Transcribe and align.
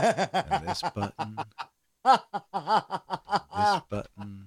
And 0.00 0.68
this 0.68 0.82
button. 0.94 1.38
This 2.04 3.80
button. 3.88 4.46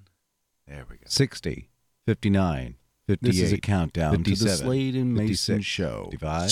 There 0.67 0.85
we 0.89 0.97
go. 0.97 1.05
60, 1.05 1.69
59, 2.07 2.75
58. 3.07 3.31
This 3.31 3.41
is 3.41 3.53
a 3.53 3.57
countdown 3.57 4.23
to 4.23 4.35
the 4.35 4.49
Slade 4.49 4.95
and 4.95 5.13
Mason 5.13 5.61
show. 5.61 6.07
55, 6.11 6.51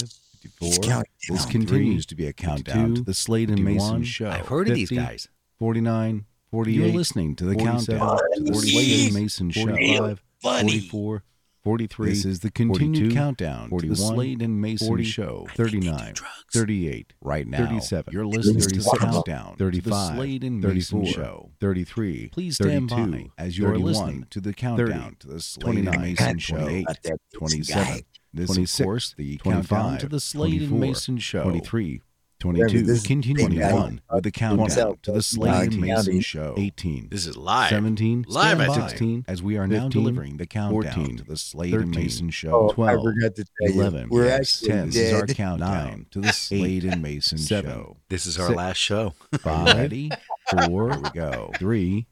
54. 0.60 1.04
This 1.30 1.46
continues 1.46 2.06
to 2.08 2.16
be 2.16 2.28
a 2.28 2.34
countdown 2.34 2.96
to 2.96 3.02
the 3.04 3.14
Slade 3.14 3.50
and 3.50 3.64
Mason 3.64 4.04
show. 4.04 4.30
I've 4.30 4.48
heard 4.48 4.68
of 4.70 4.76
these 4.76 4.92
guys. 4.92 5.28
49, 5.60 6.26
48. 6.52 6.76
You're 6.76 6.90
listening 6.90 7.36
to 7.38 7.46
the 7.46 7.56
countdown 7.56 8.18
to 8.18 8.44
the 8.44 8.54
Slade 8.54 9.06
and 9.08 9.14
Mason 9.16 9.50
show. 9.52 9.66
45, 9.66 10.24
44, 10.42 11.24
43. 11.64 12.10
This 12.10 12.26
is 12.26 12.40
the 12.40 12.50
continued 12.50 13.14
42, 13.14 13.16
countdown 13.16 13.70
to 13.70 13.88
the 13.88 13.96
Slade 13.96 14.42
and 14.42 14.60
Mason 14.60 14.88
40, 14.88 15.04
show. 15.04 15.48
39, 15.56 16.16
38. 16.52 17.14
Right 17.22 17.48
now, 17.48 17.68
37, 17.68 18.14
you're 18.14 18.26
listening 18.26 18.62
to 18.62 18.68
the 18.68 18.82
36, 18.82 19.00
countdown 19.00 19.52
to 19.58 19.58
the 19.58 19.64
35, 19.66 20.16
Slade 20.16 20.44
and 20.44 20.62
Mason 20.62 21.04
34, 21.04 21.24
show. 21.24 21.52
33. 21.60 22.30
Please 22.30 22.56
stand 22.56 22.90
32, 22.90 23.12
by 23.12 23.44
as 23.44 23.58
you 23.58 23.66
are 23.66 23.74
31, 23.74 23.92
listening 23.92 24.28
to 24.32 24.42
the 24.42 24.54
countdown 24.54 25.16
to 25.20 25.28
the 25.28 25.40
Slade 25.40 25.78
and 25.78 25.86
29, 25.86 26.02
Mason 26.02 26.40
show. 26.40 26.58
28, 26.58 26.88
27. 27.36 27.84
guy. 27.84 28.02
This, 28.34 28.48
26, 28.48 28.80
of 28.80 28.86
course, 28.86 29.14
the 29.18 29.38
25, 29.38 29.70
countdown 29.70 30.00
to 30.00 30.08
the 30.08 30.20
Slade 30.20 30.62
and 30.62 30.70
24, 30.70 30.80
Mason 30.80 31.18
show. 31.20 31.44
23, 31.44 31.84
Remember, 31.84 32.06
22, 32.42 32.82
this 32.82 32.98
is 33.02 33.08
Continue 33.08 33.48
big 33.48 33.60
21 33.62 33.92
with 33.94 34.02
uh, 34.10 34.20
the 34.20 34.32
countdown 34.32 34.60
himself. 34.68 35.02
to 35.04 35.12
the 35.14 35.22
Slade 35.22 35.72
and 35.74 35.82
Mason 35.82 35.96
19. 36.14 36.22
show. 36.22 36.54
18, 36.58 37.08
This 37.10 37.26
is 37.26 37.38
live. 37.38 37.70
17, 37.70 38.26
Live 38.28 38.58
stand 38.58 38.62
at 38.62 38.68
by, 38.80 38.88
16, 38.88 39.26
as 39.28 39.42
we 39.44 39.58
are 39.58 39.68
now 39.68 39.88
delivering 39.88 40.38
the 40.38 40.46
countdown 40.46 40.94
14, 40.94 41.18
to 41.18 41.24
the 41.24 41.38
Slade 41.38 41.74
and 41.76 41.86
13, 41.94 42.04
Mason 42.04 42.30
show. 42.30 42.52
Oh, 42.54 42.70
I 42.72 42.74
12, 42.74 43.04
forgot 43.04 43.36
to 43.36 43.44
tell 43.44 43.70
you. 43.76 43.82
11, 43.82 44.10
We're 44.10 44.26
yes, 44.26 44.40
actually 44.64 44.68
10. 44.70 44.86
This 44.88 44.96
is 44.98 45.14
our 45.14 45.28
countdown 45.28 46.06
to 46.12 46.20
the 46.22 46.34
Slade 46.34 46.84
and 46.86 47.02
Mason 47.02 47.38
Seven. 47.38 47.72
show. 47.72 47.98
This 48.10 48.26
is 48.26 48.40
our 48.40 48.48
Six. 48.48 48.58
last 48.58 48.78
show. 48.78 49.14
five, 49.40 49.78
Ready? 49.78 50.12
four, 50.50 50.92
Here 50.92 51.00
we 51.00 51.10
go. 51.12 51.52
three, 51.60 52.08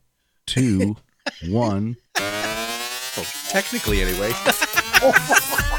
two, 0.45 0.95
one. 1.47 1.97
Well, 2.15 3.25
technically, 3.49 4.01
anyway. 4.01 4.31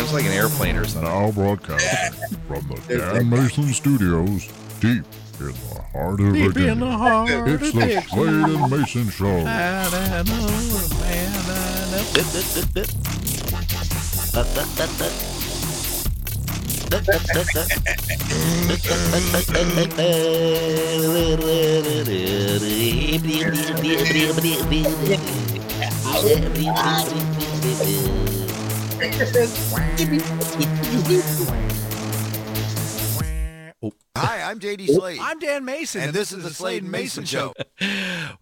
it's 0.00 0.12
like 0.12 0.24
an 0.24 0.32
airplane 0.32 0.76
or 0.76 0.84
something. 0.84 1.10
Now 1.10 1.32
broadcasting 1.32 2.38
from 2.46 2.68
the 2.68 2.98
Dan 2.98 3.28
Mason 3.30 3.72
Studios, 3.72 4.48
deep 4.80 5.04
in 5.40 5.48
the 5.48 5.76
heart 5.92 6.20
of 6.20 6.26
Virginia. 6.36 6.86
heart 6.86 7.30
It's 7.48 7.72
the 7.72 8.00
Slade 8.08 8.28
and 8.28 8.70
Mason 8.70 9.10
Show. 9.10 9.44
Hi, 34.16 34.42
I'm 34.42 34.60
JD 34.60 34.86
Slade. 34.86 35.18
I'm 35.20 35.40
Dan 35.40 35.64
Mason, 35.64 36.02
and 36.02 36.12
this 36.12 36.30
is 36.30 36.44
the 36.44 36.50
Slade 36.50 36.84
and 36.84 36.92
Mason 36.92 37.24
Show. 37.24 37.54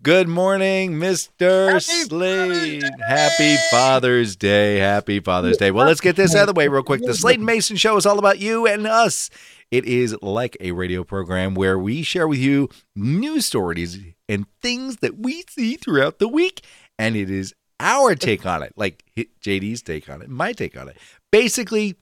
Good 0.03 0.29
morning, 0.29 0.93
Mr. 0.95 1.81
Slade. 1.81 2.85
Happy 3.07 3.57
Father's 3.71 4.37
Day. 4.37 4.79
Happy 4.79 5.21
Father's 5.21 5.57
Day. 5.57 5.71
Well, 5.71 5.87
let's 5.87 6.01
get 6.01 6.17
this 6.17 6.35
out 6.35 6.49
of 6.49 6.55
the 6.55 6.59
way 6.59 6.69
real 6.69 6.83
quick. 6.83 7.01
The 7.03 7.15
Slade 7.15 7.39
and 7.39 7.47
Mason 7.47 7.77
Show 7.77 7.97
is 7.97 8.07
all 8.07 8.19
about 8.19 8.39
you 8.39 8.67
and 8.67 8.87
us. 8.87 9.31
It 9.71 9.85
is 9.85 10.17
like 10.21 10.57
a 10.61 10.73
radio 10.73 11.03
program 11.05 11.55
where 11.55 11.79
we 11.79 12.03
share 12.03 12.29
with 12.29 12.39
you 12.39 12.69
news 12.95 13.47
stories 13.47 13.99
and 14.29 14.47
things 14.61 14.97
that 14.99 15.19
we 15.19 15.45
see 15.49 15.77
throughout 15.77 16.19
the 16.19 16.29
week. 16.29 16.65
And 16.99 17.17
it 17.17 17.31
is 17.31 17.55
our 17.81 18.15
take 18.15 18.45
on 18.45 18.63
it, 18.63 18.73
like 18.77 19.03
JD's 19.41 19.83
take 19.83 20.09
on 20.11 20.23
it, 20.23 20.29
my 20.29 20.53
take 20.53 20.77
on 20.77 20.89
it. 20.89 20.97
Basically, 21.31 21.97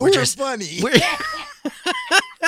we're 0.00 0.08
We're 0.08 0.14
just 0.14 0.36
funny. 0.38 0.80
we're 0.82 0.92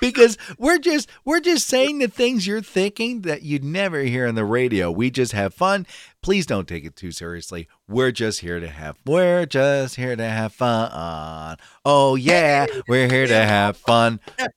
because 0.00 0.36
we're 0.58 0.78
just 0.78 1.08
we're 1.24 1.40
just 1.40 1.66
saying 1.66 1.98
the 1.98 2.08
things 2.08 2.46
you're 2.46 2.62
thinking 2.62 3.22
that 3.22 3.42
you'd 3.42 3.64
never 3.64 4.00
hear 4.00 4.26
on 4.26 4.34
the 4.34 4.44
radio. 4.44 4.90
We 4.90 5.10
just 5.10 5.32
have 5.32 5.54
fun. 5.54 5.86
Please 6.22 6.46
don't 6.46 6.68
take 6.68 6.84
it 6.84 6.96
too 6.96 7.12
seriously. 7.12 7.68
We're 7.88 8.12
just 8.12 8.40
here 8.40 8.60
to 8.60 8.68
have 8.68 8.96
we're 9.06 9.46
just 9.46 9.96
here 9.96 10.16
to 10.16 10.24
have 10.24 10.52
fun. 10.52 11.56
Oh 11.84 12.14
yeah, 12.14 12.66
we're 12.88 13.08
here 13.08 13.26
to 13.26 13.34
have 13.34 13.76
fun. 13.76 14.20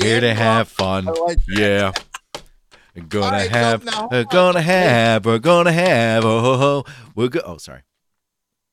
Here 0.00 0.20
to 0.20 0.32
have 0.32 0.68
fun. 0.68 1.08
I 1.08 1.10
like 1.10 1.38
that. 1.46 1.58
Yeah. 1.58 1.92
Gonna 3.08 3.30
right, 3.30 3.50
have, 3.50 3.84
we're 3.84 4.20
uh, 4.20 4.24
gonna 4.24 4.62
have, 4.62 5.24
we're 5.24 5.38
gonna 5.38 5.72
have, 5.72 6.24
oh, 6.24 6.40
ho, 6.40 6.56
ho. 6.56 6.84
we're 7.14 7.28
go. 7.28 7.40
Oh, 7.44 7.56
sorry. 7.56 7.82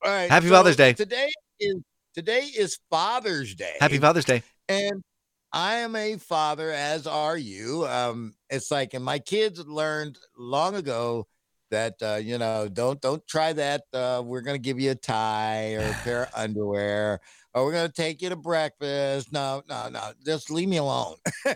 All 0.03 0.11
right, 0.11 0.29
Happy 0.29 0.47
so 0.47 0.53
Father's 0.53 0.75
Day. 0.75 0.93
Today 0.93 1.31
is 1.59 1.75
today 2.13 2.49
is 2.57 2.79
Father's 2.89 3.53
Day. 3.53 3.75
Happy 3.79 3.99
Father's 3.99 4.25
Day. 4.25 4.41
And 4.67 5.03
I 5.51 5.75
am 5.75 5.95
a 5.95 6.17
father, 6.17 6.71
as 6.71 7.07
are 7.07 7.37
you. 7.37 7.85
Um, 7.87 8.33
it's 8.49 8.71
like, 8.71 8.93
and 8.93 9.05
my 9.05 9.19
kids 9.19 9.59
learned 9.65 10.17
long 10.37 10.75
ago 10.75 11.27
that 11.71 11.95
uh, 12.01 12.19
you 12.21 12.37
know, 12.37 12.67
don't 12.71 13.01
don't 13.01 13.25
try 13.27 13.53
that. 13.53 13.83
Uh, 13.93 14.21
we're 14.25 14.41
gonna 14.41 14.57
give 14.57 14.79
you 14.79 14.91
a 14.91 14.95
tie 14.95 15.75
or 15.75 15.81
a 15.81 15.93
pair 16.03 16.23
of 16.23 16.29
underwear, 16.35 17.19
or 17.53 17.65
we're 17.65 17.73
gonna 17.73 17.89
take 17.89 18.21
you 18.21 18.29
to 18.29 18.35
breakfast. 18.35 19.31
No, 19.31 19.63
no, 19.69 19.89
no. 19.89 20.11
Just 20.25 20.51
leave 20.51 20.69
me 20.69 20.77
alone. 20.77 21.15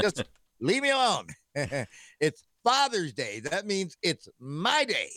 just 0.00 0.24
leave 0.60 0.82
me 0.82 0.90
alone. 0.90 1.26
it's 2.20 2.44
Father's 2.62 3.12
Day. 3.12 3.40
That 3.40 3.66
means 3.66 3.96
it's 4.02 4.28
my 4.38 4.84
day, 4.84 5.10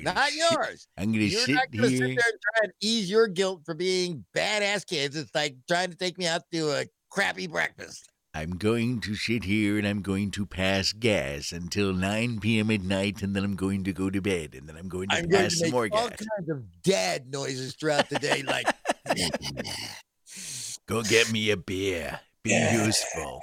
not 0.00 0.30
sit- 0.30 0.38
yours. 0.38 0.86
I'm 0.96 1.12
gonna 1.12 1.24
You're 1.24 1.40
sit 1.40 1.54
not 1.54 1.70
gonna 1.72 1.88
sit 1.88 1.98
there 1.98 2.08
and 2.08 2.16
try 2.18 2.60
and 2.62 2.72
ease 2.80 3.10
your 3.10 3.28
guilt 3.28 3.62
for 3.64 3.74
being 3.74 4.24
badass 4.36 4.86
kids. 4.86 5.16
It's 5.16 5.34
like 5.34 5.56
trying 5.68 5.90
to 5.90 5.96
take 5.96 6.18
me 6.18 6.26
out 6.26 6.42
to 6.52 6.70
a 6.70 6.84
crappy 7.10 7.46
breakfast. 7.46 8.08
I'm 8.36 8.56
going 8.56 9.00
to 9.02 9.14
sit 9.14 9.44
here 9.44 9.78
and 9.78 9.86
I'm 9.86 10.02
going 10.02 10.32
to 10.32 10.44
pass 10.44 10.92
gas 10.92 11.52
until 11.52 11.92
9 11.92 12.40
p.m. 12.40 12.68
at 12.72 12.82
night, 12.82 13.22
and 13.22 13.32
then 13.36 13.44
I'm 13.44 13.54
going 13.54 13.84
to 13.84 13.92
go 13.92 14.10
to 14.10 14.20
bed, 14.20 14.56
and 14.56 14.68
then 14.68 14.76
I'm 14.76 14.88
going 14.88 15.08
to 15.10 15.14
I'm 15.14 15.28
going 15.28 15.44
pass 15.44 15.52
to 15.52 15.58
some 15.58 15.66
make 15.66 15.72
more 15.72 15.88
all 15.92 16.08
gas. 16.08 16.18
All 16.20 16.26
kinds 16.38 16.50
of 16.50 16.82
dad 16.82 17.30
noises 17.30 17.76
throughout 17.76 18.08
the 18.10 18.18
day, 18.18 18.42
like 18.42 18.66
Go 20.86 21.02
get 21.02 21.30
me 21.32 21.50
a 21.50 21.56
beer. 21.56 22.18
Be 22.42 22.50
Yeah. 22.50 22.84
useful. 22.86 23.40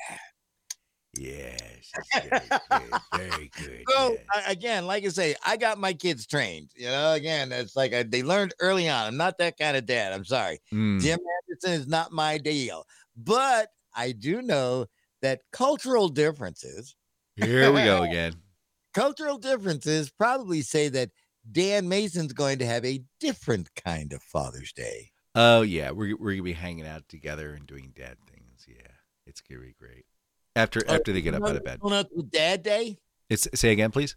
Yes. 1.18 1.92
Very 2.14 2.40
good. 2.40 3.02
Very 3.16 3.52
good. 3.58 3.84
so. 3.90 4.18
yes. 4.36 4.44
Again, 4.48 4.86
like 4.88 5.04
I 5.04 5.10
say, 5.10 5.36
I 5.46 5.58
got 5.58 5.78
my 5.78 5.94
kids 5.94 6.26
trained. 6.26 6.70
You 6.76 6.88
know, 6.88 7.14
again, 7.14 7.52
it's 7.52 7.76
like 7.76 7.94
I, 7.94 8.04
they 8.04 8.24
learned 8.24 8.54
early 8.60 8.88
on. 8.90 9.08
I'm 9.08 9.18
not 9.18 9.38
that 9.40 9.58
kind 9.58 9.76
of 9.76 9.86
dad. 9.86 10.14
I'm 10.14 10.26
sorry. 10.26 10.60
Mm. 10.74 11.02
Jim 11.02 11.20
Anderson 11.50 11.82
is 11.82 11.88
not 11.88 12.12
my 12.12 12.38
deal, 12.38 12.86
but 13.18 13.70
I 13.94 14.14
do 14.14 14.42
know 14.42 14.86
that 15.22 15.42
cultural 15.52 16.08
differences 16.08 16.96
Here 17.36 17.72
we 17.72 17.84
go 17.84 18.04
again. 18.10 18.34
cultural 18.94 19.38
differences 19.38 20.10
probably 20.10 20.62
say 20.62 20.88
that 20.90 21.10
Dan 21.52 21.90
Mason's 21.90 22.34
going 22.34 22.60
to 22.60 22.66
have 22.66 22.86
a 22.86 23.02
different 23.20 23.70
kind 23.76 24.14
of 24.14 24.24
Father's 24.24 24.72
Day. 24.72 25.12
Oh 25.36 25.62
yeah, 25.62 25.92
we're 25.92 26.16
we're 26.18 26.32
gonna 26.34 26.44
be 26.44 26.54
hanging 26.54 26.88
out 26.88 27.08
together 27.10 27.54
and 27.54 27.66
doing 27.68 27.92
dad 27.96 28.18
things. 28.30 28.66
Yeah, 28.68 28.92
it's 29.26 29.42
gonna 29.42 29.62
be 29.62 29.76
great. 29.80 30.06
After 30.56 30.82
Oh, 30.88 30.96
after 30.96 31.14
they 31.14 31.22
get 31.22 31.34
up 31.34 31.44
out 31.44 31.56
of 31.56 31.64
bed. 31.64 31.80
Donut 31.80 32.06
with 32.16 32.32
Dad 32.32 32.64
Day? 32.64 32.98
It's 33.30 33.48
say 33.56 33.72
again, 33.72 33.92
please. 33.92 34.16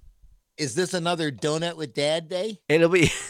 Is 0.56 0.74
this 0.74 0.94
another 0.94 1.30
Donut 1.32 1.76
with 1.76 1.94
Dad 1.94 2.28
Day? 2.28 2.58
It'll 2.68 2.88
be 2.88 3.10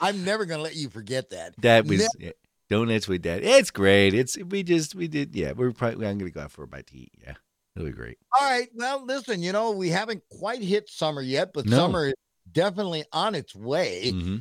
I'm 0.00 0.24
never 0.24 0.44
going 0.44 0.58
to 0.58 0.62
let 0.64 0.76
you 0.76 0.88
forget 0.88 1.30
that. 1.30 1.54
that 1.62 1.86
was 1.86 2.08
yeah, 2.18 2.30
donuts 2.70 3.08
with 3.08 3.22
dad. 3.22 3.42
It's 3.42 3.70
great. 3.70 4.14
It's 4.14 4.36
we 4.36 4.62
just 4.62 4.94
we 4.94 5.08
did 5.08 5.34
yeah. 5.34 5.52
We're 5.52 5.72
probably 5.72 6.06
I'm 6.06 6.18
gonna 6.18 6.30
go 6.30 6.42
out 6.42 6.52
for 6.52 6.62
a 6.62 6.66
bite 6.68 6.86
to 6.88 6.96
eat. 6.96 7.10
Yeah, 7.20 7.34
it'll 7.74 7.86
be 7.88 7.92
great. 7.92 8.18
All 8.38 8.48
right. 8.48 8.68
Well, 8.74 9.04
listen, 9.04 9.42
you 9.42 9.52
know, 9.52 9.72
we 9.72 9.88
haven't 9.88 10.22
quite 10.30 10.62
hit 10.62 10.88
summer 10.88 11.20
yet, 11.22 11.50
but 11.52 11.66
No. 11.66 11.76
summer 11.78 12.06
is 12.08 12.14
definitely 12.52 13.04
on 13.12 13.34
its 13.34 13.54
way. 13.54 14.10
hmm 14.12 14.36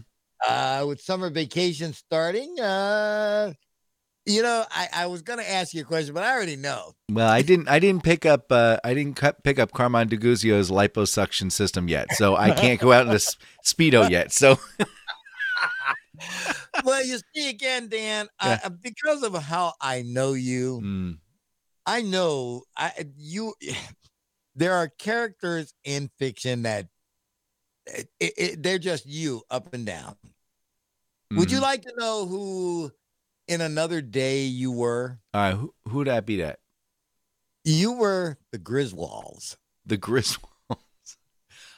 Uh, 0.47 0.85
with 0.87 1.01
summer 1.01 1.31
vacation 1.31 1.93
starting, 1.93 2.59
uh, 2.59 3.51
you 4.27 4.43
know, 4.43 4.65
I, 4.69 4.89
I 4.93 5.05
was 5.07 5.21
going 5.21 5.39
to 5.39 5.49
ask 5.49 5.73
you 5.73 5.81
a 5.81 5.85
question, 5.85 6.13
but 6.13 6.23
I 6.23 6.33
already 6.33 6.57
know. 6.57 6.93
Well, 7.09 7.29
I 7.29 7.41
didn't 7.41 7.69
I 7.69 7.79
didn't 7.79 8.03
pick 8.03 8.25
up 8.25 8.51
uh 8.51 8.77
I 8.83 8.93
didn't 8.93 9.15
cut, 9.15 9.41
pick 9.43 9.57
up 9.57 9.71
Carmine 9.71 10.09
DeGuzio's 10.09 10.69
liposuction 10.69 11.49
system 11.51 11.87
yet, 11.87 12.11
so 12.13 12.35
I 12.35 12.51
can't 12.51 12.79
go 12.81 12.91
out 12.91 13.07
in 13.07 13.13
a 13.13 13.15
s- 13.15 13.37
speedo 13.65 14.09
yet. 14.09 14.33
So 14.33 14.59
well, 16.83 17.03
you 17.05 17.19
see 17.33 17.49
again, 17.49 17.89
Dan, 17.89 18.27
Yeah. 18.43 18.59
I, 18.63 18.69
because 18.69 19.23
of 19.23 19.33
how 19.41 19.73
I 19.81 20.01
know 20.01 20.33
you, 20.33 20.81
mm, 20.83 21.17
I 21.85 22.01
know 22.01 22.63
I 22.75 22.91
you 23.17 23.53
there 24.55 24.73
are 24.73 24.87
characters 24.89 25.73
in 25.83 26.09
fiction 26.19 26.63
that 26.63 26.87
it, 27.85 28.09
it, 28.19 28.63
they're 28.63 28.79
just 28.79 29.05
you 29.05 29.43
up 29.49 29.73
and 29.73 29.85
down. 29.85 30.15
Would 31.31 31.51
you 31.51 31.59
Mhm. 31.59 31.61
like 31.61 31.81
to 31.83 31.93
know 31.97 32.25
who 32.25 32.91
in 33.47 33.61
another 33.61 34.01
day 34.01 34.43
you 34.43 34.71
were? 34.71 35.19
All 35.33 35.41
right, 35.41 35.53
who 35.55 35.73
who'd 35.87 36.07
that 36.07 36.25
be? 36.25 36.37
That 36.37 36.59
You 37.63 37.93
were 37.93 38.37
the 38.51 38.59
Griswolds. 38.59 39.55
the 39.85 39.97
Griswolds. 39.97 40.41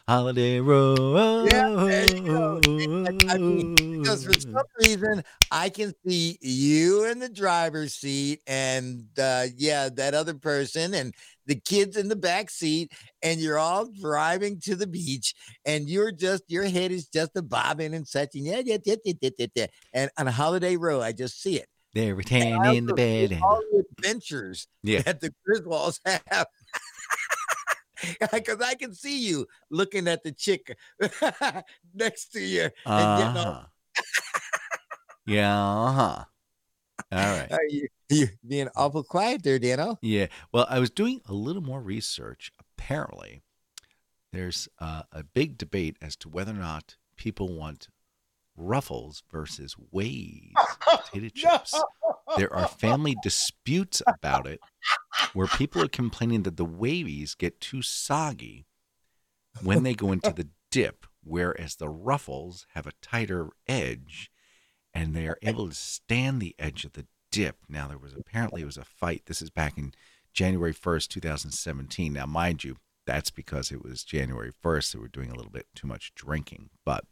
Holiday 0.07 0.60
Road. 0.60 1.51
Yeah, 1.51 1.69
there 1.69 2.16
you 2.16 2.21
go. 2.24 2.62
I 3.30 3.38
mean, 3.38 3.75
Because 4.01 4.25
for 4.25 4.33
some 4.39 4.63
reason, 4.81 5.24
I 5.51 5.69
can 5.69 5.94
see 6.06 6.38
you 6.42 7.06
in 7.06 7.19
the 7.19 7.30
driver's 7.30 7.94
seat, 7.94 8.42
and 8.48 9.06
uh, 9.19 9.45
yeah, 9.56 9.89
that 9.89 10.16
other 10.16 10.33
person, 10.33 10.95
and 10.95 11.13
the 11.50 11.56
kids 11.60 11.98
in 11.98 12.07
the 12.07 12.16
back 12.16 12.50
seat, 12.50 12.94
and 13.22 13.42
you're 13.42 13.57
all 13.57 13.88
driving 13.88 14.60
to 14.62 14.75
the 14.75 14.88
beach, 14.88 15.34
and 15.66 15.90
you're 15.90 16.12
just 16.13 16.44
your 16.48 16.63
head 16.63 16.92
is 16.92 17.07
just 17.07 17.36
a 17.36 17.42
bobbing 17.42 17.94
and 17.94 18.07
such, 18.07 18.36
and 18.36 18.46
yeah, 18.46 18.62
yeah, 18.63 18.78
yeah, 18.86 18.96
yeah, 19.04 19.30
yeah, 19.38 19.46
yeah. 19.56 19.66
And 19.94 20.10
on 20.18 20.28
Holiday 20.28 20.78
Road, 20.78 21.01
I 21.01 21.12
just 21.12 21.42
see 21.42 21.57
it. 21.57 21.68
They're 21.94 22.16
tan 22.22 22.63
in 22.75 22.86
the 22.86 22.94
bed. 22.94 23.31
And 23.34 23.44
all 23.44 23.62
the 23.72 23.84
adventures 23.98 24.68
Yeah. 24.84 25.01
that 25.01 25.19
the 25.22 25.34
Griswolds 25.46 26.00
have. 26.28 26.46
Because 28.31 28.62
I 28.62 28.75
can 28.75 28.94
see 28.94 29.28
you 29.28 29.45
looking 29.72 30.07
at 30.07 30.24
the 30.24 30.31
chick 30.31 30.78
next 31.94 32.28
to 32.34 32.40
you. 32.40 32.69
and 32.86 33.19
getting 33.19 33.38
all- 33.38 33.54
uh-huh. 33.54 33.66
yeah. 35.25 35.60
Uh-huh. 35.60 36.24
All 37.12 37.38
right. 37.38 37.52
Are 37.52 37.66
you, 37.68 37.88
you 38.09 38.27
being 38.47 38.69
awful 38.75 39.03
quiet 39.03 39.44
there, 39.44 39.59
Dano? 39.59 39.97
Yeah. 40.01 40.27
Well, 40.51 40.65
I 40.69 40.79
was 40.79 40.89
doing 40.89 41.21
a 41.27 41.33
little 41.33 41.61
more 41.61 41.81
research. 41.81 42.51
Apparently, 42.59 43.41
there's 44.31 44.67
uh, 44.79 45.03
a 45.11 45.23
big 45.23 45.57
debate 45.57 45.97
as 46.01 46.15
to 46.17 46.29
whether 46.29 46.51
or 46.51 46.56
not 46.56 46.97
people 47.15 47.56
want 47.56 47.88
ruffles 48.56 49.23
versus 49.31 49.75
Ways 49.91 50.53
potato 50.81 51.29
chips. 51.33 51.81
There 52.38 52.53
are 52.53 52.67
family 52.67 53.15
disputes 53.23 54.01
about 54.06 54.47
it 54.47 54.59
where 55.33 55.47
people 55.47 55.81
are 55.81 55.88
complaining 55.88 56.44
that 56.44 56.57
the 56.57 56.65
wavies 56.65 57.35
get 57.35 57.61
too 57.61 57.81
soggy 57.81 58.65
when 59.63 59.83
they 59.83 59.94
go 59.94 60.11
into 60.11 60.31
the 60.31 60.47
dip, 60.71 61.06
whereas 61.23 61.75
the 61.75 61.89
ruffles 61.89 62.67
have 62.73 62.85
a 62.85 62.94
tighter 63.01 63.50
edge 63.67 64.31
and 64.94 65.15
they 65.15 65.27
are 65.27 65.38
able 65.41 65.67
to 65.69 65.75
stand 65.75 66.41
the 66.41 66.56
edge 66.59 66.85
of 66.85 66.94
the 66.94 67.06
dip. 67.31 67.58
Now, 67.68 67.88
there 67.88 67.98
was 67.98 68.14
apparently 68.14 68.62
it 68.62 68.66
was 68.66 68.78
a 68.78 68.86
fight. 68.86 69.24
This 69.26 69.42
is 69.42 69.50
back 69.50 69.78
in 69.78 69.94
January 70.34 70.74
1st, 70.74 71.08
2017. 71.10 72.14
Now, 72.14 72.26
mind 72.26 72.64
you, 72.64 72.78
that's 73.06 73.31
because 73.31 73.72
it 73.72 73.84
was 73.84 74.04
January 74.04 74.52
1st, 74.64 74.84
so 74.84 75.00
we're 75.00 75.08
doing 75.08 75.31
a 75.31 75.36
little 75.36 75.52
bit 75.52 75.68
too 75.76 75.88
much 75.88 76.14
drinking. 76.16 76.70
But 76.86 77.06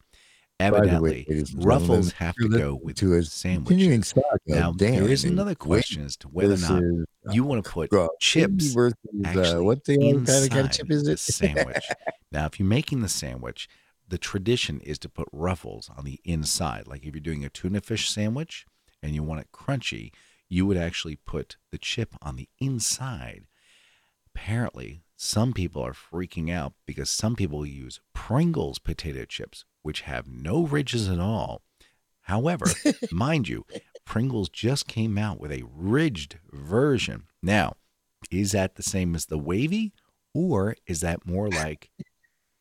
way, 0.60 0.68
evidently, 0.68 1.26
ladies 1.28 1.56
ruffles 1.56 2.12
have 2.14 2.36
to 2.36 2.50
go 2.50 2.80
with 2.82 2.98
to 2.98 3.14
a 3.16 3.24
sandwiches. 3.24 3.68
Continuing 3.70 4.04
saga 4.04 4.26
of 4.34 4.40
Now, 4.48 4.72
there 4.72 5.08
is 5.08 5.24
another 5.24 5.56
question 5.56 6.04
as 6.04 6.16
to 6.18 6.28
whether 6.28 6.54
or 6.54 6.58
not 6.58 6.84
is, 6.84 7.06
uh, 7.28 7.32
you 7.32 7.44
want 7.44 7.64
to 7.64 7.72
put 7.72 7.94
uh, 7.94 8.08
chips 8.20 8.74
versus, 8.74 8.96
uh, 9.26 9.60
what 9.62 9.84
the 9.86 9.98
kind 9.98 10.18
of, 10.18 10.28
kind 10.28 10.40
of 10.40 10.58
inside 10.58 10.72
chip 10.72 10.92
is 10.92 11.08
it? 11.08 11.20
sandwich. 11.20 11.86
now, 12.32 12.46
if 12.46 12.60
you're 12.60 12.68
making 12.68 13.02
the 13.02 13.10
sandwich, 13.10 13.68
the 14.08 14.18
tradition 14.18 14.80
is 14.82 14.98
to 15.00 15.10
put 15.10 15.28
ruffles 15.32 15.90
on 15.98 16.06
the 16.06 16.20
inside. 16.24 16.88
Like 16.88 17.06
if 17.06 17.14
you're 17.14 17.22
doing 17.22 17.44
a 17.44 17.50
tuna 17.50 17.82
fish 17.82 18.10
sandwich 18.10 18.66
and 19.02 19.14
you 19.14 19.24
want 19.24 19.42
it 19.42 19.52
crunchy, 19.54 20.12
you 20.50 20.66
would 20.66 20.78
actually 20.78 21.16
put 21.16 21.58
the 21.72 21.78
chip 21.78 22.16
on 22.22 22.36
the 22.36 22.50
inside. 22.60 23.48
Apparently, 24.34 25.02
some 25.16 25.52
people 25.52 25.82
are 25.82 25.94
freaking 25.94 26.52
out 26.52 26.74
because 26.86 27.10
some 27.10 27.36
people 27.36 27.66
use 27.66 28.00
Pringles 28.14 28.80
potato 28.80 29.26
chips, 29.26 29.66
which 29.82 30.02
have 30.02 30.28
no 30.28 30.66
ridges 30.66 31.10
at 31.10 31.20
all. 31.20 31.62
However, 32.22 32.66
mind 33.12 33.48
you, 33.48 33.66
Pringles 34.06 34.50
just 34.50 34.88
came 34.88 35.18
out 35.18 35.40
with 35.40 35.52
a 35.52 35.64
ridged 35.74 36.38
version. 36.52 37.24
Now, 37.42 37.78
is 38.30 38.52
that 38.52 38.76
the 38.76 38.84
same 38.84 39.16
as 39.16 39.26
the 39.26 39.38
wavy, 39.38 39.94
or 40.34 40.76
is 40.86 41.02
that 41.02 41.26
more 41.26 41.50
like 41.50 41.90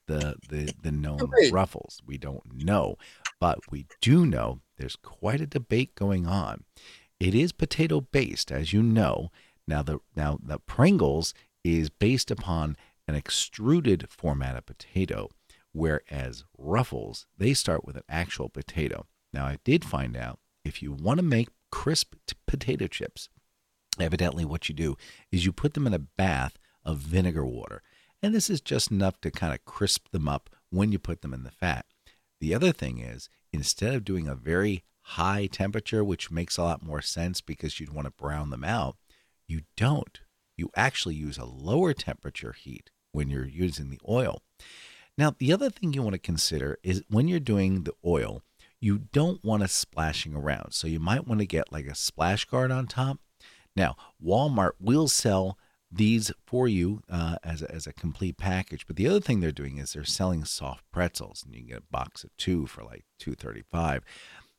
the 0.06 0.36
the 0.48 0.72
the 0.82 0.92
known 0.92 1.30
ruffles? 1.52 2.00
We 2.06 2.16
don't 2.16 2.64
know, 2.64 2.96
but 3.40 3.70
we 3.70 3.86
do 4.00 4.26
know 4.26 4.60
there's 4.76 4.96
quite 4.96 5.40
a 5.40 5.46
debate 5.46 5.94
going 5.94 6.26
on. 6.26 6.64
It 7.18 7.34
is 7.34 7.52
potato 7.52 8.00
based, 8.00 8.52
as 8.52 8.72
you 8.72 8.82
know. 8.82 9.30
Now 9.66 9.82
the 9.82 9.98
now 10.14 10.38
the 10.42 10.58
Pringles 10.58 11.34
is 11.64 11.90
based 11.90 12.30
upon 12.30 12.76
an 13.08 13.14
extruded 13.14 14.06
format 14.10 14.56
of 14.56 14.66
potato, 14.66 15.30
whereas 15.72 16.44
Ruffles 16.56 17.26
they 17.36 17.54
start 17.54 17.84
with 17.84 17.96
an 17.96 18.04
actual 18.08 18.48
potato. 18.48 19.06
Now 19.32 19.46
I 19.46 19.58
did 19.64 19.84
find 19.84 20.16
out 20.16 20.38
if 20.64 20.82
you 20.82 20.92
want 20.92 21.18
to 21.18 21.24
make 21.24 21.48
crisp 21.70 22.14
t- 22.26 22.36
potato 22.46 22.86
chips, 22.86 23.28
evidently 23.98 24.44
what 24.44 24.68
you 24.68 24.74
do 24.74 24.96
is 25.32 25.44
you 25.44 25.52
put 25.52 25.74
them 25.74 25.86
in 25.86 25.94
a 25.94 25.98
bath 25.98 26.58
of 26.84 26.98
vinegar 26.98 27.46
water, 27.46 27.82
and 28.22 28.34
this 28.34 28.50
is 28.50 28.60
just 28.60 28.90
enough 28.90 29.20
to 29.20 29.30
kind 29.30 29.52
of 29.52 29.64
crisp 29.64 30.10
them 30.10 30.28
up 30.28 30.50
when 30.70 30.92
you 30.92 30.98
put 30.98 31.22
them 31.22 31.34
in 31.34 31.44
the 31.44 31.50
fat. 31.50 31.86
The 32.40 32.54
other 32.54 32.72
thing 32.72 32.98
is 32.98 33.28
instead 33.52 33.94
of 33.94 34.04
doing 34.04 34.28
a 34.28 34.34
very 34.34 34.84
high 35.00 35.46
temperature, 35.46 36.04
which 36.04 36.30
makes 36.30 36.56
a 36.56 36.62
lot 36.62 36.82
more 36.82 37.00
sense 37.00 37.40
because 37.40 37.78
you'd 37.78 37.92
want 37.92 38.06
to 38.06 38.12
brown 38.12 38.50
them 38.50 38.64
out, 38.64 38.96
you 39.46 39.62
don't. 39.76 40.20
You 40.56 40.70
actually 40.74 41.14
use 41.14 41.38
a 41.38 41.44
lower 41.44 41.92
temperature 41.92 42.52
heat 42.52 42.90
when 43.12 43.28
you're 43.28 43.46
using 43.46 43.90
the 43.90 44.00
oil. 44.08 44.42
Now, 45.18 45.34
the 45.38 45.52
other 45.52 45.70
thing 45.70 45.92
you 45.92 46.02
want 46.02 46.14
to 46.14 46.18
consider 46.18 46.78
is 46.82 47.02
when 47.08 47.28
you're 47.28 47.40
doing 47.40 47.84
the 47.84 47.94
oil, 48.04 48.42
you 48.80 48.98
don't 49.12 49.42
want 49.44 49.62
it 49.62 49.70
splashing 49.70 50.34
around. 50.34 50.72
So 50.72 50.86
you 50.86 51.00
might 51.00 51.26
want 51.26 51.40
to 51.40 51.46
get 51.46 51.72
like 51.72 51.86
a 51.86 51.94
splash 51.94 52.44
guard 52.44 52.70
on 52.70 52.86
top. 52.86 53.18
Now, 53.74 53.96
Walmart 54.22 54.72
will 54.80 55.08
sell 55.08 55.58
these 55.90 56.32
for 56.46 56.68
you 56.68 57.02
uh, 57.08 57.36
as, 57.44 57.62
a, 57.62 57.72
as 57.72 57.86
a 57.86 57.92
complete 57.92 58.36
package. 58.36 58.86
But 58.86 58.96
the 58.96 59.06
other 59.08 59.20
thing 59.20 59.40
they're 59.40 59.52
doing 59.52 59.78
is 59.78 59.92
they're 59.92 60.04
selling 60.04 60.44
soft 60.44 60.84
pretzels, 60.90 61.42
and 61.44 61.54
you 61.54 61.60
can 61.60 61.68
get 61.68 61.78
a 61.78 61.92
box 61.92 62.24
of 62.24 62.36
two 62.36 62.66
for 62.66 62.84
like 62.84 63.04
two 63.18 63.34
thirty 63.34 63.62
five. 63.70 64.02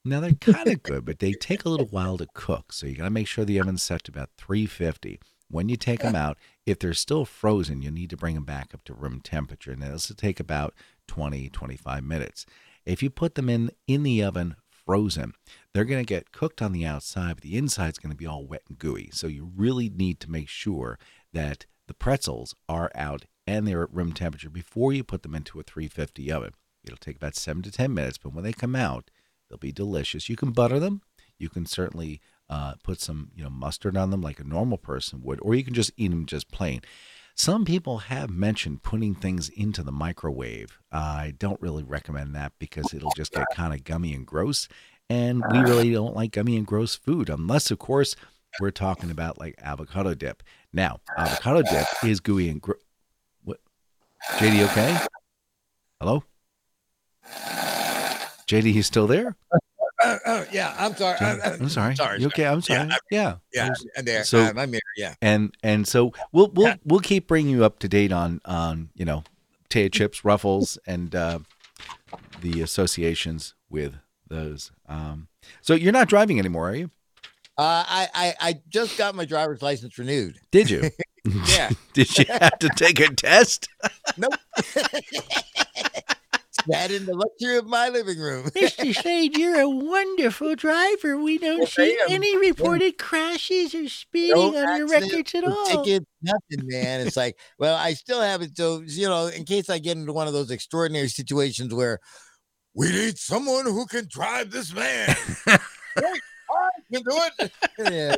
Now 0.06 0.22
they're 0.22 0.32
kind 0.34 0.68
of 0.68 0.84
good, 0.84 1.06
but 1.06 1.20
they 1.20 1.34
take 1.34 1.66
a 1.66 1.70
little 1.70 1.88
while 1.88 2.18
to 2.18 2.28
cook. 2.34 2.72
So 2.72 2.88
you 2.88 2.96
got 2.96 3.04
to 3.06 3.10
make 3.10 3.28
sure 3.28 3.46
the 3.46 3.60
oven's 3.60 3.84
set 3.84 4.06
to 4.06 4.12
about 4.12 4.30
350. 4.38 5.20
When 5.50 5.70
you 5.70 5.78
take 5.78 6.02
them 6.02 6.16
out, 6.16 6.38
if 6.66 6.80
they're 6.80 6.94
still 6.94 7.24
frozen, 7.24 7.82
you 7.82 7.90
need 7.90 8.10
to 8.10 8.18
bring 8.18 8.36
them 8.36 8.44
back 8.44 8.74
up 8.74 8.84
to 8.86 8.94
room 8.94 9.22
temperature. 9.22 9.72
And 9.72 9.82
this 9.82 10.10
will 10.10 10.16
take 10.16 10.40
about 10.40 10.74
20, 11.08 11.50
25 11.50 12.04
minutes. 12.04 12.46
If 12.86 13.02
you 13.02 13.10
put 13.10 13.36
them 13.36 13.50
in 13.50 13.72
in 13.88 14.04
the 14.04 14.24
oven 14.24 14.56
frozen, 14.86 15.34
they're 15.74 15.86
going 15.86 16.04
to 16.04 16.08
get 16.08 16.32
cooked 16.32 16.62
on 16.62 16.72
the 16.72 16.86
outside, 16.86 17.36
but 17.36 17.44
the 17.44 17.58
inside's 17.58 18.00
going 18.00 18.12
to 18.12 18.18
be 18.18 18.26
all 18.26 18.46
wet 18.46 18.64
and 18.68 18.78
gooey. 18.78 19.10
So 19.12 19.28
you 19.28 19.52
really 19.56 19.90
need 19.90 20.20
to 20.22 20.32
make 20.32 20.50
sure 20.50 20.98
that 21.38 21.68
the 21.88 21.94
pretzels 21.94 22.56
are 22.68 22.92
out 22.96 23.26
and 23.46 23.68
they're 23.68 23.84
at 23.84 23.94
room 23.94 24.12
temperature 24.12 24.50
before 24.50 24.92
you 24.92 25.04
put 25.04 25.22
them 25.22 25.36
into 25.36 25.60
a 25.60 25.64
350 25.64 26.32
oven. 26.32 26.54
It'll 26.84 26.98
take 26.98 27.16
about 27.16 27.36
seven 27.36 27.62
to 27.64 27.72
10 27.72 27.94
minutes, 27.94 28.18
but 28.18 28.34
when 28.34 28.44
they 28.44 28.54
come 28.54 28.76
out, 28.76 29.12
they'll 29.48 29.60
be 29.60 29.72
delicious. 29.72 30.30
You 30.30 30.36
can 30.36 30.52
butter 30.52 30.80
them. 30.80 31.02
You 31.38 31.50
can 31.50 31.68
certainly 31.68 32.20
uh, 32.50 32.74
put 32.84 33.00
some, 33.00 33.30
you 33.36 33.44
know, 33.44 33.52
mustard 33.52 33.96
on 33.96 34.10
them 34.10 34.22
like 34.22 34.40
a 34.40 34.44
normal 34.44 34.80
person 34.80 35.22
would, 35.22 35.40
or 35.44 35.54
you 35.54 35.64
can 35.64 35.76
just 35.76 35.92
eat 35.96 36.10
them 36.10 36.26
just 36.26 36.50
plain. 36.50 36.82
Some 37.36 37.66
people 37.66 38.00
have 38.00 38.32
mentioned 38.32 38.82
putting 38.82 39.14
things 39.14 39.48
into 39.50 39.84
the 39.84 39.92
microwave. 39.92 40.80
I 40.92 41.36
don't 41.38 41.62
really 41.62 41.84
recommend 41.84 42.34
that 42.34 42.54
because 42.58 42.96
it'll 42.96 43.14
just 43.16 43.32
get 43.32 43.46
kind 43.54 43.76
of 43.76 43.84
gummy 43.84 44.16
and 44.16 44.26
gross. 44.26 44.68
And 45.08 45.44
we 45.52 45.60
really 45.60 45.92
don't 45.92 46.16
like 46.16 46.32
gummy 46.32 46.58
and 46.58 46.66
gross 46.66 46.96
food, 46.96 47.30
unless, 47.30 47.70
of 47.70 47.78
course, 47.78 48.16
we're 48.60 48.72
talking 48.72 49.12
about 49.12 49.40
like 49.40 49.56
avocado 49.62 50.14
dip. 50.14 50.44
Now, 50.74 51.00
avocado 51.18 51.62
dip 51.64 51.88
is 52.04 52.20
gooey 52.20 52.50
and 52.50 52.62
gross. 52.62 52.80
What? 53.44 53.60
JD, 54.38 54.64
okay? 54.72 54.98
Hello? 56.00 56.24
JD, 58.48 58.64
he's 58.72 58.88
still 58.88 59.08
there? 59.08 59.36
Uh, 60.04 60.18
uh, 60.26 60.46
yeah, 60.52 60.76
I'm 60.78 60.96
sorry. 60.96 61.18
Uh, 61.20 61.38
I'm 61.60 61.70
sorry. 61.70 61.96
sorry, 61.96 62.20
You 62.22 62.28
okay? 62.28 62.46
I'm 62.46 62.62
Yeah, 62.70 62.88
sorry. 62.88 62.90
Yeah. 63.12 63.36
Yeah, 63.54 63.74
and 63.96 64.08
there. 64.08 64.24
So- 64.24 64.46
So 64.46 64.54
I'm 64.60 64.72
here. 64.72 64.80
Yeah. 64.96 65.16
and 65.22 65.54
and 65.64 65.88
so 65.88 66.14
we'll 66.32 66.50
we'll 66.54 66.68
Yeah. 66.68 66.76
we'll 66.86 67.00
keep 67.00 67.28
bringing 67.28 67.52
you 67.52 67.66
up 67.66 67.80
to 67.80 67.88
date 67.88 68.12
on 68.12 68.40
on 68.46 68.90
you 68.96 69.06
know 69.06 69.24
potato 69.64 69.90
chips, 69.90 70.24
ruffles, 70.24 70.78
and 70.86 71.14
uh, 71.16 71.40
the 72.42 72.62
associations 72.62 73.56
with 73.70 73.96
those. 74.28 74.72
Um, 74.88 75.28
so 75.62 75.74
you're 75.74 75.92
not 75.92 76.08
driving 76.08 76.38
anymore, 76.40 76.70
are 76.70 76.76
you? 76.76 76.92
Uh, 77.58 77.84
I, 77.88 78.08
I 78.14 78.34
I 78.40 78.62
just 78.70 78.98
got 78.98 79.16
my 79.16 79.26
driver's 79.26 79.62
license 79.64 79.98
renewed. 79.98 80.40
Did 80.52 80.70
you? 80.70 80.90
Yeah. 81.46 81.72
Did 81.92 82.18
you 82.18 82.26
have 82.30 82.58
to 82.60 82.70
take 82.70 83.00
a 83.02 83.14
test? 83.14 83.68
Nope. 84.18 84.32
That 86.68 86.92
in 86.92 87.06
the 87.06 87.14
luxury 87.16 87.58
of 87.58 87.66
my 87.66 87.90
living 87.90 88.18
room. 88.20 88.46
Mr. 88.50 88.94
Slade, 88.94 89.38
you're 89.38 89.60
a 89.60 89.70
wonderful 89.70 90.56
driver. 90.56 91.18
We 91.18 91.38
don't 91.38 91.60
Well, 91.60 91.68
see 91.68 91.98
any 92.10 92.38
reported 92.38 92.98
crashes 92.98 93.74
or 93.76 93.88
speeding 93.88 94.36
No 94.36 94.48
on 94.48 94.54
your 94.54 94.64
accidents, 94.94 94.94
records 95.12 95.36
at 95.36 95.44
no 95.46 95.56
all. 95.56 95.84
Tickets, 95.84 96.06
nothing, 96.22 96.68
man. 96.68 97.08
It's 97.08 97.16
like, 97.18 97.38
well, 97.58 97.76
I 97.76 97.94
still 97.94 98.22
have 98.22 98.42
it. 98.42 98.58
So, 98.58 98.82
you 98.86 99.08
know, 99.08 99.28
in 99.28 99.46
case 99.46 99.70
I 99.70 99.80
get 99.80 99.98
into 99.98 100.12
one 100.14 100.28
of 100.28 100.34
those 100.34 100.52
extraordinary 100.52 101.08
situations 101.10 101.74
where 101.74 102.00
we 102.74 102.90
need 102.90 103.18
someone 103.18 103.66
who 103.66 103.86
can 103.86 104.08
drive 104.10 104.52
this 104.52 104.70
van. 104.70 105.16
Hey, 105.46 106.20
I 106.92 106.96
can 106.96 107.04
do 107.04 107.22
it. 107.40 107.52
Yeah, 107.80 108.16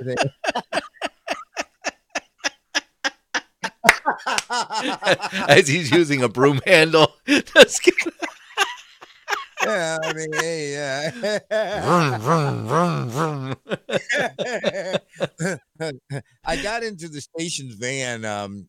As 5.47 5.67
he's 5.67 5.91
using 5.91 6.23
a 6.23 6.29
broom 6.29 6.59
handle. 6.65 7.13
Just 7.27 7.83
kidding. 7.83 8.13
yeah, 9.63 9.97
I 10.03 10.13
mean, 10.13 10.33
hey, 10.33 10.71
yeah. 10.73 11.11
Vroom, 11.81 12.19
vroom, 12.19 12.67
vroom, 12.67 13.09
vroom. 13.09 13.55
I 16.45 16.61
got 16.61 16.83
into 16.83 17.07
the 17.07 17.21
station's 17.21 17.75
van 17.75 18.25
um 18.25 18.67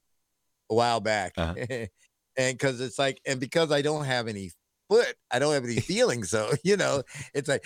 a 0.71 0.75
while 0.75 1.00
back. 1.00 1.33
Uh-huh. 1.37 1.54
and 2.37 2.59
because 2.59 2.80
it's 2.80 2.99
like, 2.99 3.21
and 3.26 3.40
because 3.40 3.73
I 3.73 3.83
don't 3.83 4.04
have 4.04 4.28
any 4.28 4.50
foot, 4.88 5.14
I 5.30 5.38
don't 5.38 5.52
have 5.52 5.64
any 5.64 5.80
feeling. 5.80 6.25
So, 6.25 6.52
you 6.64 6.76
know, 6.76 7.02
it's 7.35 7.49
like 7.49 7.64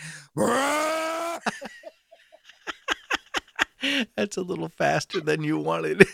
That's 4.16 4.36
a 4.36 4.42
little 4.42 4.68
faster 4.68 5.20
than 5.20 5.42
you 5.42 5.58
wanted. 5.58 6.06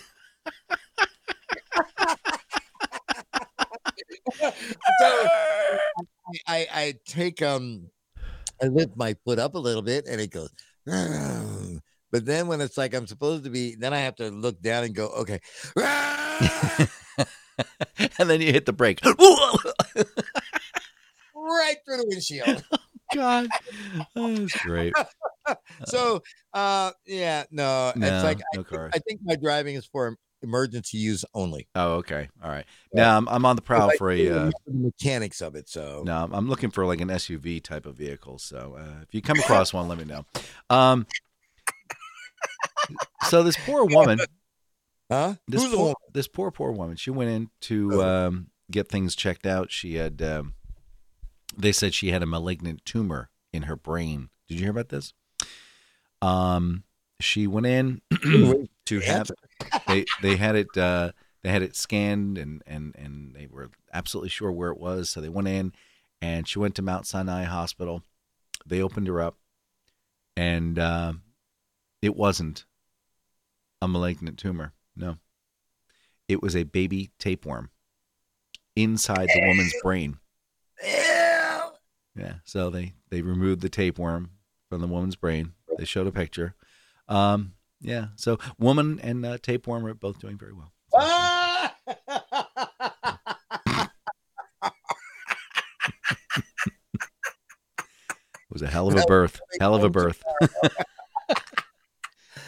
so 4.40 4.50
I, 6.28 6.38
I 6.46 6.66
I 6.72 6.94
take 7.06 7.42
um 7.42 7.88
I 8.62 8.66
lift 8.66 8.96
my 8.96 9.14
foot 9.24 9.38
up 9.38 9.54
a 9.54 9.58
little 9.58 9.82
bit 9.82 10.06
and 10.06 10.20
it 10.20 10.30
goes 10.30 10.50
but 12.12 12.24
then 12.24 12.48
when 12.48 12.60
it's 12.60 12.76
like 12.76 12.94
I'm 12.94 13.06
supposed 13.06 13.44
to 13.44 13.50
be 13.50 13.74
then 13.76 13.92
I 13.92 13.98
have 13.98 14.16
to 14.16 14.30
look 14.30 14.60
down 14.60 14.84
and 14.84 14.94
go 14.94 15.08
okay 15.08 15.40
and 18.18 18.30
then 18.30 18.40
you 18.40 18.52
hit 18.52 18.66
the 18.66 18.72
brake. 18.72 19.00
right 21.34 21.76
through 21.84 21.98
the 21.98 22.06
windshield. 22.08 22.64
God. 23.14 23.48
Oh, 24.16 24.36
that's 24.36 24.62
great. 24.62 24.94
So 25.86 26.22
uh 26.52 26.92
yeah, 27.06 27.44
no, 27.50 27.92
No, 27.96 28.06
it's 28.06 28.24
like 28.24 28.40
no 28.54 28.60
I, 28.60 28.64
cars. 28.64 28.92
I 28.94 28.98
think 28.98 29.20
my 29.24 29.36
driving 29.36 29.76
is 29.76 29.86
for 29.86 30.16
emergency 30.42 30.98
use 30.98 31.24
only. 31.34 31.68
Oh, 31.74 31.94
okay. 31.96 32.28
All 32.42 32.50
right. 32.50 32.64
Now 32.92 33.16
I'm, 33.16 33.28
I'm 33.28 33.44
on 33.44 33.56
the 33.56 33.62
prowl 33.62 33.90
for 33.98 34.10
a. 34.10 34.28
Uh, 34.28 34.50
mechanics 34.66 35.40
of 35.40 35.54
it. 35.54 35.68
So 35.68 36.02
no, 36.04 36.28
I'm 36.32 36.48
looking 36.48 36.70
for 36.70 36.86
like 36.86 37.00
an 37.00 37.08
SUV 37.08 37.62
type 37.62 37.86
of 37.86 37.96
vehicle. 37.96 38.38
So 38.38 38.76
uh, 38.78 39.02
if 39.02 39.14
you 39.14 39.22
come 39.22 39.38
across 39.38 39.72
one, 39.72 39.88
let 39.88 39.98
me 39.98 40.04
know. 40.04 40.24
Um. 40.68 41.06
So 43.28 43.42
this 43.42 43.56
poor 43.64 43.84
woman, 43.94 44.18
huh? 45.10 45.34
this 45.46 45.62
Who's 45.62 45.70
the 45.70 45.76
poor, 45.76 45.84
woman? 45.84 45.96
this 46.12 46.28
poor 46.28 46.50
poor 46.50 46.72
woman, 46.72 46.96
she 46.96 47.10
went 47.10 47.30
in 47.30 47.50
to 47.62 48.02
um, 48.02 48.46
get 48.70 48.88
things 48.88 49.14
checked 49.14 49.46
out. 49.46 49.70
She 49.70 49.94
had. 49.94 50.20
Um, 50.22 50.54
they 51.56 51.72
said 51.72 51.94
she 51.94 52.10
had 52.10 52.22
a 52.22 52.26
malignant 52.26 52.84
tumor 52.84 53.30
in 53.52 53.62
her 53.62 53.76
brain. 53.76 54.30
Did 54.48 54.54
you 54.54 54.60
hear 54.62 54.70
about 54.70 54.88
this? 54.88 55.12
Um, 56.22 56.84
she 57.20 57.46
went 57.46 57.66
in 57.66 58.00
to 58.86 59.00
have 59.00 59.30
they 59.86 60.04
they 60.22 60.36
had 60.36 60.56
it 60.56 60.76
uh, 60.76 61.12
they 61.42 61.50
had 61.50 61.62
it 61.62 61.76
scanned 61.76 62.38
and 62.38 62.62
and 62.66 62.94
and 62.96 63.34
they 63.34 63.46
were 63.46 63.70
absolutely 63.92 64.30
sure 64.30 64.52
where 64.52 64.70
it 64.70 64.78
was. 64.78 65.10
So 65.10 65.20
they 65.20 65.28
went 65.28 65.48
in, 65.48 65.72
and 66.20 66.46
she 66.48 66.58
went 66.58 66.74
to 66.76 66.82
Mount 66.82 67.06
Sinai 67.06 67.44
Hospital. 67.44 68.02
They 68.66 68.82
opened 68.82 69.06
her 69.06 69.20
up, 69.20 69.36
and 70.36 70.78
uh, 70.78 71.14
it 72.02 72.16
wasn't 72.16 72.64
a 73.80 73.88
malignant 73.88 74.38
tumor. 74.38 74.72
No, 74.96 75.16
it 76.28 76.42
was 76.42 76.54
a 76.54 76.64
baby 76.64 77.10
tapeworm 77.18 77.70
inside 78.76 79.28
the 79.28 79.46
woman's 79.46 79.74
brain. 79.82 80.18
Yeah. 82.16 82.34
So 82.44 82.70
they 82.70 82.94
they 83.10 83.22
removed 83.22 83.60
the 83.60 83.68
tapeworm 83.68 84.30
from 84.68 84.80
the 84.80 84.86
woman's 84.86 85.16
brain. 85.16 85.52
They 85.78 85.84
showed 85.84 86.06
a 86.06 86.12
picture. 86.12 86.54
Um. 87.08 87.54
Yeah. 87.80 88.08
So 88.16 88.38
woman 88.58 89.00
and 89.02 89.24
uh, 89.24 89.38
tapeworm 89.38 89.86
are 89.86 89.94
both 89.94 90.18
doing 90.18 90.36
very 90.38 90.52
well. 90.52 90.72
Ah! 90.94 91.74
It 97.78 98.52
was 98.52 98.62
a 98.62 98.66
hell 98.66 98.88
of 98.88 98.96
a 98.96 99.04
birth. 99.06 99.40
Hell 99.60 99.74
of 99.74 99.84
a 99.84 99.88
birth. 99.90 100.22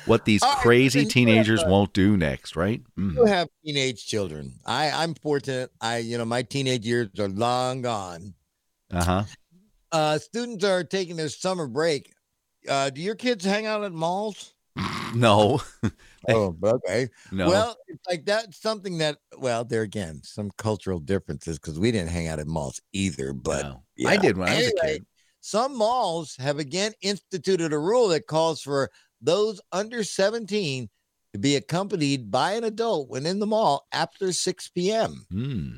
what 0.06 0.24
these 0.24 0.42
crazy 0.60 1.04
teenagers 1.04 1.62
uh, 1.62 1.66
won't 1.68 1.92
do 1.92 2.16
next, 2.16 2.56
right? 2.56 2.82
you 2.96 3.02
Mm. 3.14 3.28
have 3.28 3.48
teenage 3.64 4.04
children. 4.06 4.54
I 4.66 4.90
I'm 4.90 5.14
fortunate. 5.14 5.70
I 5.80 5.98
you 5.98 6.18
know 6.18 6.24
my 6.24 6.42
teenage 6.42 6.84
years 6.86 7.08
are 7.18 7.28
long 7.28 7.82
gone. 7.82 8.34
Uh 8.90 9.04
huh. 9.04 9.24
Uh, 9.92 10.18
students 10.18 10.64
are 10.64 10.82
taking 10.84 11.16
their 11.16 11.28
summer 11.28 11.66
break. 11.68 12.12
Uh, 12.68 12.90
do 12.90 13.00
your 13.00 13.14
kids 13.14 13.44
hang 13.44 13.66
out 13.66 13.84
at 13.84 13.92
malls? 13.92 14.54
No. 15.14 15.60
Oh, 16.28 16.56
okay. 16.62 17.08
No. 17.32 17.48
Well, 17.48 17.76
it's 17.88 18.06
like 18.08 18.24
that's 18.24 18.62
something 18.62 18.98
that. 18.98 19.18
Well, 19.36 19.64
there 19.64 19.82
again, 19.82 20.20
some 20.22 20.52
cultural 20.56 21.00
differences 21.00 21.58
because 21.58 21.80
we 21.80 21.90
didn't 21.90 22.10
hang 22.10 22.28
out 22.28 22.38
at 22.38 22.46
malls 22.46 22.80
either. 22.92 23.32
But 23.32 23.62
no. 23.62 23.82
yeah. 23.96 24.10
I 24.10 24.16
did 24.18 24.36
when 24.36 24.48
I 24.48 24.56
was 24.56 24.68
a 24.68 24.86
kid. 24.86 25.06
some 25.40 25.76
malls 25.76 26.36
have 26.38 26.60
again 26.60 26.92
instituted 27.02 27.72
a 27.72 27.78
rule 27.78 28.06
that 28.08 28.28
calls 28.28 28.62
for 28.62 28.88
those 29.20 29.60
under 29.72 30.04
17 30.04 30.88
to 31.32 31.38
be 31.40 31.56
accompanied 31.56 32.30
by 32.30 32.52
an 32.52 32.62
adult 32.62 33.08
when 33.10 33.26
in 33.26 33.40
the 33.40 33.46
mall 33.46 33.84
after 33.92 34.32
6 34.32 34.68
p.m. 34.68 35.26
Hmm. 35.28 35.70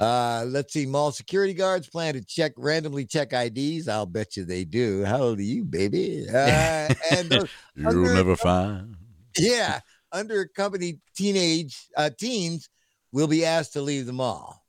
Uh, 0.00 0.44
let's 0.48 0.72
see. 0.72 0.86
Mall 0.86 1.12
security 1.12 1.52
guards 1.52 1.88
plan 1.88 2.14
to 2.14 2.24
check 2.24 2.52
randomly 2.56 3.04
check 3.04 3.32
IDs. 3.34 3.86
I'll 3.86 4.06
bet 4.06 4.36
you 4.36 4.44
they 4.44 4.64
do. 4.64 5.04
How 5.04 5.20
old 5.20 5.38
are 5.38 5.42
you, 5.42 5.62
baby? 5.64 6.26
Uh, 6.28 6.88
and 7.12 7.30
You'll 7.76 7.86
Under- 7.88 8.14
never 8.14 8.34
find. 8.36 8.96
yeah, 9.38 9.80
underaccompanied 10.14 11.00
teenage 11.14 11.76
uh, 11.96 12.08
teens 12.18 12.68
will 13.12 13.26
be 13.28 13.44
asked 13.44 13.74
to 13.74 13.82
leave 13.82 14.06
the 14.06 14.12
mall. 14.14 14.64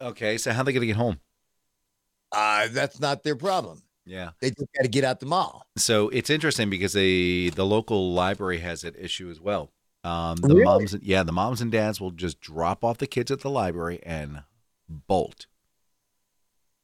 Okay. 0.00 0.38
So 0.38 0.52
how 0.52 0.60
are 0.60 0.64
they 0.64 0.72
gonna 0.72 0.86
get 0.86 0.96
home? 0.96 1.18
Uh, 2.30 2.68
that's 2.70 3.00
not 3.00 3.22
their 3.24 3.36
problem. 3.36 3.82
Yeah. 4.06 4.30
They 4.40 4.50
just 4.50 4.68
got 4.76 4.82
to 4.84 4.88
get 4.88 5.04
out 5.04 5.18
the 5.20 5.26
mall. 5.26 5.66
So 5.76 6.08
it's 6.10 6.30
interesting 6.30 6.70
because 6.70 6.92
they 6.92 7.48
the 7.50 7.66
local 7.66 8.12
library 8.12 8.58
has 8.58 8.82
that 8.82 8.96
issue 8.96 9.28
as 9.30 9.40
well. 9.40 9.70
Um, 10.04 10.36
the 10.36 10.48
Really? 10.54 10.64
moms, 10.64 10.96
yeah, 11.02 11.22
the 11.24 11.32
moms 11.32 11.60
and 11.60 11.72
dads 11.72 12.00
will 12.00 12.10
just 12.12 12.40
drop 12.40 12.84
off 12.84 12.98
the 12.98 13.06
kids 13.06 13.30
at 13.30 13.40
the 13.40 13.50
library 13.50 14.00
and 14.04 14.42
bolt. 14.88 15.46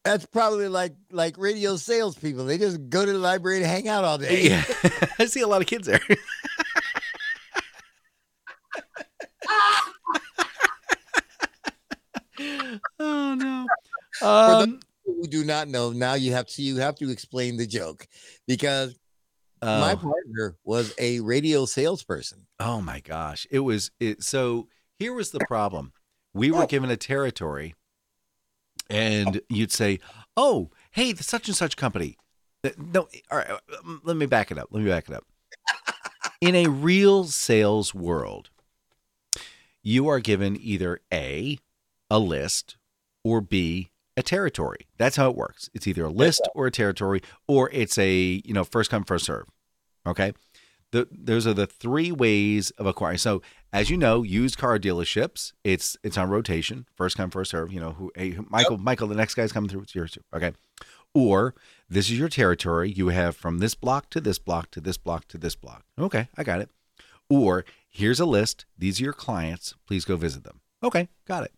That's 0.05 0.27
probably 0.27 0.69
like 0.69 0.95
like 1.11 1.39
radio 1.39 1.77
salespeople. 1.77 2.45
They 2.45 2.59
just 2.59 2.91
go 2.91 3.07
to 3.07 3.13
the 3.13 3.19
library 3.19 3.61
to 3.61 3.67
hang 3.67 3.89
out 3.89 4.05
all 4.05 4.19
day. 4.19 4.49
Yeah, 4.49 4.63
I 5.19 5.25
see 5.25 5.41
a 5.41 5.47
lot 5.47 5.63
of 5.63 5.67
kids 5.67 5.87
there. 5.87 6.01
oh 12.99 13.35
no. 13.35 13.67
Um, 14.23 14.81
Who 15.07 15.27
do 15.27 15.43
not 15.45 15.69
know 15.69 15.93
now? 15.93 16.15
You 16.15 16.33
have 16.33 16.47
to 16.49 16.63
you 16.63 16.77
have 16.77 16.97
to 16.97 17.11
explain 17.11 17.57
the 17.57 17.67
joke 17.67 18.07
because 18.47 18.95
my 19.63 19.93
oh, 19.93 19.97
partner 19.97 20.57
was 20.65 20.93
a 20.99 21.21
radio 21.21 21.65
salesperson. 21.65 22.47
oh 22.61 22.83
my 22.83 23.01
gosh, 23.01 23.47
it 23.51 23.61
was 23.61 23.91
it. 23.99 24.23
So 24.23 24.69
here 24.99 25.15
was 25.15 25.31
the 25.31 25.41
problem: 25.49 25.95
we 26.35 26.51
were 26.51 26.67
given 26.67 26.91
a 26.91 26.97
territory, 26.99 27.75
and 28.91 29.41
you'd 29.49 29.73
say, 29.73 30.01
"Oh, 30.37 30.71
hey, 30.93 31.13
the 31.13 31.23
such 31.23 31.49
and 31.49 31.57
such 31.57 31.77
company." 31.77 32.17
No, 32.79 33.09
all 33.31 33.39
right. 33.39 33.51
um, 33.85 34.01
Let 34.05 34.17
me 34.17 34.27
back 34.27 34.51
it 34.51 34.59
up. 34.59 34.69
Let 34.71 34.83
me 34.83 34.89
back 34.89 35.09
it 35.09 35.15
up. 35.15 35.25
In 36.41 36.55
a 36.55 36.69
real 36.69 37.25
sales 37.25 37.95
world, 37.95 38.51
you 39.83 40.09
are 40.09 40.21
given 40.21 40.57
either 40.61 41.01
A, 41.13 41.59
a 42.11 42.19
list, 42.19 42.77
or 43.23 43.41
B, 43.41 43.91
a 44.17 44.23
territory. 44.23 44.87
That's 44.99 45.17
how 45.17 45.29
it 45.31 45.37
works. 45.37 45.69
It's 45.75 45.87
either 45.87 46.05
a 46.05 46.11
list 46.11 46.47
or 46.55 46.67
a 46.67 46.71
territory, 46.71 47.21
or 47.49 47.71
it's 47.73 47.99
a, 47.99 48.43
you 48.45 48.55
know, 48.55 48.65
first 48.65 48.91
come, 48.91 49.05
first 49.05 49.27
serve. 49.27 49.47
Okay. 50.07 50.33
The, 50.93 51.09
those 51.11 51.47
are 51.47 51.55
the 51.55 51.67
three 51.67 52.13
ways 52.13 52.71
of 52.73 52.87
acquiring. 52.87 53.19
So, 53.19 53.43
as 53.75 53.91
you 53.91 53.97
know, 53.97 54.23
used 54.23 54.57
car 54.57 54.79
dealerships, 54.79 55.53
it's 55.65 55.97
it's 56.05 56.17
on 56.17 56.31
rotation, 56.31 56.87
first 56.95 57.17
come, 57.17 57.29
first 57.29 57.51
serve. 57.51 57.73
You 57.73 57.81
know, 57.81 57.91
who 57.91 58.13
hey, 58.15 58.39
Michael, 58.49 58.79
Michael, 58.79 59.09
the 59.09 59.17
next 59.17 59.35
guy's 59.35 59.53
coming 59.53 59.69
through. 59.69 59.83
It's 59.83 59.95
yours 59.97 60.13
too. 60.13 60.23
Okay. 60.33 60.53
Or 61.13 61.57
this 61.91 62.09
is 62.09 62.19
your 62.19 62.29
territory. 62.29 62.91
You 62.91 63.09
have 63.09 63.37
from 63.37 63.59
this 63.59 63.75
block 63.75 64.11
to 64.11 64.21
this 64.21 64.39
block 64.39 64.71
to 64.71 64.81
this 64.81 64.97
block 64.97 65.27
to 65.29 65.39
this 65.39 65.57
block. 65.57 65.83
Okay, 65.99 66.29
I 66.39 66.45
got 66.45 66.61
it. 66.61 66.71
Or 67.29 67.65
here's 67.89 68.21
a 68.21 68.27
list. 68.27 68.65
These 68.79 69.01
are 69.01 69.05
your 69.05 69.13
clients. 69.13 69.75
Please 69.89 70.05
go 70.05 70.17
visit 70.17 70.45
them. 70.45 70.61
Okay, 70.83 71.09
got 71.27 71.45
it. 71.45 71.53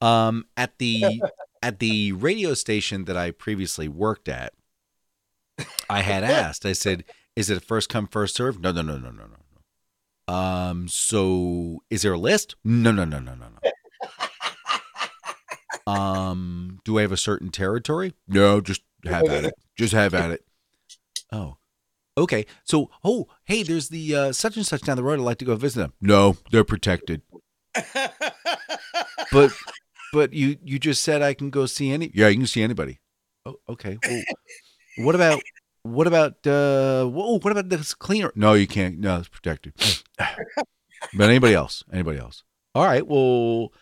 Um, 0.00 0.46
at 0.56 0.78
the 0.78 1.22
at 1.62 1.78
the 1.78 2.10
radio 2.10 2.54
station 2.54 3.04
that 3.04 3.16
I 3.16 3.30
previously 3.30 3.86
worked 3.86 4.28
at, 4.28 4.52
I 5.88 6.02
had 6.02 6.24
asked. 6.40 6.66
I 6.66 6.72
said, 6.72 7.04
"Is 7.36 7.50
it 7.50 7.56
a 7.56 7.60
first 7.60 7.88
come 7.88 8.08
first 8.08 8.34
serve?" 8.34 8.60
No, 8.60 8.72
no, 8.72 8.82
no, 8.82 8.98
no, 8.98 9.10
no, 9.10 9.26
no. 9.26 9.45
Um, 10.28 10.88
so 10.88 11.82
is 11.90 12.02
there 12.02 12.12
a 12.12 12.18
list? 12.18 12.56
No, 12.64 12.90
no, 12.90 13.04
no, 13.04 13.18
no, 13.18 13.34
no, 13.34 13.46
no. 13.48 13.70
Um, 15.86 16.80
do 16.84 16.98
I 16.98 17.02
have 17.02 17.12
a 17.12 17.16
certain 17.16 17.50
territory? 17.50 18.12
No, 18.26 18.60
just 18.60 18.82
have 19.04 19.28
at 19.28 19.44
it. 19.44 19.54
Just 19.76 19.92
have 19.92 20.14
at 20.14 20.32
it. 20.32 20.44
Oh, 21.30 21.58
okay. 22.18 22.44
So, 22.64 22.90
oh, 23.04 23.28
hey, 23.44 23.62
there's 23.62 23.88
the 23.88 24.14
uh, 24.16 24.32
such 24.32 24.56
and 24.56 24.66
such 24.66 24.80
down 24.82 24.96
the 24.96 25.04
road. 25.04 25.20
I'd 25.20 25.24
like 25.24 25.38
to 25.38 25.44
go 25.44 25.54
visit 25.54 25.78
them. 25.78 25.92
No, 26.00 26.36
they're 26.50 26.64
protected. 26.64 27.22
But, 29.32 29.52
but 30.12 30.32
you 30.32 30.56
you 30.62 30.78
just 30.78 31.02
said 31.02 31.20
I 31.20 31.34
can 31.34 31.50
go 31.50 31.66
see 31.66 31.90
any. 31.90 32.12
Yeah, 32.14 32.28
you 32.28 32.36
can 32.36 32.46
see 32.46 32.62
anybody. 32.62 33.00
Oh, 33.44 33.56
okay. 33.68 33.98
Well, 34.06 34.22
what 34.98 35.14
about 35.14 35.42
what 35.82 36.06
about 36.06 36.46
uh? 36.46 37.06
Whoa, 37.06 37.38
what 37.40 37.50
about 37.50 37.68
this 37.68 37.92
cleaner? 37.92 38.32
No, 38.36 38.54
you 38.54 38.68
can't. 38.68 38.98
No, 38.98 39.18
it's 39.18 39.28
protected. 39.28 39.74
But 40.18 41.28
anybody 41.28 41.54
else? 41.54 41.84
Anybody 41.92 42.18
else? 42.18 42.44
All 42.74 42.84
right. 42.84 43.06
Well, 43.06 43.72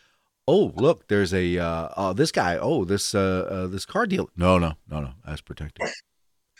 oh 0.46 0.72
look, 0.76 1.08
there's 1.08 1.32
a 1.34 1.58
uh, 1.58 1.88
uh 1.96 2.12
this 2.12 2.32
guy. 2.32 2.58
Oh, 2.58 2.84
this 2.84 3.14
uh, 3.14 3.48
uh 3.50 3.66
this 3.66 3.84
car 3.84 4.06
deal. 4.06 4.30
No, 4.36 4.58
no, 4.58 4.74
no, 4.88 5.00
no. 5.00 5.10
That's 5.26 5.40
protected. 5.40 5.88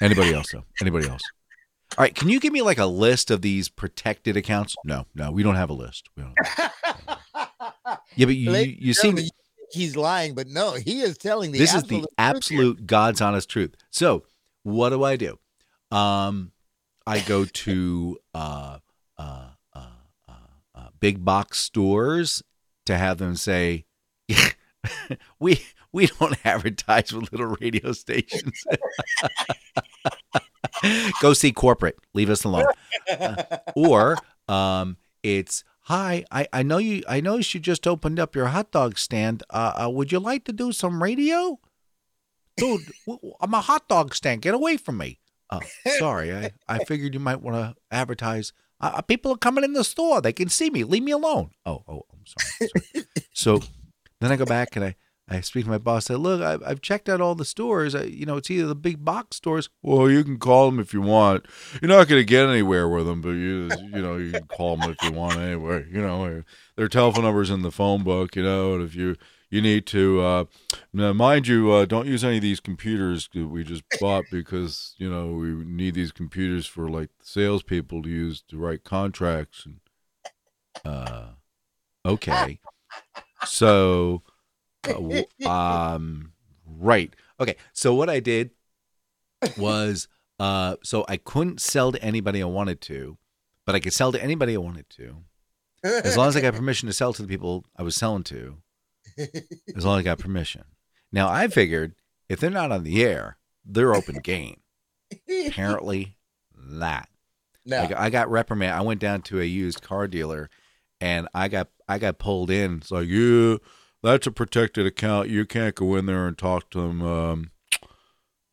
Anybody 0.00 0.34
else 0.34 0.52
though? 0.52 0.64
Anybody 0.80 1.08
else? 1.08 1.22
All 1.96 2.02
right. 2.02 2.14
Can 2.14 2.28
you 2.28 2.40
give 2.40 2.52
me 2.52 2.62
like 2.62 2.78
a 2.78 2.86
list 2.86 3.30
of 3.30 3.42
these 3.42 3.68
protected 3.68 4.36
accounts? 4.36 4.74
No, 4.84 5.06
no, 5.14 5.30
we 5.30 5.42
don't 5.42 5.56
have 5.56 5.70
a 5.70 5.74
list. 5.74 6.08
We 6.16 6.24
don't. 6.24 6.34
Yeah, 8.16 8.26
but 8.26 8.36
you 8.36 8.50
Ladies 8.50 8.76
you, 8.80 8.86
you 8.88 8.94
seem 8.94 9.18
he's 9.72 9.96
lying, 9.96 10.34
but 10.34 10.48
no, 10.48 10.74
he 10.74 11.00
is 11.00 11.18
telling 11.18 11.52
the 11.52 11.58
this 11.58 11.74
is 11.74 11.82
absolute 11.82 12.00
the 12.02 12.06
truth 12.06 12.14
absolute 12.18 12.86
God's 12.86 13.20
honest 13.20 13.48
truth. 13.48 13.74
So, 13.90 14.24
what 14.62 14.90
do 14.90 15.04
I 15.04 15.16
do? 15.16 15.38
Um, 15.90 16.52
I 17.06 17.20
go 17.20 17.44
to 17.44 18.18
uh, 18.34 18.78
uh, 19.18 19.48
big 21.00 21.24
box 21.24 21.58
stores 21.58 22.42
to 22.86 22.96
have 22.96 23.18
them 23.18 23.36
say, 23.36 23.84
"We 25.38 25.64
we 25.92 26.06
don't 26.06 26.36
advertise 26.44 27.12
with 27.12 27.32
little 27.32 27.56
radio 27.60 27.92
stations." 27.92 28.64
go 31.20 31.32
see 31.32 31.52
corporate. 31.52 31.98
Leave 32.12 32.30
us 32.30 32.44
alone. 32.44 32.66
Uh, 33.10 33.44
or 33.74 34.16
um, 34.48 34.96
it's 35.22 35.64
hi. 35.80 36.24
I, 36.30 36.46
I 36.52 36.62
know 36.62 36.78
you. 36.78 37.02
I 37.08 37.20
know 37.20 37.36
you 37.36 37.60
just 37.60 37.86
opened 37.86 38.18
up 38.18 38.34
your 38.34 38.46
hot 38.46 38.70
dog 38.70 38.98
stand. 38.98 39.42
Uh, 39.50 39.84
uh, 39.84 39.90
would 39.90 40.12
you 40.12 40.18
like 40.18 40.44
to 40.44 40.52
do 40.52 40.72
some 40.72 41.02
radio? 41.02 41.58
Dude, 42.56 42.82
I'm 43.40 43.54
a 43.54 43.60
hot 43.60 43.88
dog 43.88 44.14
stand. 44.14 44.42
Get 44.42 44.54
away 44.54 44.76
from 44.76 44.98
me. 44.98 45.18
Uh, 45.50 45.60
sorry, 45.98 46.34
I, 46.34 46.52
I 46.68 46.84
figured 46.84 47.14
you 47.14 47.20
might 47.20 47.42
want 47.42 47.56
to 47.56 47.74
advertise. 47.90 48.52
Uh, 48.84 48.96
uh, 48.96 49.00
people 49.00 49.32
are 49.32 49.38
coming 49.38 49.64
in 49.64 49.72
the 49.72 49.82
store. 49.82 50.20
They 50.20 50.34
can 50.34 50.50
see 50.50 50.68
me. 50.68 50.84
Leave 50.84 51.02
me 51.02 51.12
alone. 51.12 51.52
Oh, 51.64 51.82
oh, 51.88 52.02
I'm 52.12 52.26
sorry. 52.26 52.70
sorry. 52.92 53.06
so 53.32 53.60
then 54.20 54.30
I 54.30 54.36
go 54.36 54.44
back 54.44 54.76
and 54.76 54.84
I, 54.84 54.96
I 55.26 55.40
speak 55.40 55.64
to 55.64 55.70
my 55.70 55.78
boss. 55.78 56.10
I 56.10 56.14
say, 56.14 56.18
look, 56.18 56.42
I've, 56.42 56.62
I've 56.62 56.82
checked 56.82 57.08
out 57.08 57.22
all 57.22 57.34
the 57.34 57.46
stores. 57.46 57.94
I, 57.94 58.02
you 58.02 58.26
know, 58.26 58.36
it's 58.36 58.50
either 58.50 58.66
the 58.66 58.74
big 58.74 59.02
box 59.02 59.38
stores. 59.38 59.70
Well, 59.82 60.10
you 60.10 60.22
can 60.22 60.38
call 60.38 60.70
them 60.70 60.78
if 60.78 60.92
you 60.92 61.00
want. 61.00 61.46
You're 61.80 61.88
not 61.88 62.08
going 62.08 62.20
to 62.20 62.26
get 62.26 62.46
anywhere 62.46 62.86
with 62.86 63.06
them, 63.06 63.22
but 63.22 63.30
you, 63.30 63.70
you 63.90 64.02
know, 64.02 64.18
you 64.18 64.32
can 64.32 64.46
call 64.48 64.76
them 64.76 64.90
if 64.90 65.02
you 65.02 65.12
want 65.12 65.38
anyway. 65.38 65.86
You 65.90 66.02
know, 66.02 66.42
their 66.76 66.88
telephone 66.88 67.24
numbers 67.24 67.48
in 67.48 67.62
the 67.62 67.72
phone 67.72 68.02
book. 68.02 68.36
You 68.36 68.42
know, 68.42 68.74
and 68.74 68.82
if 68.82 68.94
you 68.94 69.16
you 69.54 69.62
need 69.62 69.86
to, 69.86 70.20
uh, 70.20 70.44
now 70.92 71.12
mind 71.12 71.46
you, 71.46 71.70
uh, 71.70 71.84
don't 71.84 72.08
use 72.08 72.24
any 72.24 72.36
of 72.36 72.42
these 72.42 72.58
computers 72.58 73.28
that 73.34 73.46
we 73.46 73.62
just 73.62 73.84
bought 74.00 74.24
because 74.28 74.96
you 74.98 75.08
know 75.08 75.28
we 75.28 75.48
need 75.48 75.94
these 75.94 76.10
computers 76.10 76.66
for 76.66 76.90
like 76.90 77.10
salespeople 77.22 78.02
to 78.02 78.08
use 78.08 78.42
to 78.48 78.58
write 78.58 78.84
contracts 78.84 79.64
and. 79.64 79.80
Uh, 80.84 81.28
okay, 82.04 82.58
so. 83.46 84.22
Uh, 84.86 85.48
um 85.48 86.32
right 86.78 87.16
okay 87.40 87.56
so 87.72 87.94
what 87.94 88.10
i 88.10 88.20
did 88.20 88.50
was 89.56 90.08
uh 90.38 90.76
so 90.82 91.06
i 91.08 91.16
couldn't 91.16 91.58
sell 91.58 91.90
to 91.90 92.02
anybody 92.02 92.42
i 92.42 92.44
wanted 92.44 92.82
to 92.82 93.16
but 93.64 93.74
i 93.74 93.80
could 93.80 93.94
sell 93.94 94.12
to 94.12 94.22
anybody 94.22 94.54
i 94.54 94.58
wanted 94.58 94.84
to 94.90 95.16
as 95.82 96.18
long 96.18 96.28
as 96.28 96.36
i 96.36 96.40
got 96.42 96.52
permission 96.52 96.86
to 96.86 96.92
sell 96.92 97.14
to 97.14 97.22
the 97.22 97.28
people 97.28 97.64
i 97.78 97.82
was 97.82 97.96
selling 97.96 98.22
to 98.22 98.58
as 99.76 99.84
long 99.84 99.98
as 99.98 100.00
i 100.00 100.02
got 100.02 100.18
permission 100.18 100.64
now 101.12 101.28
i 101.28 101.48
figured 101.48 101.94
if 102.28 102.40
they're 102.40 102.50
not 102.50 102.72
on 102.72 102.84
the 102.84 103.02
air 103.02 103.36
they're 103.64 103.94
open 103.94 104.16
game 104.16 104.60
apparently 105.28 106.16
not 106.56 107.08
no. 107.66 107.82
I 107.82 107.86
got, 107.86 107.98
I 107.98 108.10
got 108.10 108.30
reprimanded. 108.30 108.78
I 108.78 108.82
went 108.82 109.00
down 109.00 109.22
to 109.22 109.40
a 109.40 109.44
used 109.44 109.82
car 109.82 110.06
dealer, 110.06 110.50
and 111.00 111.28
I 111.34 111.48
got 111.48 111.68
I 111.88 111.98
got 111.98 112.18
pulled 112.18 112.50
in. 112.50 112.78
It's 112.78 112.90
like, 112.90 113.08
yeah, 113.08 113.56
that's 114.02 114.26
a 114.26 114.32
protected 114.32 114.86
account. 114.86 115.30
You 115.30 115.46
can't 115.46 115.74
go 115.74 115.96
in 115.96 116.06
there 116.06 116.26
and 116.26 116.36
talk 116.36 116.70
to 116.70 116.80
them. 116.80 117.02
Um, 117.02 117.50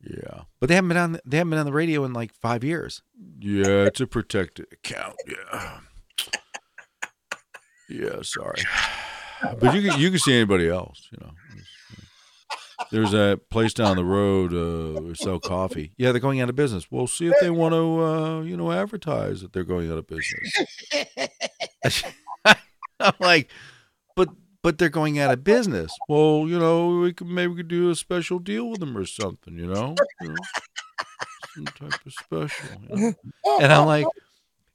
yeah, 0.00 0.44
but 0.60 0.68
they 0.68 0.74
haven't 0.74 0.88
been 0.88 0.96
on 0.96 1.20
they 1.26 1.36
haven't 1.36 1.50
been 1.50 1.58
on 1.58 1.66
the 1.66 1.72
radio 1.72 2.04
in 2.04 2.12
like 2.12 2.32
five 2.34 2.64
years. 2.64 3.02
Yeah, 3.38 3.84
it's 3.84 4.00
a 4.00 4.06
protected 4.06 4.66
account. 4.72 5.16
Yeah, 5.26 5.80
yeah. 7.88 8.22
Sorry, 8.22 8.62
but 9.58 9.74
you 9.74 9.88
can 9.88 10.00
you 10.00 10.10
can 10.10 10.18
see 10.18 10.34
anybody 10.34 10.68
else. 10.68 11.08
You 11.10 11.18
know. 11.20 11.32
There's 12.90 13.14
a 13.14 13.38
place 13.48 13.72
down 13.72 13.96
the 13.96 14.04
road 14.04 14.52
uh, 14.52 15.14
sell 15.14 15.38
coffee. 15.38 15.92
Yeah, 15.96 16.12
they're 16.12 16.20
going 16.20 16.40
out 16.40 16.48
of 16.48 16.56
business. 16.56 16.90
We'll 16.90 17.06
see 17.06 17.26
if 17.26 17.34
they 17.40 17.48
want 17.48 17.74
to, 17.74 18.02
uh, 18.02 18.40
you 18.42 18.56
know, 18.56 18.72
advertise 18.72 19.40
that 19.40 19.52
they're 19.52 19.64
going 19.64 19.90
out 19.90 19.98
of 19.98 20.06
business. 20.06 22.04
I'm 23.00 23.14
like, 23.20 23.50
but 24.16 24.28
but 24.62 24.78
they're 24.78 24.88
going 24.88 25.18
out 25.18 25.32
of 25.32 25.44
business. 25.44 25.96
Well, 26.08 26.46
you 26.48 26.58
know, 26.58 26.98
we 26.98 27.12
could 27.12 27.28
maybe 27.28 27.52
we 27.52 27.56
could 27.58 27.68
do 27.68 27.90
a 27.90 27.94
special 27.94 28.38
deal 28.38 28.68
with 28.68 28.80
them 28.80 28.96
or 28.96 29.06
something. 29.06 29.56
You 29.56 29.68
know, 29.68 29.94
you 30.20 30.28
know 30.28 30.36
some 31.54 31.64
type 31.66 32.06
of 32.06 32.12
special. 32.12 32.68
you 32.90 33.14
know? 33.44 33.58
And 33.60 33.72
I'm 33.72 33.86
like, 33.86 34.06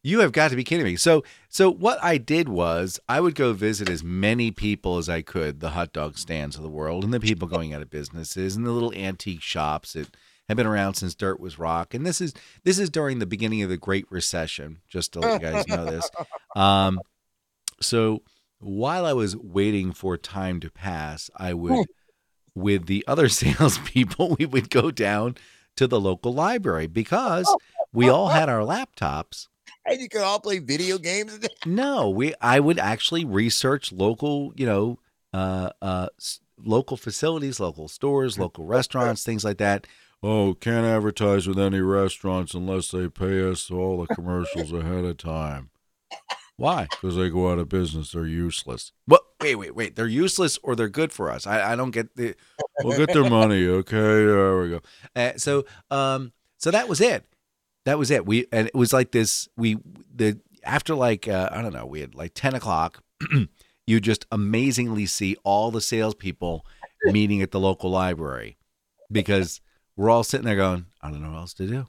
you 0.08 0.22
have 0.22 0.32
got 0.32 0.52
to 0.52 0.56
be 0.56 0.64
kidding 0.64 0.86
me. 0.86 0.96
So 0.96 1.24
so 1.50 1.70
what 1.70 2.02
I 2.02 2.18
did 2.18 2.48
was 2.48 3.00
I 3.10 3.20
would 3.20 3.36
go 3.36 3.52
visit 3.52 3.90
as 3.90 4.04
many 4.04 4.52
people 4.52 4.98
as 4.98 5.10
I 5.10 5.22
could, 5.22 5.60
the 5.60 5.72
hot 5.72 5.92
dog 5.92 6.18
stands 6.18 6.56
of 6.56 6.64
the 6.64 6.70
world, 6.70 7.04
and 7.04 7.14
the 7.14 7.20
people 7.20 7.48
going 7.48 7.74
out 7.74 7.82
of 7.82 7.90
businesses, 7.90 8.56
and 8.56 8.66
the 8.66 8.72
little 8.72 8.94
antique 8.94 9.42
shops 9.42 9.94
that 9.94 10.08
have 10.48 10.56
been 10.56 10.66
around 10.66 10.94
since 10.94 11.14
dirt 11.14 11.42
was 11.42 11.60
rock. 11.60 11.94
And 11.94 12.06
this 12.06 12.22
is 12.22 12.34
this 12.64 12.80
is 12.80 12.90
during 12.90 13.20
the 13.20 13.26
beginning 13.26 13.62
of 13.64 13.70
the 13.70 13.78
Great 13.78 14.06
Recession. 14.10 14.80
Just 14.88 15.12
to 15.14 15.20
let 15.20 15.42
you 15.42 15.52
guys 15.52 15.68
know 15.68 15.86
this. 15.86 16.10
Um, 16.56 17.02
so 17.80 18.24
while 18.58 19.06
I 19.06 19.14
was 19.14 19.38
waiting 19.38 19.92
for 19.92 20.18
time 20.18 20.60
to 20.62 20.72
pass, 20.72 21.30
I 21.36 21.54
would, 21.54 21.86
with 22.56 22.88
the 22.88 23.04
other 23.08 23.30
salespeople, 23.30 24.38
we 24.40 24.48
would 24.48 24.72
go 24.72 24.90
down 24.90 25.36
to 25.76 25.86
the 25.86 26.00
local 26.00 26.34
library 26.34 26.88
because 26.88 27.54
we 27.94 28.10
all 28.10 28.30
had 28.30 28.50
our 28.50 28.62
laptops. 28.62 29.50
And 29.88 30.02
you 30.02 30.10
could 30.10 30.22
all 30.22 30.40
play 30.40 30.60
video 30.60 30.98
games. 30.98 31.40
No, 31.66 32.10
we 32.10 32.34
I 32.42 32.60
would 32.60 32.80
actually 32.80 33.26
research 33.26 33.92
local, 33.92 34.54
you 34.56 34.66
know, 34.66 35.00
uh, 35.34 35.72
uh, 35.82 36.08
local 36.64 36.98
facilities, 36.98 37.60
local 37.60 37.88
stores, 37.88 38.38
local 38.38 38.66
restaurants, 38.66 39.24
things 39.24 39.44
like 39.44 39.58
that. 39.58 39.88
Oh, 40.24 40.56
can't 40.56 40.86
advertise 40.86 41.48
with 41.48 41.60
any 41.60 41.80
restaurants 41.80 42.54
unless 42.54 42.92
they 42.92 43.08
pay 43.08 43.50
us 43.50 43.70
all 43.70 44.04
the 44.04 44.14
commercials 44.14 44.72
ahead 44.72 45.06
of 45.06 45.18
time. 45.18 45.70
Why? 46.58 46.88
Because 46.90 47.16
they 47.16 47.30
go 47.30 47.52
out 47.52 47.60
of 47.60 47.70
business. 47.70 48.12
They're 48.12 48.26
useless. 48.26 48.92
What? 49.06 49.22
Wait, 49.40 49.56
wait, 49.56 49.76
wait. 49.76 49.96
They're 49.96 50.08
useless 50.08 50.58
or 50.64 50.76
they're 50.76 50.90
good 50.90 51.14
for 51.14 51.30
us. 51.30 51.46
I, 51.46 51.74
I 51.74 51.76
don't 51.76 51.92
get 51.92 52.16
the. 52.16 52.36
We'll 52.84 52.98
get 52.98 53.14
their 53.14 53.30
money. 53.30 53.68
Okay, 53.68 53.96
there 53.96 54.60
we 54.60 54.70
go. 54.70 54.82
Uh, 55.16 55.34
so, 55.38 55.66
um, 55.90 56.32
so 56.58 56.72
that 56.72 56.88
was 56.88 57.02
it. 57.02 57.26
That 57.88 57.98
was 57.98 58.12
it. 58.12 58.26
We 58.26 58.48
and 58.52 58.68
it 58.68 58.76
was 58.76 58.92
like 58.92 59.12
this. 59.12 59.48
We 59.56 59.78
the 60.14 60.38
after 60.62 60.94
like 60.94 61.26
uh, 61.26 61.48
I 61.54 61.62
don't 61.62 61.72
know. 61.72 61.86
We 61.86 62.02
had 62.02 62.16
like 62.16 62.34
ten 62.34 62.54
o'clock. 62.54 63.02
you 63.88 64.02
just 64.02 64.26
amazingly 64.30 65.06
see 65.06 65.38
all 65.46 65.72
the 65.72 65.80
salespeople 65.80 66.66
meeting 67.06 67.42
at 67.42 67.52
the 67.52 67.62
local 67.62 67.90
library 67.90 68.58
because 69.10 69.62
we're 69.96 70.10
all 70.10 70.26
sitting 70.26 70.46
there 70.46 70.58
going, 70.58 70.88
I 71.02 71.10
don't 71.12 71.24
know 71.24 71.32
what 71.32 71.38
else 71.38 71.54
to 71.54 71.66
do. 71.66 71.86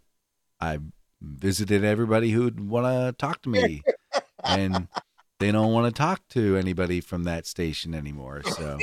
I 0.60 0.78
visited 1.20 1.82
everybody 1.82 2.30
who'd 2.30 2.60
want 2.60 2.86
to 2.86 3.12
talk 3.18 3.42
to 3.42 3.48
me, 3.48 3.82
and 4.44 4.86
they 5.40 5.50
don't 5.50 5.72
want 5.72 5.92
to 5.92 5.98
talk 5.98 6.22
to 6.28 6.56
anybody 6.56 7.00
from 7.00 7.24
that 7.24 7.44
station 7.44 7.92
anymore. 7.92 8.42
So, 8.44 8.78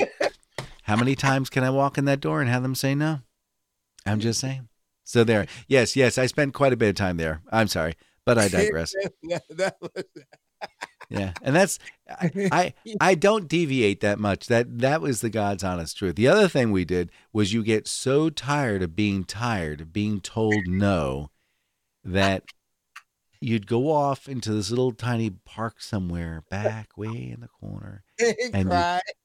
how 0.82 0.98
many 0.98 1.16
times 1.16 1.50
can 1.50 1.64
I 1.64 1.70
walk 1.70 1.98
in 1.98 2.04
that 2.06 2.20
door 2.20 2.42
and 2.42 2.50
have 2.50 2.62
them 2.62 2.76
say 2.76 2.94
no? 2.94 3.20
I'm 4.06 4.20
just 4.20 4.42
saying. 4.42 4.68
So 5.06 5.24
there, 5.24 5.46
yes, 5.68 5.96
yes, 5.96 6.18
I 6.18 6.26
spent 6.26 6.54
quite 6.54 6.74
a 6.74 6.78
bit 6.78 6.90
of 6.90 6.96
time 6.96 7.16
there. 7.18 7.42
I'm 7.52 7.68
sorry, 7.68 7.94
but 8.26 8.38
I 8.38 8.48
digress. 8.50 8.94
Yeah, 11.10 11.34
and 11.44 11.56
that's 11.56 11.78
I, 12.10 12.50
I 12.52 12.74
I 13.00 13.14
don't 13.16 13.48
deviate 13.48 14.02
that 14.02 14.18
much. 14.18 14.48
That 14.48 14.80
that 14.80 15.02
was 15.02 15.22
the 15.22 15.30
God's 15.30 15.64
honest 15.64 15.96
truth. 15.98 16.16
The 16.16 16.28
other 16.28 16.48
thing 16.48 16.72
we 16.72 16.84
did 16.84 17.12
was 17.32 17.54
you 17.54 17.64
get 17.64 17.88
so 17.88 18.32
tired 18.32 18.82
of 18.82 18.96
being 18.96 19.24
tired 19.24 19.82
of 19.82 19.94
being 19.94 20.20
told 20.20 20.66
no 20.68 21.30
that 22.04 22.44
you'd 23.40 23.68
go 23.68 23.92
off 23.92 24.28
into 24.28 24.52
this 24.52 24.72
little 24.72 24.94
tiny 24.94 25.30
park 25.30 25.80
somewhere 25.80 26.44
back 26.50 26.98
way 26.98 27.30
in 27.32 27.42
the 27.42 27.50
corner, 27.50 28.04
And 28.54 28.64
you- 28.64 28.70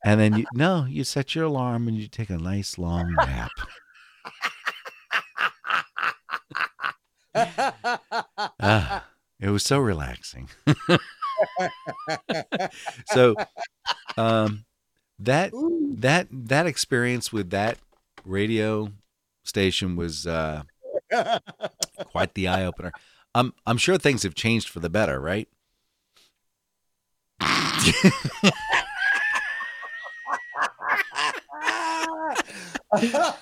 and 0.04 0.20
then 0.20 0.36
you 0.36 0.44
no, 0.52 0.84
you 0.84 1.02
set 1.02 1.34
your 1.34 1.44
alarm 1.44 1.88
and 1.88 1.96
you 1.96 2.08
take 2.08 2.28
a 2.28 2.36
nice 2.36 2.76
long 2.76 3.14
nap. 3.16 3.50
Ah, 7.34 9.06
it 9.40 9.50
was 9.50 9.64
so 9.64 9.78
relaxing. 9.78 10.48
so 13.06 13.34
um 14.16 14.64
that 15.18 15.52
Ooh. 15.54 15.94
that 15.98 16.26
that 16.30 16.66
experience 16.66 17.32
with 17.32 17.50
that 17.50 17.78
radio 18.24 18.90
station 19.44 19.96
was 19.96 20.26
uh 20.26 20.62
quite 22.06 22.34
the 22.34 22.48
eye 22.48 22.64
opener. 22.64 22.92
I'm 23.34 23.52
I'm 23.66 23.78
sure 23.78 23.98
things 23.98 24.22
have 24.24 24.34
changed 24.34 24.68
for 24.68 24.80
the 24.80 24.90
better, 24.90 25.20
right? 25.20 25.48
oh 32.92 33.36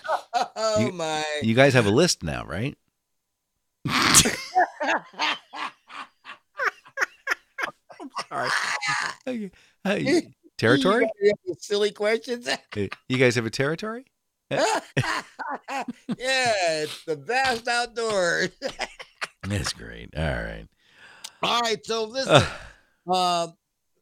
You- 0.78 0.92
my! 0.92 1.24
You 1.42 1.54
guys 1.54 1.74
have 1.74 1.86
a 1.86 1.90
list 1.90 2.22
now, 2.22 2.44
right? 2.44 2.76
Sorry. 8.28 8.48
Okay. 9.26 9.50
Hey, 9.84 10.28
territory? 10.56 11.08
You 11.20 11.32
have 11.48 11.56
silly 11.60 11.90
questions. 11.92 12.48
You 12.74 13.18
guys 13.18 13.34
have 13.36 13.46
a 13.46 13.50
territory? 13.50 14.04
yeah, 14.50 14.62
it's 16.16 17.04
the 17.04 17.16
vast 17.16 17.68
outdoors. 17.68 18.48
That's 19.48 19.72
great. 19.72 20.10
All 20.16 20.24
right. 20.24 20.66
All 21.42 21.60
right, 21.60 21.84
so 21.84 22.04
listen, 22.04 22.42
um, 23.12 23.52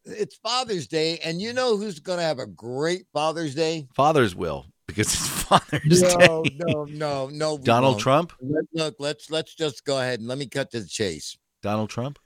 it's 0.04 0.36
Father's 0.36 0.86
Day, 0.86 1.18
and 1.18 1.40
you 1.40 1.52
know 1.52 1.76
who's 1.76 1.98
going 1.98 2.18
to 2.18 2.24
have 2.24 2.38
a 2.38 2.46
great 2.46 3.06
Father's 3.12 3.54
Day? 3.54 3.88
Father's 3.94 4.34
will 4.34 4.66
because 4.96 5.12
it's 5.14 5.28
Father's 5.44 6.02
No, 6.02 6.42
Day. 6.44 6.56
no, 6.58 6.84
no, 6.84 7.28
no. 7.28 7.58
Donald 7.58 7.94
won't. 7.94 8.00
Trump? 8.02 8.32
Let- 8.40 8.64
Look, 8.72 8.96
let's 8.98 9.30
let's 9.30 9.54
just 9.54 9.84
go 9.84 9.98
ahead 9.98 10.18
and 10.20 10.28
let 10.28 10.38
me 10.38 10.46
cut 10.46 10.70
to 10.72 10.80
the 10.80 10.86
chase. 10.88 11.36
Donald 11.62 11.90
Trump? 11.90 12.18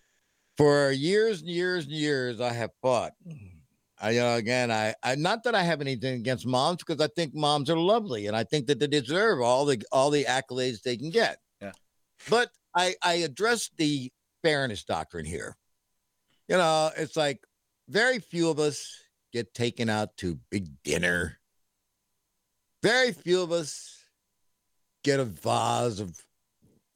For 0.57 0.91
years 0.91 1.41
and 1.41 1.49
years 1.51 1.85
and 1.85 1.95
years, 1.95 2.41
I 2.41 2.53
have 2.53 2.71
fought. 2.83 3.13
I, 4.03 4.11
you 4.11 4.21
know, 4.21 4.35
again, 4.37 4.71
I, 4.71 4.95
I 5.03 5.15
not 5.15 5.45
that 5.45 5.55
I 5.55 5.63
have 5.63 5.81
anything 5.81 6.15
against 6.15 6.47
moms 6.47 6.79
because 6.85 7.03
I 7.03 7.09
think 7.09 7.35
moms 7.35 7.69
are 7.71 7.77
lovely 7.79 8.27
and 8.27 8.37
I 8.37 8.45
think 8.45 8.67
that 8.67 8.79
they 8.79 8.87
deserve 8.87 9.41
all 9.41 9.65
the 9.65 9.83
all 9.93 10.11
the 10.11 10.25
accolades 10.25 10.83
they 10.83 10.97
can 10.97 11.11
get. 11.11 11.39
Yeah. 11.61 11.73
But 12.29 12.51
I 12.75 12.95
I 13.03 13.15
address 13.15 13.71
the 13.77 14.11
fairness 14.43 14.85
doctrine 14.85 15.25
here. 15.27 15.57
You 16.49 16.57
know, 16.57 16.91
it's 16.97 17.17
like 17.17 17.41
very 17.89 18.19
few 18.19 18.49
of 18.51 18.59
us 18.59 18.87
get 19.33 19.53
taken 19.55 19.89
out 19.89 20.17
to 20.19 20.39
big 20.51 20.69
dinner. 20.83 21.39
Very 22.83 23.13
few 23.13 23.43
of 23.43 23.53
us 23.53 24.05
get 25.05 25.21
a 25.21 25.25
vase 25.25 26.01
of, 26.01 26.19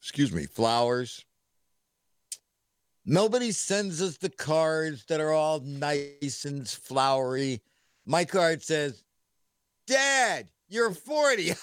excuse 0.01 0.31
me, 0.31 0.45
flowers. 0.45 1.23
Nobody 3.05 3.51
sends 3.51 4.01
us 4.01 4.17
the 4.17 4.29
cards 4.29 5.05
that 5.05 5.21
are 5.21 5.31
all 5.31 5.59
nice 5.59 6.45
and 6.45 6.67
flowery. 6.67 7.61
My 8.05 8.25
card 8.25 8.63
says, 8.63 9.03
Dad, 9.85 10.49
you're 10.67 10.91
40. 10.91 11.43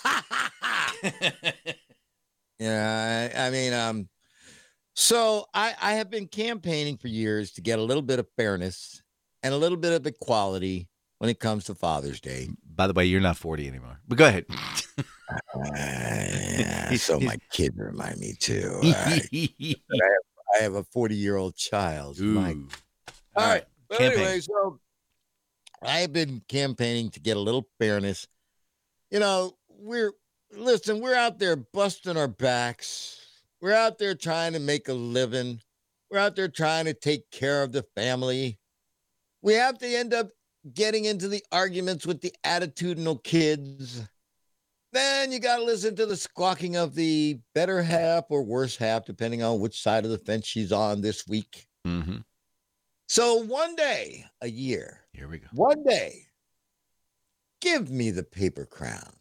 yeah, 2.61 3.31
I, 3.35 3.47
I 3.47 3.51
mean, 3.51 3.73
um, 3.73 4.09
so 4.95 5.47
I, 5.53 5.75
I 5.81 5.95
have 5.95 6.11
been 6.11 6.29
campaigning 6.29 6.97
for 6.97 7.09
years 7.09 7.51
to 7.53 7.61
get 7.61 7.81
a 7.81 7.83
little 7.83 8.03
bit 8.03 8.21
of 8.21 8.29
fairness 8.37 9.03
and 9.43 9.53
a 9.53 9.57
little 9.57 9.79
bit 9.79 9.93
of 9.93 10.07
equality 10.07 10.89
when 11.23 11.31
it 11.31 11.39
comes 11.39 11.63
to 11.63 11.75
Father's 11.77 12.21
Day. 12.21 12.49
By 12.75 12.89
the 12.89 12.93
way, 12.93 13.05
you're 13.05 13.21
not 13.21 13.37
40 13.37 13.69
anymore. 13.69 14.01
But 14.09 14.19
go 14.19 14.27
ahead. 14.27 14.45
Uh, 15.65 16.97
so 16.97 17.21
my 17.21 17.37
kids 17.53 17.79
remind 17.79 18.19
me 18.19 18.35
too. 18.41 18.73
All 18.83 18.91
right. 18.91 19.29
I 20.59 20.63
have 20.63 20.75
a 20.75 20.83
40 20.83 21.15
year 21.15 21.37
old 21.37 21.55
child. 21.55 22.19
My 22.19 22.51
Ooh. 22.51 22.69
All 23.37 23.47
right. 23.47 23.63
But 23.89 24.01
anyway, 24.01 24.41
so 24.41 24.81
I've 25.81 26.13
been 26.13 26.43
campaigning 26.49 27.11
to 27.11 27.21
get 27.21 27.37
a 27.37 27.41
little 27.41 27.69
fairness. 27.79 28.27
You 29.13 29.21
know, 29.21 29.57
we're 29.69 30.11
listen, 30.51 30.99
we're 30.99 31.15
out 31.15 31.39
there 31.39 31.55
busting 31.55 32.17
our 32.17 32.27
backs. 32.27 33.45
We're 33.61 33.75
out 33.75 33.97
there 33.97 34.17
trying 34.17 34.55
to 34.55 34.59
make 34.59 34.89
a 34.89 34.93
living. 34.93 35.61
We're 36.11 36.19
out 36.19 36.35
there 36.35 36.49
trying 36.49 36.87
to 36.87 36.95
take 36.95 37.31
care 37.31 37.63
of 37.63 37.71
the 37.71 37.85
family. 37.95 38.59
We 39.41 39.55
have 39.55 39.79
to 39.79 39.87
end 39.87 40.15
up 40.15 40.29
getting 40.75 41.05
into 41.07 41.29
the 41.29 41.43
arguments 41.53 42.07
with 42.07 42.21
the 42.21 42.33
attitudinal 42.45 43.23
kids. 43.23 44.03
Then 44.93 45.33
you 45.33 45.39
got 45.39 45.57
to 45.57 45.65
listen 45.65 45.97
to 45.97 46.07
the 46.07 46.17
squawking 46.17 46.77
of 46.77 46.95
the 46.95 47.41
better 47.55 47.83
half 47.83 48.25
or 48.29 48.43
worse 48.43 48.77
half, 48.77 49.07
depending 49.07 49.43
on 49.43 49.59
which 49.61 49.81
side 49.81 50.05
of 50.05 50.11
the 50.11 50.19
fence 50.19 50.47
she's 50.47 50.71
on 50.73 51.01
this 51.01 51.27
week. 51.27 51.67
hmm 51.85 52.17
So 53.09 53.37
one 53.37 53.75
day 53.75 54.27
a 54.43 54.49
year, 54.49 55.01
Here 55.15 55.29
we 55.29 55.39
go. 55.39 55.47
one 55.53 55.83
day, 55.83 56.27
give 57.63 57.91
me 57.91 58.11
the 58.11 58.23
paper 58.23 58.67
crown. 58.67 59.13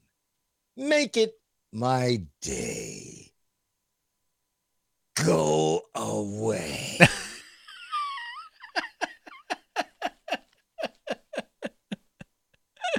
Make 0.75 1.15
it 1.15 1.33
my 1.71 2.23
day. 2.41 3.31
Go 5.15 5.81
away. 5.95 6.97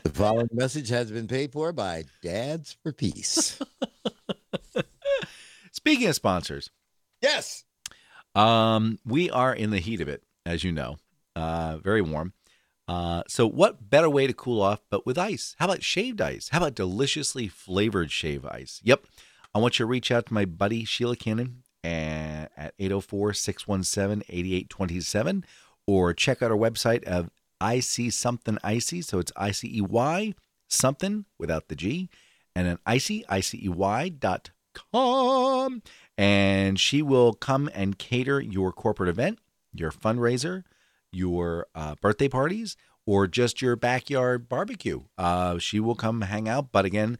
the 0.02 0.10
following 0.10 0.48
message 0.52 0.88
has 0.88 1.10
been 1.10 1.26
paid 1.26 1.52
for 1.52 1.72
by 1.72 2.04
Dads 2.22 2.76
for 2.82 2.92
Peace. 2.92 3.58
Speaking 5.72 6.08
of 6.08 6.14
sponsors, 6.14 6.70
yes. 7.20 7.64
um, 8.34 8.98
we 9.04 9.30
are 9.30 9.54
in 9.54 9.70
the 9.70 9.78
heat 9.78 10.00
of 10.00 10.08
it, 10.08 10.22
as 10.44 10.64
you 10.64 10.72
know, 10.72 10.96
uh, 11.36 11.78
very 11.78 12.02
warm. 12.02 12.32
Uh, 12.88 13.22
so, 13.28 13.46
what 13.46 13.88
better 13.88 14.10
way 14.10 14.26
to 14.26 14.32
cool 14.32 14.60
off 14.60 14.80
but 14.90 15.06
with 15.06 15.16
ice? 15.16 15.54
How 15.58 15.66
about 15.66 15.82
shaved 15.82 16.20
ice? 16.20 16.48
How 16.48 16.58
about 16.58 16.74
deliciously 16.74 17.48
flavored 17.48 18.10
shave 18.10 18.44
ice? 18.44 18.80
Yep. 18.82 19.04
I 19.54 19.58
want 19.58 19.78
you 19.78 19.84
to 19.84 19.88
reach 19.88 20.10
out 20.10 20.26
to 20.26 20.34
my 20.34 20.44
buddy 20.44 20.84
Sheila 20.84 21.16
Cannon 21.16 21.62
at 21.84 22.74
804 22.78 23.32
617 23.34 24.24
8827 24.28 25.44
or 25.86 26.14
check 26.14 26.42
out 26.42 26.50
our 26.50 26.56
website 26.56 27.04
of 27.04 27.30
I 27.62 27.80
See 27.80 28.10
Something 28.10 28.58
Icy. 28.64 29.02
So, 29.02 29.18
it's 29.18 29.32
I 29.36 29.52
C 29.52 29.70
E 29.78 29.80
Y 29.80 30.34
something 30.68 31.26
without 31.38 31.68
the 31.68 31.76
G 31.76 32.08
and 32.54 32.66
then 32.66 32.78
icy, 32.84 33.24
I 33.28 33.40
C 33.40 33.60
E 33.62 33.68
Y 33.68 34.08
dot 34.08 34.50
com. 34.74 35.82
And 36.18 36.78
she 36.78 37.02
will 37.02 37.32
come 37.32 37.70
and 37.74 37.98
cater 37.98 38.40
your 38.40 38.72
corporate 38.72 39.08
event, 39.08 39.38
your 39.72 39.90
fundraiser, 39.90 40.64
your 41.12 41.66
uh, 41.74 41.94
birthday 42.00 42.28
parties, 42.28 42.76
or 43.06 43.26
just 43.26 43.62
your 43.62 43.76
backyard 43.76 44.48
barbecue. 44.48 45.02
Uh, 45.16 45.58
she 45.58 45.80
will 45.80 45.94
come 45.94 46.22
hang 46.22 46.48
out. 46.48 46.72
But 46.72 46.84
again, 46.84 47.18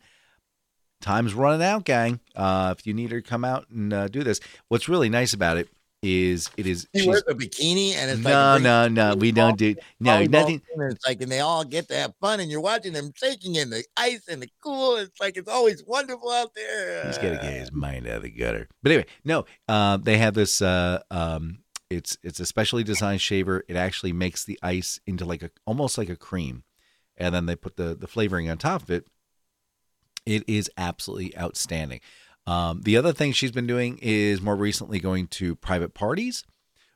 time's 1.01 1.35
running 1.35 1.67
out, 1.67 1.85
gang. 1.85 2.21
Uh, 2.37 2.75
if 2.77 2.87
you 2.87 2.95
need 2.95 3.11
her 3.13 3.21
to 3.21 3.29
come 3.29 3.45
out 3.45 3.69
and 3.71 3.93
uh, 3.93 4.09
do 4.09 4.23
this, 4.23 4.41
what's 4.69 4.89
really 4.89 5.09
nice 5.09 5.33
about 5.33 5.57
it 5.57 5.69
is 6.03 6.51
it 6.57 6.67
is 6.67 6.89
She 6.95 7.09
wears 7.09 7.23
a 7.29 7.35
bikini 7.35 7.95
and 7.95 8.11
it's 8.11 8.25
like 8.25 8.33
no 8.33 8.57
a 8.57 8.59
no 8.59 8.89
no 8.89 9.15
we 9.15 9.31
don't 9.31 9.57
do 9.57 9.77
no 10.01 10.25
nothing 10.25 10.61
It's 10.77 11.07
like, 11.07 11.23
and 11.23 11.31
they 11.31 11.39
all 11.41 11.65
get 11.65 11.89
to 11.89 11.95
have 11.95 12.15
fun, 12.21 12.41
and 12.41 12.51
you're 12.51 12.61
watching 12.61 12.93
them 12.93 13.13
shaking 13.15 13.55
in 13.55 13.71
the 13.71 13.85
ice 13.97 14.27
and 14.29 14.43
the 14.43 14.49
cool. 14.63 14.97
It's 14.97 15.21
like 15.21 15.37
it's 15.37 15.49
always 15.49 15.85
wonderful 15.85 16.31
out 16.31 16.55
there. 16.55 17.07
He's 17.07 17.19
got 17.19 17.31
to 17.31 17.37
get 17.37 17.53
his 17.53 17.73
mind 17.73 18.09
out 18.09 18.17
of 18.17 18.23
the 18.23 18.31
gutter. 18.31 18.69
But 18.83 18.93
anyway, 18.93 19.07
no, 19.25 19.45
uh, 19.69 19.97
they 19.99 20.19
have 20.19 20.35
this. 20.35 20.61
Uh, 20.61 21.01
um, 21.11 21.59
it's 21.89 22.19
it's 22.23 22.41
a 22.41 22.47
specially 22.47 22.83
designed 22.83 23.21
shaver. 23.21 23.65
It 23.69 23.77
actually 23.77 24.13
makes 24.13 24.45
the 24.45 24.59
ice 24.63 24.99
into 25.07 25.25
like 25.25 25.43
a 25.43 25.51
almost 25.67 25.99
like 25.99 26.09
a 26.09 26.17
cream, 26.17 26.65
and 27.17 27.35
then 27.35 27.47
they 27.47 27.55
put 27.55 27.77
the 27.77 27.95
the 27.95 28.09
flavoring 28.09 28.51
on 28.51 28.59
top 28.59 28.83
of 28.83 28.91
it. 28.91 29.07
It 30.27 30.45
is 30.49 30.71
absolutely 30.77 31.37
outstanding. 31.39 32.01
Um, 32.47 32.83
the 32.83 32.97
other 32.97 33.13
thing 33.13 33.33
she's 33.33 33.53
been 33.53 33.67
doing 33.67 33.99
is 34.03 34.41
more 34.43 34.57
recently 34.57 34.99
going 34.99 35.29
to 35.29 35.55
private 35.57 35.95
parties 35.95 36.45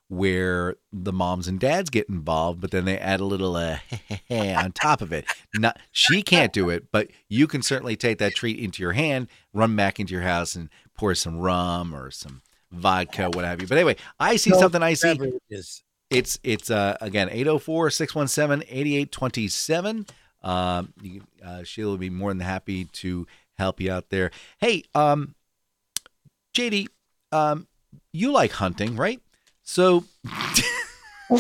where 0.08 0.76
the 0.92 1.12
moms 1.12 1.48
and 1.48 1.58
dads 1.58 1.90
get 1.90 2.08
involved, 2.08 2.60
but 2.60 2.70
then 2.70 2.84
they 2.84 2.96
add 2.98 3.18
a 3.20 3.24
little 3.24 3.56
uh, 3.56 3.78
on 4.30 4.70
top 4.72 5.00
of 5.00 5.12
it. 5.12 5.24
Not 5.54 5.78
she 5.90 6.22
can't 6.22 6.52
do 6.52 6.70
it, 6.70 6.90
but 6.92 7.08
you 7.28 7.46
can 7.48 7.62
certainly 7.62 7.96
take 7.96 8.18
that 8.18 8.34
treat 8.34 8.58
into 8.58 8.82
your 8.82 8.92
hand, 8.92 9.28
run 9.52 9.74
back 9.76 9.98
into 9.98 10.12
your 10.12 10.22
house, 10.22 10.54
and 10.54 10.68
pour 10.96 11.14
some 11.14 11.38
rum 11.38 11.94
or 11.94 12.10
some 12.10 12.42
vodka, 12.70 13.30
what 13.30 13.44
have 13.44 13.60
you. 13.60 13.66
But 13.66 13.78
anyway, 13.78 13.96
I 14.20 14.36
see 14.36 14.50
No 14.50 14.60
something 14.60 14.82
I 14.82 14.94
see. 14.94 15.14
Beverages. 15.14 15.82
it's 16.10 16.38
it's 16.44 16.70
uh 16.70 16.96
again 17.00 17.28
804-617-8827. 17.30 20.08
Um, 20.42 20.92
you, 21.02 21.22
uh, 21.44 21.64
Sheila 21.64 21.90
will 21.90 21.98
be 21.98 22.10
more 22.10 22.30
than 22.30 22.40
happy 22.40 22.84
to 22.84 23.26
help 23.58 23.80
you 23.80 23.90
out 23.90 24.10
there. 24.10 24.30
Hey, 24.58 24.84
um, 24.94 25.34
JD, 26.56 26.86
um, 27.32 27.68
you 28.14 28.32
like 28.32 28.52
hunting, 28.52 28.96
right? 28.96 29.20
So. 29.62 30.04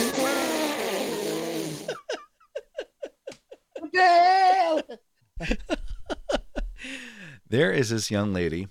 there 7.48 7.72
is 7.72 7.88
this 7.88 8.10
young 8.10 8.34
lady. 8.34 8.68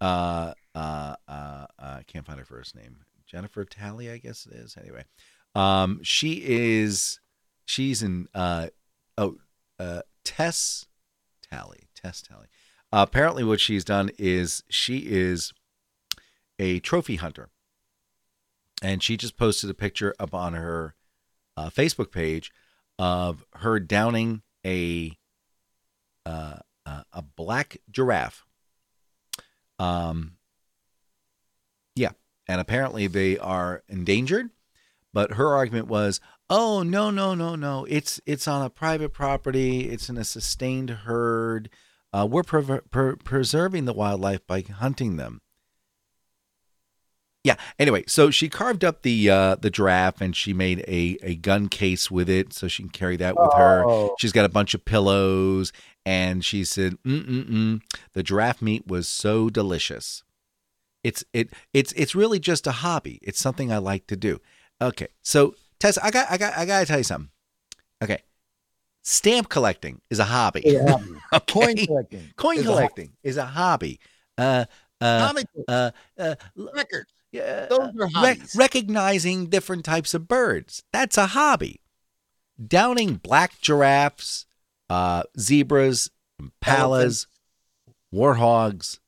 Uh, 0.00 0.52
uh, 0.76 1.16
uh, 1.26 1.66
I 1.80 2.04
can't 2.06 2.24
find 2.24 2.38
her 2.38 2.44
first 2.44 2.76
name. 2.76 2.98
Jennifer 3.26 3.64
Talley, 3.64 4.08
I 4.08 4.18
guess 4.18 4.46
it 4.46 4.52
is. 4.52 4.76
Anyway, 4.80 5.02
um, 5.56 5.98
she 6.04 6.44
is. 6.44 7.18
She's 7.64 8.04
in. 8.04 8.28
Uh, 8.32 8.68
oh, 9.18 9.38
uh, 9.80 10.02
Tess 10.24 10.86
Talley. 11.50 11.88
Tess 11.96 12.22
Talley. 12.22 12.46
Uh, 12.92 13.04
apparently, 13.08 13.42
what 13.42 13.58
she's 13.58 13.84
done 13.84 14.12
is 14.16 14.62
she 14.68 14.98
is 14.98 15.52
a 16.58 16.80
trophy 16.80 17.16
hunter, 17.16 17.50
and 18.82 19.02
she 19.02 19.16
just 19.16 19.36
posted 19.36 19.70
a 19.70 19.74
picture 19.74 20.14
up 20.18 20.34
on 20.34 20.54
her 20.54 20.94
uh, 21.56 21.70
Facebook 21.70 22.10
page 22.10 22.50
of 22.98 23.44
her 23.54 23.80
downing 23.80 24.42
a 24.64 25.16
uh, 26.24 26.56
uh, 26.86 27.02
a 27.12 27.22
black 27.22 27.78
giraffe. 27.90 28.44
Um, 29.78 30.36
yeah, 31.96 32.12
and 32.48 32.60
apparently 32.60 33.06
they 33.06 33.38
are 33.38 33.82
endangered. 33.88 34.50
But 35.12 35.32
her 35.32 35.54
argument 35.54 35.88
was, 35.88 36.20
"Oh 36.48 36.82
no, 36.82 37.10
no, 37.10 37.34
no, 37.34 37.54
no! 37.54 37.86
It's 37.88 38.20
it's 38.24 38.48
on 38.48 38.64
a 38.64 38.70
private 38.70 39.12
property. 39.12 39.90
It's 39.90 40.08
in 40.08 40.16
a 40.16 40.24
sustained 40.24 40.90
herd. 40.90 41.68
Uh, 42.14 42.26
we're 42.30 42.42
prever- 42.42 42.84
per- 42.90 43.16
preserving 43.16 43.84
the 43.84 43.92
wildlife 43.92 44.46
by 44.46 44.62
hunting 44.62 45.16
them." 45.16 45.42
Yeah. 47.44 47.56
Anyway, 47.78 48.04
so 48.06 48.30
she 48.30 48.48
carved 48.48 48.84
up 48.84 49.02
the 49.02 49.28
uh, 49.28 49.56
the 49.56 49.70
giraffe 49.70 50.20
and 50.20 50.34
she 50.34 50.52
made 50.52 50.80
a, 50.80 51.18
a 51.22 51.34
gun 51.36 51.68
case 51.68 52.10
with 52.10 52.28
it, 52.28 52.52
so 52.52 52.68
she 52.68 52.84
can 52.84 52.90
carry 52.90 53.16
that 53.16 53.36
with 53.36 53.52
her. 53.54 53.84
Oh. 53.84 54.14
She's 54.18 54.32
got 54.32 54.44
a 54.44 54.48
bunch 54.48 54.74
of 54.74 54.84
pillows, 54.84 55.72
and 56.06 56.44
she 56.44 56.64
said, 56.64 56.96
Mm-mm-mm, 57.02 57.80
"The 58.12 58.22
giraffe 58.22 58.62
meat 58.62 58.86
was 58.86 59.08
so 59.08 59.50
delicious. 59.50 60.22
It's 61.02 61.24
it 61.32 61.50
it's 61.72 61.92
it's 61.94 62.14
really 62.14 62.38
just 62.38 62.66
a 62.68 62.72
hobby. 62.72 63.18
It's 63.22 63.40
something 63.40 63.72
I 63.72 63.78
like 63.78 64.06
to 64.06 64.16
do." 64.16 64.40
Okay, 64.80 65.08
so 65.22 65.56
Tess, 65.80 65.98
I 65.98 66.12
got 66.12 66.30
I 66.30 66.36
got 66.36 66.56
I 66.56 66.64
gotta 66.64 66.86
tell 66.86 66.98
you 66.98 67.04
something. 67.04 67.30
Okay, 68.00 68.18
stamp 69.02 69.48
collecting 69.48 70.00
is 70.10 70.20
a 70.20 70.24
hobby. 70.24 70.62
Yeah. 70.64 70.96
Okay? 71.34 71.52
Coin 71.52 71.76
collecting. 71.86 72.22
Coin 72.36 72.58
is 72.58 72.62
a 72.64 72.66
collecting 72.66 73.12
is 73.22 73.36
a 73.38 73.46
hobby. 73.46 73.98
Uh, 74.36 74.66
uh, 75.00 75.26
Comic 75.26 75.46
uh, 75.66 75.90
uh, 76.18 76.34
records. 76.74 77.10
Yeah, 77.32 77.66
Those 77.66 77.78
are 77.80 77.92
rec- 77.94 78.12
hobbies. 78.12 78.54
recognizing 78.56 79.46
different 79.48 79.84
types 79.84 80.14
of 80.14 80.28
birds. 80.28 80.84
That's 80.92 81.16
a 81.18 81.26
hobby. 81.28 81.80
Downing 82.64 83.14
black 83.14 83.60
giraffes, 83.60 84.46
uh, 84.90 85.24
zebras, 85.40 86.10
impalas, 86.40 87.26
warhogs. 88.14 88.98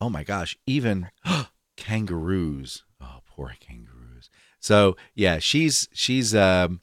Oh 0.00 0.10
my 0.10 0.22
gosh, 0.22 0.56
even 0.66 1.08
kangaroos. 1.76 2.84
Oh, 3.00 3.20
poor 3.26 3.54
kangaroos. 3.60 4.30
So 4.60 4.96
yeah, 5.14 5.38
she's 5.38 5.88
she's 5.92 6.34
um, 6.34 6.80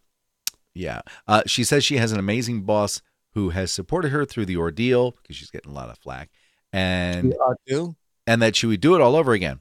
yeah. 0.73 1.01
Uh, 1.27 1.43
she 1.45 1.63
says 1.63 1.83
she 1.85 1.97
has 1.97 2.11
an 2.11 2.19
amazing 2.19 2.63
boss 2.63 3.01
who 3.33 3.49
has 3.51 3.71
supported 3.71 4.09
her 4.11 4.25
through 4.25 4.45
the 4.47 4.57
ordeal 4.57 5.11
because 5.11 5.35
she's 5.35 5.51
getting 5.51 5.71
a 5.71 5.75
lot 5.75 5.89
of 5.89 5.97
flack, 5.99 6.29
and 6.73 7.31
You 7.33 7.39
are 7.39 7.57
too. 7.67 7.95
and 8.25 8.41
that 8.41 8.55
she 8.55 8.65
would 8.65 8.81
do 8.81 8.95
it 8.95 9.01
all 9.01 9.15
over 9.15 9.33
again. 9.33 9.59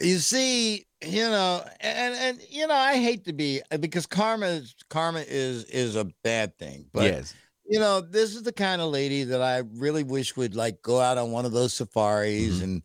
You 0.00 0.18
see, 0.18 0.86
you 1.04 1.22
know, 1.28 1.64
and 1.80 2.14
and 2.14 2.40
you 2.48 2.66
know, 2.66 2.74
I 2.74 2.96
hate 2.96 3.24
to 3.26 3.32
be 3.32 3.60
because 3.80 4.06
karma 4.06 4.46
is 4.46 4.74
karma 4.88 5.20
is 5.26 5.64
is 5.64 5.96
a 5.96 6.06
bad 6.24 6.56
thing, 6.58 6.86
but 6.92 7.04
yes. 7.04 7.34
you 7.66 7.78
know, 7.78 8.00
this 8.00 8.34
is 8.34 8.42
the 8.42 8.52
kind 8.52 8.80
of 8.82 8.90
lady 8.90 9.24
that 9.24 9.42
I 9.42 9.58
really 9.74 10.02
wish 10.02 10.36
would 10.36 10.54
like 10.56 10.82
go 10.82 11.00
out 11.00 11.18
on 11.18 11.30
one 11.30 11.44
of 11.44 11.52
those 11.52 11.74
safaris 11.74 12.58
Mhm. 12.60 12.62
and 12.62 12.82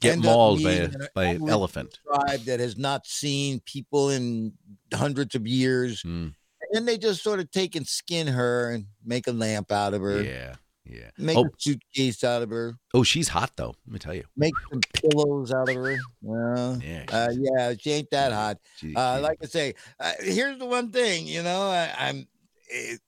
Get 0.00 0.18
mauled 0.18 0.62
by, 0.62 0.72
a, 0.72 0.84
an 0.84 1.08
by 1.14 1.24
an 1.24 1.48
elephant. 1.48 1.98
tribe 2.06 2.40
that 2.40 2.60
has 2.60 2.76
not 2.76 3.06
seen 3.06 3.60
people 3.60 4.10
in 4.10 4.52
hundreds 4.92 5.34
of 5.34 5.46
years. 5.46 6.02
Mm, 6.02 6.34
And 6.34 6.70
then 6.72 6.84
they 6.84 6.98
just 6.98 7.22
sort 7.22 7.40
of 7.40 7.50
take 7.50 7.74
and 7.74 7.86
skin 7.86 8.26
her 8.26 8.70
and 8.72 8.86
make 9.02 9.26
a 9.28 9.32
lamp 9.32 9.72
out 9.72 9.94
of 9.94 10.02
her, 10.02 10.20
yeah, 10.22 10.56
yeah. 10.84 11.10
make 11.18 11.36
Oh, 11.36 11.44
a 11.46 11.50
suitcase 11.58 12.22
out 12.24 12.42
of 12.42 12.50
her, 12.50 12.76
oh, 12.92 13.02
she's 13.02 13.28
hot 13.28 13.52
though. 13.56 13.74
Let 13.86 13.92
me 13.92 13.98
tell 13.98 14.14
you. 14.14 14.24
make 14.36 14.54
some 14.70 14.80
pillows 15.02 15.52
out 15.52 15.68
of 15.68 15.74
her. 15.76 15.90
Yeah. 16.22 16.76
Yeah, 16.82 17.04
Uh, 17.10 17.28
yeah, 17.36 17.74
she 17.78 17.90
ain't 17.92 18.10
that 18.10 18.32
hot. 18.32 18.58
she- 18.76 18.94
Uh, 18.94 19.16
she- 19.16 19.22
like 19.22 19.38
I 19.42 19.46
say, 19.46 19.74
uh, 20.00 20.12
here's 20.20 20.58
the 20.58 20.66
one 20.66 20.90
thing, 20.90 21.26
you 21.26 21.42
know, 21.42 21.62
I, 21.68 21.92
I'm 21.98 22.28
it, 22.68 23.00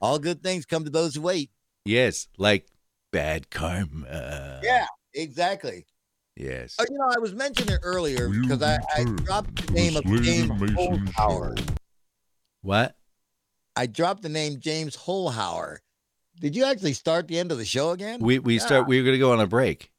all 0.00 0.18
good 0.18 0.42
things 0.42 0.64
come 0.66 0.84
to 0.84 0.90
those 0.90 1.14
who 1.14 1.22
wait. 1.22 1.50
yes, 1.84 2.28
like 2.38 2.66
bad 3.10 3.50
karma. 3.50 4.60
yeah, 4.62 4.86
exactly. 5.14 5.86
Yes. 6.34 6.76
Oh, 6.78 6.84
you 6.90 6.96
know, 6.96 7.10
I 7.14 7.18
was 7.18 7.34
mentioning 7.34 7.74
it 7.74 7.80
earlier 7.82 8.28
Will 8.30 8.40
because 8.40 8.62
I, 8.62 8.78
I 8.96 9.04
dropped 9.04 9.54
the 9.66 9.72
name 9.74 9.96
of 9.98 10.04
James 10.04 10.48
and 10.48 10.58
Mason 10.60 10.76
Holzhauer. 11.06 11.58
Show. 11.58 11.64
What? 12.62 12.96
I 13.76 13.84
dropped 13.86 14.22
the 14.22 14.30
name 14.30 14.58
James 14.58 14.96
Holzhauer. 14.96 15.78
Did 16.40 16.56
you 16.56 16.64
actually 16.64 16.94
start 16.94 17.28
the 17.28 17.38
end 17.38 17.52
of 17.52 17.58
the 17.58 17.64
show 17.64 17.90
again? 17.90 18.20
We 18.20 18.38
we 18.38 18.58
start. 18.58 18.86
We 18.88 18.98
were 18.98 19.04
going 19.04 19.14
to 19.14 19.18
go 19.18 19.32
on 19.32 19.40
a 19.40 19.46
break. 19.46 19.90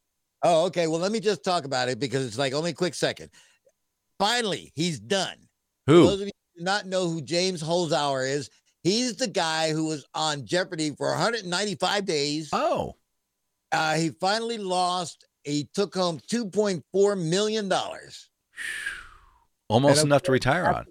Oh, 0.43 0.65
okay. 0.65 0.88
Well, 0.88 1.00
let 1.00 1.12
me 1.12 1.19
just 1.22 1.43
talk 1.43 1.63
about 1.65 1.88
it 1.89 2.00
because 2.00 2.26
it's 2.26 2.38
like 2.38 2.54
only 2.54 2.72
a 2.72 2.76
quick 2.76 2.96
second. 2.96 3.30
Finally, 4.19 4.72
he's 4.76 5.00
done. 5.00 5.38
For 5.88 5.93
those 5.93 6.08
Who? 6.08 6.13
of 6.13 6.19
you 6.22 6.26
who 6.56 6.60
do 6.60 6.63
not 6.65 6.86
know 6.86 7.08
who 7.08 7.22
James 7.22 7.63
Holzhauer 7.63 8.30
is, 8.30 8.50
he's 8.84 9.15
the 9.15 9.28
guy 9.28 9.72
who 9.72 9.86
was 9.86 10.06
on 10.13 10.46
Jeopardy 10.46 10.91
for 10.91 11.10
195 11.12 12.06
days. 12.06 12.50
Oh, 12.52 12.96
Uh, 13.72 13.96
he 13.96 14.10
finally 14.10 14.58
lost. 14.58 15.26
He 15.43 15.69
took 15.74 15.93
home 15.96 16.19
2.4 16.32 17.17
million 17.30 17.67
dollars 17.69 18.30
almost 19.69 20.00
And, 20.02 20.08
enough 20.08 20.24
to 20.24 20.32
retire 20.32 20.65
on. 20.65 20.86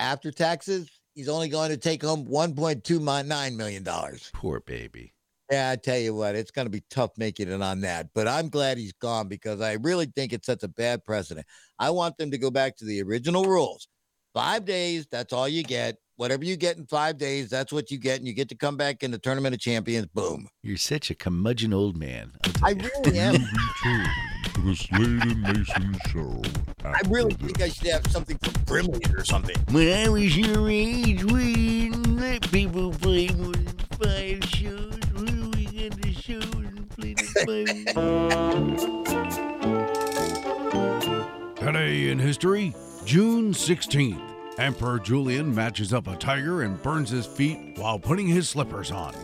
after 0.00 0.30
taxes. 0.32 0.90
He's 1.16 1.30
only 1.30 1.48
going 1.48 1.70
to 1.70 1.78
take 1.78 2.02
home 2.02 2.26
1.29 2.26 3.56
million 3.56 3.82
dollars. 3.82 4.30
Poor 4.34 4.60
baby. 4.60 5.14
Yeah, 5.50 5.70
I 5.70 5.76
tell 5.76 5.96
you 5.96 6.14
what, 6.14 6.34
it's 6.34 6.50
going 6.50 6.66
to 6.66 6.70
be 6.70 6.82
tough 6.90 7.12
making 7.16 7.50
it 7.50 7.62
on 7.62 7.80
that. 7.80 8.08
But 8.14 8.28
I'm 8.28 8.50
glad 8.50 8.76
he's 8.76 8.92
gone 8.92 9.26
because 9.26 9.62
I 9.62 9.74
really 9.74 10.06
think 10.14 10.34
it 10.34 10.44
sets 10.44 10.62
a 10.62 10.68
bad 10.68 11.06
precedent. 11.06 11.46
I 11.78 11.88
want 11.88 12.18
them 12.18 12.30
to 12.32 12.38
go 12.38 12.50
back 12.50 12.76
to 12.76 12.84
the 12.84 13.00
original 13.02 13.44
rules. 13.44 13.88
Five 14.34 14.66
days, 14.66 15.06
that's 15.10 15.32
all 15.32 15.48
you 15.48 15.62
get. 15.62 15.96
Whatever 16.16 16.44
you 16.44 16.56
get 16.56 16.76
in 16.76 16.84
five 16.86 17.16
days, 17.16 17.48
that's 17.48 17.72
what 17.72 17.90
you 17.90 17.96
get, 17.96 18.18
and 18.18 18.26
you 18.26 18.34
get 18.34 18.50
to 18.50 18.54
come 18.54 18.76
back 18.76 19.02
in 19.02 19.10
the 19.10 19.18
tournament 19.18 19.54
of 19.54 19.60
champions. 19.60 20.08
Boom. 20.08 20.48
You're 20.62 20.76
such 20.76 21.10
a 21.10 21.14
curmudgeon 21.14 21.72
old 21.72 21.96
man. 21.96 22.32
I 22.62 22.72
really 22.72 23.18
am. 23.18 23.36
Return 24.56 24.56
to 24.56 24.62
the 24.62 24.76
Slade 24.76 25.22
and 25.22 25.42
Mason 25.42 25.96
Show. 26.08 26.42
I 26.84 27.00
really 27.08 27.34
think 27.34 27.60
I 27.60 27.68
should 27.68 27.88
have 27.88 28.06
something 28.10 28.38
from 28.38 28.54
Brimley 28.64 29.02
or 29.14 29.24
something. 29.24 29.56
When 29.70 30.06
I 30.06 30.08
was 30.08 30.36
your 30.36 30.70
age, 30.70 31.24
we 31.24 31.90
didn't 31.90 32.16
let 32.16 32.50
people 32.50 32.92
play 32.92 33.28
more 33.28 33.52
than 33.52 33.76
five 34.00 34.44
shows. 34.44 34.98
When 35.14 35.50
we 35.50 35.66
get 35.66 36.00
the 36.00 36.12
shows 36.12 36.44
and 36.44 36.88
play 36.90 37.14
the 37.14 37.24
five. 41.56 41.56
Today 41.56 42.08
in 42.10 42.18
history, 42.18 42.74
June 43.04 43.52
16th. 43.52 44.22
Emperor 44.58 44.98
Julian 44.98 45.54
matches 45.54 45.92
up 45.92 46.06
a 46.06 46.16
tiger 46.16 46.62
and 46.62 46.80
burns 46.82 47.10
his 47.10 47.26
feet 47.26 47.76
while 47.76 47.98
putting 47.98 48.26
his 48.26 48.48
slippers 48.48 48.90
on. 48.90 49.14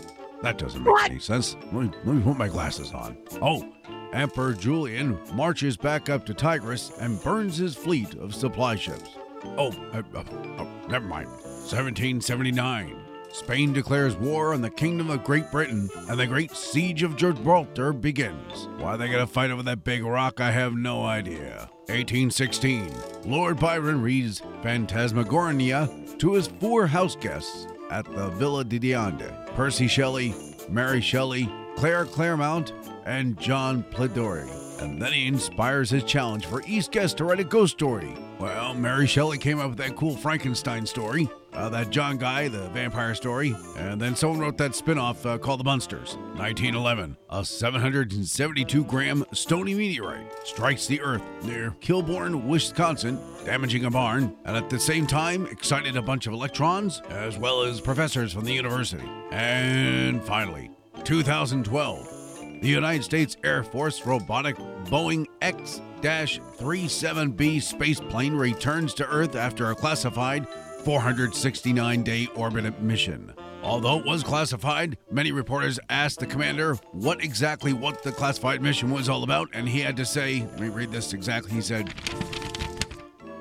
That 0.42 0.58
doesn't 0.58 0.82
make 0.82 1.04
any 1.04 1.20
sense. 1.20 1.56
Let 1.66 1.72
me, 1.72 1.90
let 2.04 2.16
me 2.16 2.22
put 2.22 2.36
my 2.36 2.48
glasses 2.48 2.92
on. 2.92 3.16
Oh, 3.40 3.72
Emperor 4.12 4.52
Julian 4.52 5.18
marches 5.32 5.76
back 5.76 6.10
up 6.10 6.26
to 6.26 6.34
Tigris 6.34 6.92
and 7.00 7.22
burns 7.22 7.56
his 7.56 7.74
fleet 7.74 8.14
of 8.14 8.34
supply 8.34 8.76
ships. 8.76 9.10
Oh, 9.56 9.72
uh, 9.92 10.02
uh, 10.14 10.24
oh 10.58 10.68
never 10.88 11.06
mind. 11.06 11.28
1779. 11.28 12.96
Spain 13.32 13.72
declares 13.72 14.14
war 14.16 14.52
on 14.52 14.60
the 14.60 14.68
Kingdom 14.68 15.08
of 15.08 15.24
Great 15.24 15.50
Britain, 15.50 15.88
and 16.08 16.20
the 16.20 16.26
Great 16.26 16.50
Siege 16.50 17.02
of 17.02 17.16
Gibraltar 17.16 17.94
begins. 17.94 18.68
Why 18.76 18.96
they 18.98 19.08
gotta 19.08 19.26
fight 19.26 19.50
over 19.50 19.62
that 19.62 19.84
big 19.84 20.04
rock, 20.04 20.40
I 20.40 20.50
have 20.50 20.74
no 20.74 21.04
idea. 21.04 21.70
1816. 21.86 22.92
Lord 23.24 23.58
Byron 23.58 24.02
reads 24.02 24.42
Phantasmagoria 24.62 25.88
to 26.18 26.34
his 26.34 26.48
four 26.60 26.86
house 26.86 27.16
guests 27.16 27.66
at 27.90 28.04
the 28.04 28.28
Villa 28.30 28.64
Diodati 28.64 29.54
Percy 29.54 29.86
Shelley, 29.88 30.34
Mary 30.68 31.00
Shelley, 31.00 31.50
Claire 31.76 32.04
Clairmont, 32.04 32.72
and 33.04 33.38
John 33.38 33.82
Polidori. 33.84 34.48
And 34.82 35.00
then 35.00 35.12
he 35.12 35.28
inspires 35.28 35.90
his 35.90 36.02
challenge 36.02 36.46
for 36.46 36.62
East 36.66 36.90
guest 36.90 37.16
to 37.18 37.24
write 37.24 37.38
a 37.38 37.44
ghost 37.44 37.74
story 37.74 38.16
Well, 38.40 38.74
Mary 38.74 39.06
Shelley 39.06 39.38
came 39.38 39.60
up 39.60 39.70
with 39.70 39.78
that 39.78 39.94
cool 39.94 40.16
Frankenstein 40.16 40.84
story, 40.86 41.30
uh, 41.52 41.68
that 41.68 41.90
John 41.90 42.16
Guy, 42.16 42.48
the 42.48 42.68
vampire 42.70 43.14
story, 43.14 43.54
and 43.76 44.00
then 44.00 44.16
someone 44.16 44.40
wrote 44.40 44.58
that 44.58 44.74
spin 44.74 44.98
off 44.98 45.24
uh, 45.24 45.38
called 45.38 45.60
The 45.60 45.64
Munsters. 45.64 46.16
1911, 46.34 47.16
a 47.30 47.44
772 47.44 48.84
gram 48.84 49.24
stony 49.32 49.74
meteorite 49.74 50.26
strikes 50.44 50.88
the 50.88 51.00
Earth 51.00 51.22
near 51.44 51.76
Kilbourn, 51.80 52.44
Wisconsin, 52.46 53.20
damaging 53.44 53.84
a 53.84 53.90
barn, 53.90 54.36
and 54.44 54.56
at 54.56 54.68
the 54.68 54.80
same 54.80 55.06
time 55.06 55.46
excited 55.46 55.96
a 55.96 56.02
bunch 56.02 56.26
of 56.26 56.32
electrons 56.32 57.00
as 57.10 57.38
well 57.38 57.62
as 57.62 57.80
professors 57.80 58.32
from 58.32 58.44
the 58.44 58.52
university. 58.52 59.08
And 59.30 60.20
finally, 60.24 60.70
2012. 61.04 62.21
The 62.62 62.68
United 62.68 63.02
States 63.02 63.36
Air 63.42 63.64
Force 63.64 64.06
robotic 64.06 64.56
Boeing 64.84 65.26
X 65.40 65.80
37B 66.00 67.56
spaceplane 67.56 68.38
returns 68.38 68.94
to 68.94 69.08
Earth 69.08 69.34
after 69.34 69.72
a 69.72 69.74
classified 69.74 70.46
469 70.84 72.04
day 72.04 72.28
orbit 72.36 72.80
mission. 72.80 73.34
Although 73.64 73.98
it 73.98 74.06
was 74.06 74.22
classified, 74.22 74.96
many 75.10 75.32
reporters 75.32 75.80
asked 75.90 76.20
the 76.20 76.26
commander 76.26 76.76
what 76.92 77.24
exactly 77.24 77.72
what 77.72 78.04
the 78.04 78.12
classified 78.12 78.62
mission 78.62 78.92
was 78.92 79.08
all 79.08 79.24
about, 79.24 79.48
and 79.52 79.68
he 79.68 79.80
had 79.80 79.96
to 79.96 80.04
say, 80.04 80.46
let 80.52 80.60
me 80.60 80.68
read 80.68 80.92
this 80.92 81.12
exactly. 81.14 81.50
He 81.50 81.62
said, 81.62 81.92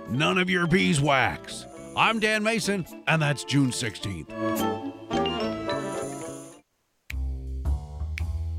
None 0.09 0.39
of 0.39 0.49
your 0.49 0.65
beeswax. 0.65 1.67
I'm 1.95 2.19
Dan 2.19 2.41
Mason, 2.41 2.87
and 3.05 3.21
that's 3.21 3.43
June 3.43 3.69
16th. 3.69 4.80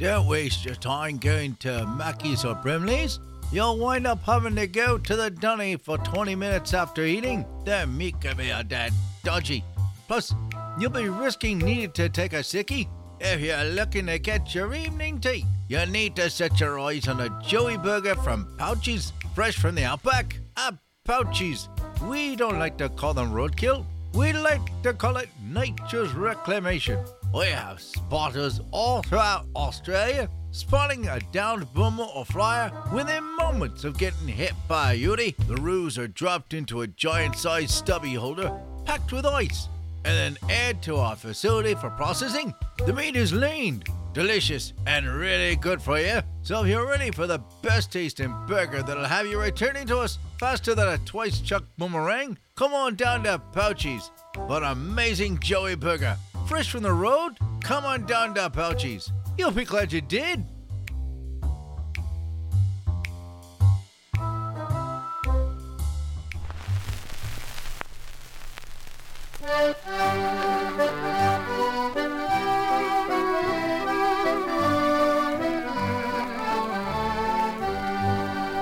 Don't 0.02 0.26
waste 0.26 0.64
your 0.64 0.74
time 0.74 1.18
going 1.18 1.54
to 1.60 1.86
Mackey's 1.86 2.44
or 2.44 2.56
Brimley's. 2.56 3.20
You'll 3.52 3.78
wind 3.78 4.04
up 4.04 4.20
having 4.24 4.56
to 4.56 4.66
go 4.66 4.98
to 4.98 5.14
the 5.14 5.30
dunny 5.30 5.76
for 5.76 5.96
20 5.96 6.34
minutes 6.34 6.74
after 6.74 7.04
eating. 7.04 7.46
Their 7.64 7.86
meat 7.86 8.20
can 8.20 8.36
be 8.36 8.50
a 8.50 8.64
dead 8.64 8.92
dodgy. 9.22 9.62
Plus, 10.08 10.34
you'll 10.76 10.90
be 10.90 11.08
risking 11.08 11.58
needing 11.58 11.92
to 11.92 12.08
take 12.08 12.32
a 12.32 12.38
sickie. 12.38 12.88
If 13.20 13.42
you're 13.42 13.62
looking 13.62 14.06
to 14.06 14.18
get 14.18 14.52
your 14.52 14.74
evening 14.74 15.20
tea, 15.20 15.44
you 15.68 15.86
need 15.86 16.16
to 16.16 16.28
set 16.30 16.58
your 16.58 16.80
eyes 16.80 17.06
on 17.06 17.20
a 17.20 17.40
Joey 17.40 17.76
burger 17.76 18.16
from 18.16 18.46
Pouchies, 18.58 19.12
fresh 19.36 19.56
from 19.56 19.76
the 19.76 19.84
outback. 19.84 20.36
Ah, 20.56 20.76
Pouchies. 21.06 21.68
We 22.08 22.34
don't 22.34 22.58
like 22.58 22.76
to 22.78 22.88
call 22.88 23.14
them 23.14 23.30
roadkill. 23.30 23.86
We 24.14 24.34
like 24.34 24.60
to 24.82 24.92
call 24.92 25.16
it 25.16 25.30
nature's 25.42 26.12
reclamation. 26.12 26.98
We 27.34 27.46
have 27.46 27.80
spotters 27.80 28.60
all 28.70 29.00
throughout 29.02 29.46
Australia, 29.56 30.28
spotting 30.50 31.06
a 31.08 31.18
downed 31.32 31.72
boomer 31.72 32.04
or 32.04 32.26
flyer 32.26 32.70
within 32.92 33.24
moments 33.36 33.84
of 33.84 33.96
getting 33.96 34.28
hit 34.28 34.52
by 34.68 34.92
a 34.92 34.96
Yuri. 34.96 35.34
The 35.48 35.56
roos 35.56 35.96
are 35.96 36.08
dropped 36.08 36.52
into 36.52 36.82
a 36.82 36.86
giant 36.86 37.36
sized 37.36 37.70
stubby 37.70 38.12
holder 38.12 38.52
packed 38.84 39.12
with 39.12 39.24
ice 39.24 39.68
and 40.04 40.14
then 40.14 40.50
aired 40.50 40.82
to 40.82 40.96
our 40.96 41.16
facility 41.16 41.74
for 41.74 41.88
processing. 41.90 42.52
The 42.84 42.92
meat 42.92 43.16
is 43.16 43.32
lean, 43.32 43.82
delicious, 44.12 44.74
and 44.86 45.06
really 45.06 45.56
good 45.56 45.80
for 45.80 45.98
you. 45.98 46.20
So 46.42 46.64
if 46.64 46.68
you're 46.68 46.86
ready 46.86 47.10
for 47.12 47.26
the 47.26 47.40
best 47.62 47.90
tasting 47.90 48.34
burger 48.46 48.82
that'll 48.82 49.04
have 49.04 49.26
you 49.26 49.40
returning 49.40 49.86
to 49.86 49.98
us 49.98 50.18
faster 50.38 50.74
than 50.74 50.88
a 50.88 50.98
twice 50.98 51.40
chucked 51.40 51.74
boomerang, 51.78 52.36
come 52.62 52.74
on 52.74 52.94
down 52.94 53.24
to 53.24 53.42
Pouchies 53.50 54.12
an 54.36 54.62
amazing 54.62 55.36
Joey 55.40 55.74
burger. 55.74 56.16
Fresh 56.46 56.70
from 56.70 56.84
the 56.84 56.92
road? 56.92 57.36
Come 57.60 57.84
on 57.84 58.06
down 58.06 58.36
to 58.36 58.48
Pouchies. 58.50 59.10
You'll 59.36 59.50
be 59.50 59.64
glad 59.64 59.92
you 59.92 60.00
did. 60.00 60.44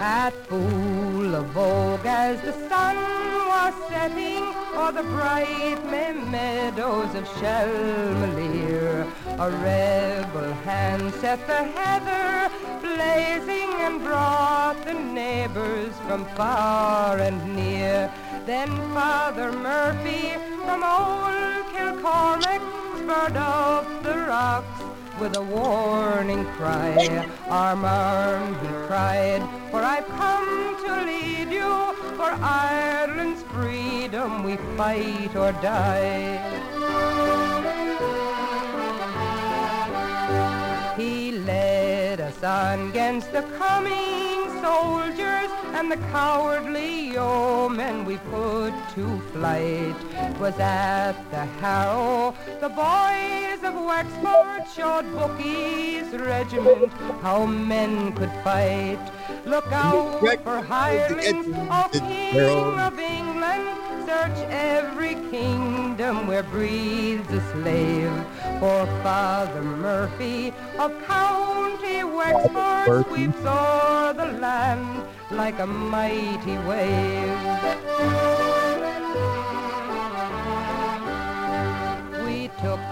At 0.00 0.32
Boolavogue 0.48 2.06
as 2.06 2.40
the 2.40 2.52
sun 2.70 3.29
was 3.60 3.74
setting 3.90 4.44
o'er 4.78 4.92
the 4.92 5.02
bright 5.14 5.80
meadows 6.34 7.14
of 7.14 7.24
Shelmalier, 7.38 9.06
a 9.44 9.50
rebel 9.66 10.52
hand 10.68 11.12
set 11.20 11.40
the 11.46 11.62
heather 11.76 12.50
blazing 12.80 13.70
and 13.86 14.02
brought 14.02 14.78
the 14.86 14.94
neighbors 14.94 15.92
from 16.06 16.24
far 16.36 17.18
and 17.18 17.38
near. 17.54 18.10
Then 18.46 18.70
Father 18.94 19.52
Murphy 19.52 20.24
from 20.64 20.80
old 20.96 21.64
Kilcormac 21.72 22.62
spurred 22.98 23.36
up 23.36 23.86
the 24.02 24.16
rocks 24.32 24.89
with 25.20 25.36
a 25.36 25.42
warning 25.42 26.46
cry. 26.56 27.28
Arm, 27.48 27.84
arm, 27.84 28.54
he 28.60 28.68
cried, 28.86 29.42
for 29.70 29.82
I've 29.82 30.06
come 30.06 30.76
to 30.84 31.04
lead 31.04 31.52
you. 31.52 31.94
For 32.16 32.30
Ireland's 32.42 33.42
freedom 33.44 34.42
we 34.42 34.56
fight 34.76 35.36
or 35.36 35.52
die. 35.60 36.40
Us 42.42 42.80
against 42.88 43.32
the 43.32 43.42
coming 43.58 44.48
soldiers 44.62 45.50
and 45.74 45.90
the 45.90 45.96
cowardly 46.10 47.10
yeomen 47.10 48.04
we 48.06 48.16
put 48.16 48.72
to 48.94 49.20
flight. 49.32 49.94
'Twas 50.36 50.58
at 50.58 51.16
the 51.30 51.44
Harrow 51.60 52.34
the 52.60 52.68
boys 52.70 53.62
of 53.62 53.74
Wexford 53.74 54.64
showed 54.74 55.06
Bookey's 55.12 56.12
regiment 56.12 56.92
how 57.20 57.44
men 57.44 58.12
could 58.12 58.32
fight. 58.42 59.00
Look 59.44 59.70
out 59.72 60.20
for 60.42 60.62
hirelings, 60.62 61.46
O 61.70 61.88
King 61.92 62.80
of 62.80 62.98
England, 62.98 63.29
search 64.10 64.40
every 64.50 65.14
kingdom 65.30 66.26
where 66.26 66.42
breathes 66.42 67.32
a 67.32 67.40
slave. 67.52 68.12
For 68.58 68.80
Father 69.04 69.62
Murphy 69.62 70.52
of 70.78 70.90
County 71.06 72.02
Wexford 72.02 73.06
sweeps 73.06 73.44
o'er 73.46 74.12
the 74.20 74.30
land 74.44 75.04
like 75.30 75.58
a 75.60 75.66
mighty 75.66 76.56
wave. 76.70 77.40
We 82.26 82.48
took 82.62 82.82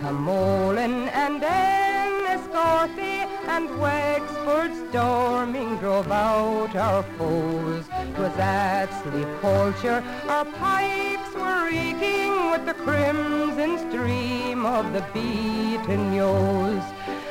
Camolin 0.00 0.96
and 1.24 1.40
Enniscorthy 1.40 3.33
and 3.48 3.80
Wexford 3.80 4.72
storming 4.88 5.76
drove 5.78 6.10
out 6.10 6.74
our 6.74 7.02
foes. 7.16 7.84
'Twas 8.14 8.38
at 8.38 8.88
Slieve 9.02 9.34
Coilte 9.40 10.02
our 10.28 10.44
pikes 10.44 11.32
were 11.34 11.66
reeking 11.66 12.32
with 12.50 12.64
the 12.66 12.74
crimson 12.84 13.78
stream 13.88 14.64
of 14.64 14.92
the 14.92 15.04
beaten 15.12 16.12
Yeos. 16.12 16.84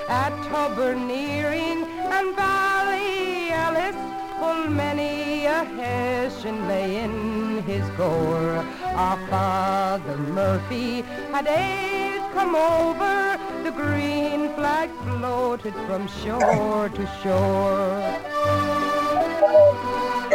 At 0.10 0.34
Tuberneering 0.48 1.86
and 2.16 2.36
Ballyellis 2.36 3.98
full 4.40 4.70
many 4.70 5.46
a 5.46 5.64
Hessian 5.64 6.68
lay 6.68 6.98
in 7.04 7.64
his 7.64 7.88
gore. 7.98 8.64
Our 8.96 9.18
Father 9.30 10.18
Murphy 10.18 11.02
had 11.32 11.48
aid 11.48 12.23
come 12.34 12.56
over, 12.56 13.38
the 13.64 13.72
green 13.72 14.54
flag 14.56 14.90
floated 15.06 15.74
from 15.88 16.08
shore 16.22 16.90
to 16.90 17.04
shore. 17.22 18.00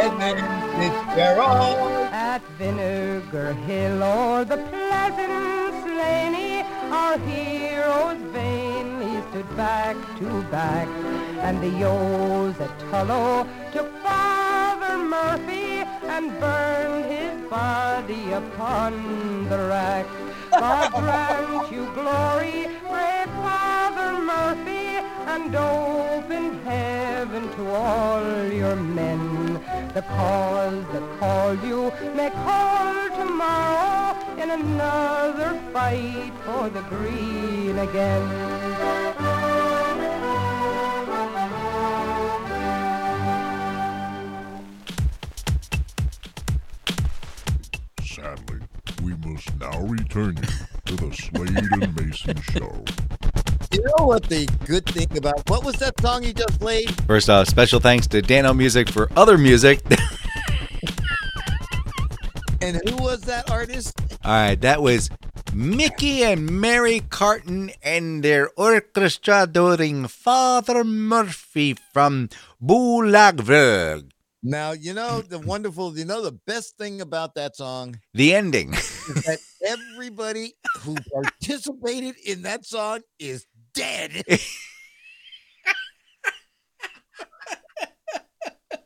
And 0.03 0.21
then. 0.21 0.59
At 2.11 2.41
Vinegar 2.57 3.53
Hill 3.67 4.01
or 4.01 4.45
the 4.45 4.57
pleasant 4.57 5.83
Slaney, 5.83 6.63
our 6.89 7.17
heroes 7.19 8.21
vainly 8.31 9.21
stood 9.29 9.57
back 9.57 9.97
to 10.19 10.41
back. 10.43 10.87
And 11.45 11.61
the 11.61 11.71
Yeos 11.81 12.59
at 12.61 12.79
Tullow 12.79 13.45
took 13.73 13.91
Father 14.89 15.03
Murphy 15.03 15.83
and 16.09 16.39
burned 16.39 17.05
his 17.05 17.47
body 17.47 18.31
upon 18.31 19.47
the 19.47 19.57
rack. 19.69 20.07
God 20.49 20.91
grant 20.99 21.71
you 21.71 21.85
glory, 21.93 22.65
brave 22.89 23.29
Father 23.45 24.19
Murphy, 24.19 24.97
and 25.33 25.55
open 25.55 26.59
heaven 26.63 27.43
to 27.51 27.69
all 27.69 28.51
your 28.51 28.75
men. 28.77 29.61
The 29.93 30.01
cause 30.01 30.83
that 30.91 31.19
called 31.19 31.63
you 31.63 31.91
may 32.15 32.31
call 32.31 33.09
tomorrow 33.15 34.17
in 34.41 34.49
another 34.49 35.61
fight 35.71 36.33
for 36.45 36.67
the 36.69 36.81
green 36.89 37.77
again. 37.77 39.38
Return 49.01 50.37
you 50.37 50.43
to 50.85 50.95
the 50.95 51.15
Slade 51.15 51.49
and 51.49 51.95
Mason 51.95 52.41
Show. 52.41 52.83
You 53.71 53.83
know 53.83 54.05
what 54.05 54.23
the 54.23 54.45
good 54.65 54.85
thing 54.85 55.17
about 55.17 55.49
what 55.49 55.63
was 55.63 55.75
that 55.75 55.99
song 56.01 56.23
you 56.23 56.33
just 56.33 56.59
played? 56.59 56.89
First 57.05 57.29
off, 57.29 57.47
special 57.47 57.79
thanks 57.79 58.07
to 58.07 58.21
Dano 58.21 58.53
Music 58.53 58.89
for 58.89 59.09
other 59.15 59.37
music. 59.37 59.81
And 62.61 62.81
who 62.89 62.97
was 63.01 63.21
that 63.21 63.49
artist? 63.49 63.97
All 64.23 64.31
right, 64.31 64.59
that 64.59 64.81
was 64.81 65.09
Mickey 65.53 66.23
and 66.23 66.59
Mary 66.59 67.01
Carton 67.09 67.71
and 67.81 68.21
their 68.21 68.49
orchestra 68.57 69.47
doing 69.47 70.07
Father 70.07 70.83
Murphy 70.83 71.77
from 71.93 72.27
Boolavogue. 72.61 74.09
Now 74.41 74.71
you 74.71 74.93
know 74.93 75.21
the 75.21 75.39
wonderful. 75.39 75.97
You 75.97 76.05
know 76.05 76.21
the 76.21 76.31
best 76.47 76.77
thing 76.77 77.01
about 77.01 77.35
that 77.35 77.55
song 77.55 77.99
The 78.13 78.33
ending. 78.33 78.73
is 78.73 79.23
that 79.25 79.39
everybody 79.67 80.53
who 80.79 80.95
participated 81.13 82.15
in 82.25 82.43
that 82.43 82.65
song 82.65 83.01
is 83.19 83.45
dead. 83.73 84.23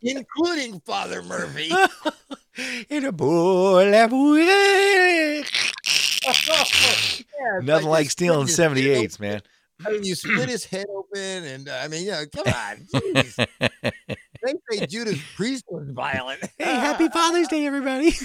Including 0.02 0.80
Father 0.82 1.22
Murphy. 1.24 1.70
In 2.90 3.06
a 3.06 3.14
Boolavogue. 3.14 4.40
Yeah, 6.26 7.60
Nothing 7.62 7.90
like 7.90 8.10
stealing 8.10 8.48
split 8.48 8.78
his 8.78 9.18
78s, 9.18 9.20
man. 9.20 9.42
I 9.86 9.92
mean, 9.92 10.06
you 10.06 10.16
split 10.16 10.48
his 10.48 10.64
head 10.64 10.86
open, 10.90 11.20
and 11.44 11.68
uh, 11.68 11.82
I 11.84 11.90
mean, 11.90 12.06
you 12.06 12.12
know, 12.12 12.24
come 12.34 12.46
on. 12.48 12.88
they 14.44 14.54
say 14.72 14.86
Judas 14.86 15.20
Priest 15.36 15.66
was 15.70 15.90
violent. 15.90 16.42
Hey, 16.58 16.76
happy 16.76 17.08
Father's 17.10 17.48
Day, 17.48 17.66
everybody. 17.66 18.12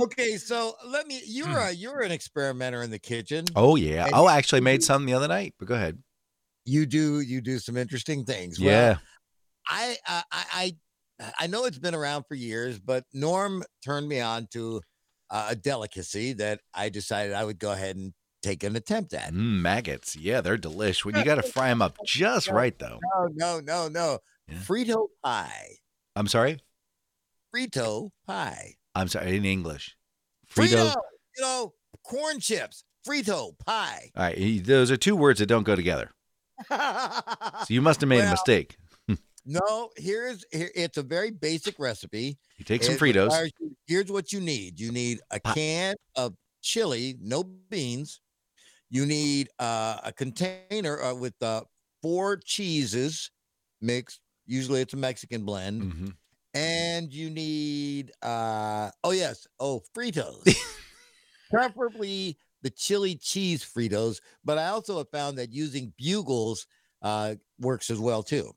okay, 0.00 0.36
so 0.36 0.74
let 0.86 1.06
me. 1.06 1.20
You're 1.26 1.58
a 1.58 1.72
you're 1.72 2.00
an 2.00 2.12
experimenter 2.12 2.82
in 2.82 2.90
the 2.90 2.98
kitchen. 2.98 3.44
Oh, 3.54 3.76
yeah. 3.76 4.06
And 4.06 4.14
Oh, 4.14 4.26
I 4.26 4.36
actually 4.36 4.60
made 4.60 4.82
some 4.82 5.06
the 5.06 5.14
other 5.14 5.28
night, 5.28 5.54
but 5.58 5.68
go 5.68 5.74
ahead. 5.74 5.98
You 6.64 6.86
do 6.86 7.20
you 7.20 7.40
do 7.40 7.58
some 7.58 7.76
interesting 7.76 8.24
things. 8.24 8.60
Well, 8.60 8.70
Yeah. 8.70 8.96
I, 9.68 9.96
I 10.06 10.22
I 10.32 10.76
I 11.20 11.32
I 11.40 11.46
know 11.46 11.64
it's 11.64 11.78
been 11.78 11.94
around 11.94 12.24
for 12.28 12.34
years, 12.34 12.78
but 12.78 13.04
Norm 13.12 13.62
turned 13.84 14.08
me 14.08 14.20
on 14.20 14.48
to 14.52 14.80
uh, 15.30 15.48
a 15.50 15.56
delicacy 15.56 16.34
that 16.34 16.60
I 16.74 16.88
decided 16.88 17.32
I 17.32 17.44
would 17.44 17.58
go 17.58 17.72
ahead 17.72 17.96
and 17.96 18.12
take 18.46 18.62
an 18.62 18.76
attempt 18.76 19.12
at. 19.14 19.32
Mm, 19.32 19.60
maggots. 19.60 20.14
Yeah, 20.16 20.40
they're 20.40 20.56
delish. 20.56 21.04
Well, 21.04 21.16
you 21.16 21.24
got 21.24 21.36
to 21.36 21.42
fry 21.42 21.68
them 21.68 21.82
up 21.82 21.96
just 22.06 22.48
right, 22.48 22.78
though. 22.78 23.00
No, 23.14 23.28
no, 23.34 23.60
no, 23.60 23.88
no. 23.88 24.18
Yeah. 24.48 24.58
Frito 24.58 25.08
pie. 25.24 25.76
I'm 26.14 26.28
sorry. 26.28 26.60
Frito 27.54 28.10
pie. 28.26 28.74
I'm 28.94 29.08
sorry. 29.08 29.36
In 29.36 29.44
English. 29.44 29.96
Frito. 30.52 30.90
Frito. 30.90 30.94
You 31.36 31.42
know, 31.42 31.72
corn 32.04 32.40
chips. 32.40 32.84
Frito 33.06 33.58
pie. 33.66 34.10
All 34.16 34.22
right. 34.24 34.64
Those 34.64 34.90
are 34.90 34.96
two 34.96 35.16
words 35.16 35.40
that 35.40 35.46
don't 35.46 35.64
go 35.64 35.76
together. 35.76 36.10
So 36.70 37.66
you 37.68 37.82
must 37.82 38.00
have 38.00 38.08
made 38.08 38.24
a 38.24 38.30
mistake. 38.30 38.76
no, 39.46 39.90
here's 39.96 40.44
here. 40.50 40.70
It's 40.74 40.96
a 40.96 41.02
very 41.02 41.30
basic 41.30 41.78
recipe. 41.78 42.38
You 42.56 42.64
take 42.64 42.82
some 42.82 42.94
It 42.94 43.00
Fritos. 43.00 43.50
you- 43.60 43.76
Here's 43.86 44.10
what 44.10 44.32
you 44.32 44.40
need. 44.40 44.80
You 44.80 44.90
need 44.90 45.20
a 45.30 45.38
can 45.38 45.94
of 46.16 46.34
chili, 46.62 47.16
no 47.20 47.44
beans. 47.44 48.20
You 48.96 49.04
need 49.04 49.50
uh, 49.58 49.98
a 50.04 50.10
container 50.10 51.02
uh, 51.02 51.12
with 51.12 51.34
uh, 51.42 51.64
four 52.00 52.38
cheeses 52.38 53.30
mixed. 53.82 54.20
Usually, 54.46 54.80
it's 54.80 54.94
a 54.94 54.96
Mexican 54.96 55.44
blend, 55.44 55.82
Mhm. 55.82 56.16
and 56.54 57.12
you 57.12 57.28
need 57.28 58.12
uh, 58.22 58.90
oh 59.04 59.10
yes, 59.10 59.46
oh 59.60 59.82
Fritos, 59.94 60.46
preferably 61.50 62.38
the 62.62 62.70
chili 62.70 63.16
cheese 63.16 63.62
Fritos. 63.62 64.22
But 64.42 64.56
I 64.56 64.68
also 64.68 64.96
have 64.96 65.10
found 65.10 65.36
that 65.36 65.52
using 65.52 65.92
bugles 65.98 66.66
uh, 67.02 67.34
works 67.60 67.90
as 67.90 67.98
well 67.98 68.22
too. 68.22 68.50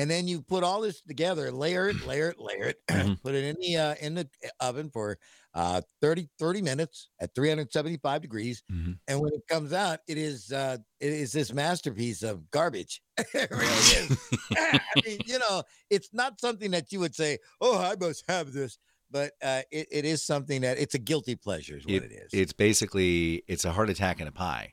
And 0.00 0.10
then 0.10 0.26
you 0.26 0.40
put 0.42 0.64
all 0.64 0.80
this 0.80 1.02
together, 1.02 1.52
layer 1.52 1.88
it, 1.88 2.00
layer 2.00 2.30
it, 2.30 2.38
layer 2.38 2.68
it, 2.68 2.76
Mhm. 2.90 3.22
put 3.22 3.34
it 3.34 3.44
in 3.44 3.56
the 3.60 3.76
uh, 3.76 3.94
in 4.00 4.14
the 4.14 4.28
oven 4.60 4.90
for 4.90 5.18
uh 5.54 5.82
30 6.00 6.28
30 6.38 6.62
minutes 6.62 7.10
at 7.20 7.34
375 7.34 8.22
degrees. 8.22 8.62
Mhm. 8.72 8.98
And 9.08 9.20
when 9.20 9.32
it 9.34 9.42
comes 9.48 9.72
out, 9.72 9.98
it 10.08 10.16
is 10.18 10.52
uh 10.52 10.78
it 11.00 11.12
is 11.12 11.32
this 11.32 11.52
masterpiece 11.52 12.22
of 12.22 12.50
garbage. 12.50 13.02
it 13.18 13.50
really 13.50 13.66
is. 13.68 14.30
I 14.56 14.80
mean, 15.04 15.20
you 15.26 15.38
know, 15.38 15.62
it's 15.90 16.10
not 16.12 16.40
something 16.40 16.70
that 16.70 16.92
you 16.92 17.00
would 17.00 17.14
say, 17.14 17.38
"Oh, 17.60 17.78
I 17.78 17.96
must 18.00 18.24
have 18.28 18.52
this," 18.52 18.78
but 19.10 19.32
uh, 19.42 19.62
it, 19.70 19.88
it 19.90 20.04
is 20.04 20.22
something 20.24 20.62
that 20.62 20.78
it's 20.78 20.94
a 20.94 20.98
guilty 20.98 21.34
pleasure, 21.36 21.76
is 21.76 21.86
what 21.86 22.02
it 22.02 22.12
is. 22.12 22.30
It's 22.32 22.52
basically 22.52 23.42
it's 23.48 23.64
a 23.64 23.72
heart 23.72 23.90
attack 23.90 24.20
in 24.20 24.28
a 24.28 24.32
pie. 24.32 24.72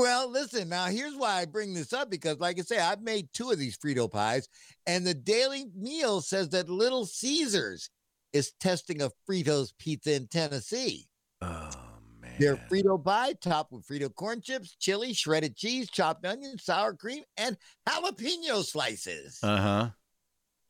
Well, 0.00 0.30
listen, 0.30 0.70
now 0.70 0.86
here's 0.86 1.14
why 1.14 1.40
I 1.40 1.44
bring 1.44 1.74
this 1.74 1.92
up 1.92 2.10
because, 2.10 2.38
like 2.40 2.58
I 2.58 2.62
say, 2.62 2.78
I've 2.78 3.02
made 3.02 3.28
two 3.34 3.50
of 3.50 3.58
these 3.58 3.76
Frito 3.76 4.10
pies, 4.10 4.48
and 4.86 5.06
the 5.06 5.12
Daily 5.12 5.66
Meal 5.76 6.22
says 6.22 6.48
that 6.50 6.70
Little 6.70 7.04
Caesars 7.04 7.90
is 8.32 8.52
testing 8.60 9.02
a 9.02 9.10
Fritos 9.28 9.74
pizza 9.78 10.14
in 10.14 10.26
Tennessee. 10.28 11.06
Oh 11.42 11.70
man. 12.18 12.32
Their 12.38 12.56
Frito 12.56 13.02
pie 13.02 13.34
topped 13.34 13.72
with 13.72 13.86
Frito 13.86 14.14
corn 14.14 14.40
chips, 14.40 14.74
chili, 14.80 15.12
shredded 15.12 15.54
cheese, 15.54 15.90
chopped 15.90 16.24
onion, 16.24 16.56
sour 16.58 16.94
cream, 16.94 17.22
and 17.36 17.58
jalapeno 17.86 18.64
slices. 18.64 19.38
Uh 19.42 19.56
huh. 19.58 19.88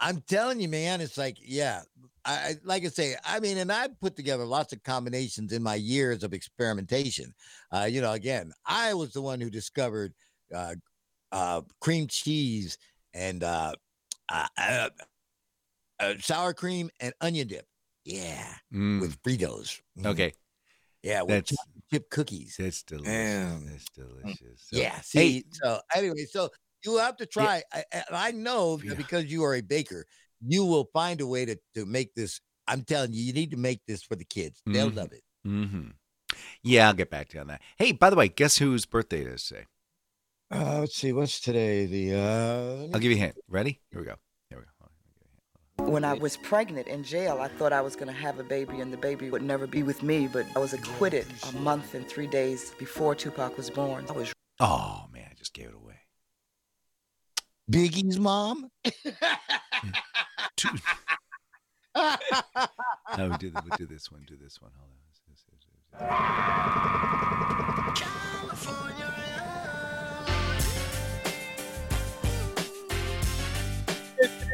I'm 0.00 0.22
telling 0.22 0.60
you, 0.60 0.68
man, 0.68 1.00
it's 1.00 1.18
like, 1.18 1.36
yeah, 1.40 1.82
I 2.24 2.32
I- 2.32 2.56
like 2.64 2.84
I 2.84 2.88
say, 2.88 3.16
I 3.24 3.40
mean, 3.40 3.58
and 3.58 3.70
I've 3.72 3.98
put 4.00 4.16
together 4.16 4.44
lots 4.44 4.72
of 4.72 4.82
combinations 4.82 5.52
in 5.52 5.62
my 5.62 5.74
years 5.76 6.22
of 6.22 6.32
experimentation. 6.32 7.34
Uh, 7.72 7.88
you 7.90 8.00
know, 8.00 8.12
again, 8.12 8.52
I 8.66 8.94
was 8.94 9.12
the 9.12 9.22
one 9.22 9.40
who 9.40 9.50
discovered 9.50 10.12
uh, 10.54 10.74
uh, 11.32 11.62
cream 11.80 12.06
cheese 12.08 12.76
and 13.14 13.42
uh, 13.44 13.72
uh, 14.28 14.46
uh, 16.00 16.14
sour 16.20 16.54
cream 16.54 16.90
and 17.00 17.12
onion 17.20 17.48
dip. 17.48 17.66
Yeah, 18.04 18.54
Mm, 18.72 19.00
with 19.00 19.22
Fritos. 19.22 19.80
Mhm. 19.98 20.06
okay, 20.06 20.32
yeah, 21.02 21.20
with 21.22 21.46
that's 21.46 21.52
chip 21.92 22.08
cookies. 22.10 22.56
that's 22.58 22.82
delicious. 22.82 23.12
Mm. 23.12 23.68
That's 23.70 23.84
delicious. 23.94 24.62
So- 24.68 24.76
Yeah. 24.76 25.00
See. 25.02 25.44
So 25.52 25.80
anyway, 25.94 26.24
so 26.30 26.48
you 26.84 26.96
have 26.96 27.16
to 27.18 27.26
try. 27.26 27.62
I, 27.72 27.84
and 27.92 28.04
I 28.10 28.30
know 28.32 28.80
Yeah. 28.82 28.94
because 28.94 29.26
you 29.26 29.44
are 29.44 29.54
a 29.54 29.60
baker, 29.60 30.06
you 30.46 30.64
will 30.64 30.88
find 30.92 31.20
a 31.20 31.26
way 31.26 31.44
to 31.44 31.56
to 31.74 31.86
make 31.86 32.14
this. 32.14 32.40
I'm 32.66 32.82
telling 32.82 33.12
you, 33.12 33.22
you 33.22 33.32
need 33.32 33.50
to 33.50 33.56
make 33.56 33.80
this 33.88 34.02
for 34.02 34.14
the 34.16 34.24
kids. 34.24 34.62
They'll 34.66 34.90
Mhm. 34.90 34.96
love 34.96 35.12
it. 35.12 35.22
Mm-hmm. 35.46 35.88
Yeah, 36.62 36.86
I'll 36.88 36.94
get 36.94 37.10
back 37.10 37.28
to 37.30 37.34
you 37.36 37.40
on 37.40 37.48
that. 37.48 37.60
Hey, 37.76 37.92
by 37.92 38.10
the 38.10 38.16
way, 38.16 38.28
guess 38.28 38.58
whose 38.58 38.86
birthday 38.86 39.22
it 39.22 39.26
is 39.26 39.44
today? 39.44 39.64
Uh, 40.52 40.80
let's 40.80 40.96
see. 40.96 41.12
What's 41.12 41.40
today? 41.40 41.86
The 41.86 42.14
uh. 42.14 42.94
I'll 42.94 43.00
give 43.00 43.10
you 43.10 43.16
a 43.16 43.20
hint. 43.20 43.36
Ready? 43.48 43.80
Here 43.90 44.00
we 44.00 44.06
go. 44.06 44.14
Here 44.50 44.58
we 44.58 44.64
go. 44.64 44.70
Hold 44.78 44.90
on, 44.90 44.94
let 44.94 45.06
me 45.06 45.14
give 45.18 45.28
you 45.28 45.82
a 45.82 45.82
hint. 45.84 45.92
When 45.92 46.04
I 46.04 46.14
was 46.14 46.36
pregnant 46.36 46.86
in 46.88 47.02
jail, 47.04 47.38
I 47.40 47.48
thought 47.48 47.72
I 47.72 47.80
was 47.80 47.94
going 47.96 48.08
to 48.08 48.12
have 48.20 48.38
a 48.38 48.44
baby 48.44 48.80
and 48.80 48.92
the 48.92 48.96
baby 48.96 49.30
would 49.30 49.42
never 49.42 49.66
be 49.66 49.82
with 49.82 50.02
me, 50.02 50.26
but 50.28 50.46
I 50.54 50.58
was 50.58 50.72
acquitted 50.72 51.26
a 51.48 51.52
month 51.58 51.94
and 51.94 52.06
three 52.08 52.26
days 52.26 52.72
before 52.78 53.14
Tupac 53.14 53.56
was 53.56 53.70
born. 53.70 54.06
I 54.08 54.12
was 54.12 54.32
Oh 54.60 55.06
man, 55.12 55.26
I 55.30 55.34
just 55.34 55.54
gave 55.54 55.68
it 55.68 55.74
away. 55.74 55.94
Biggie's 57.70 58.18
mom. 58.18 58.70
Two- 60.60 60.68
No, 63.16 63.28
we 63.30 63.36
do, 63.38 63.52
we 63.64 63.70
do 63.78 63.86
this 63.86 64.10
one. 64.12 64.24
Do 64.28 64.36
this 64.36 64.60
one. 64.60 64.70
Hold 64.76 64.90
on. 64.90 64.96
This- 65.08 65.20
this- 65.26 65.44
this- 65.50 66.70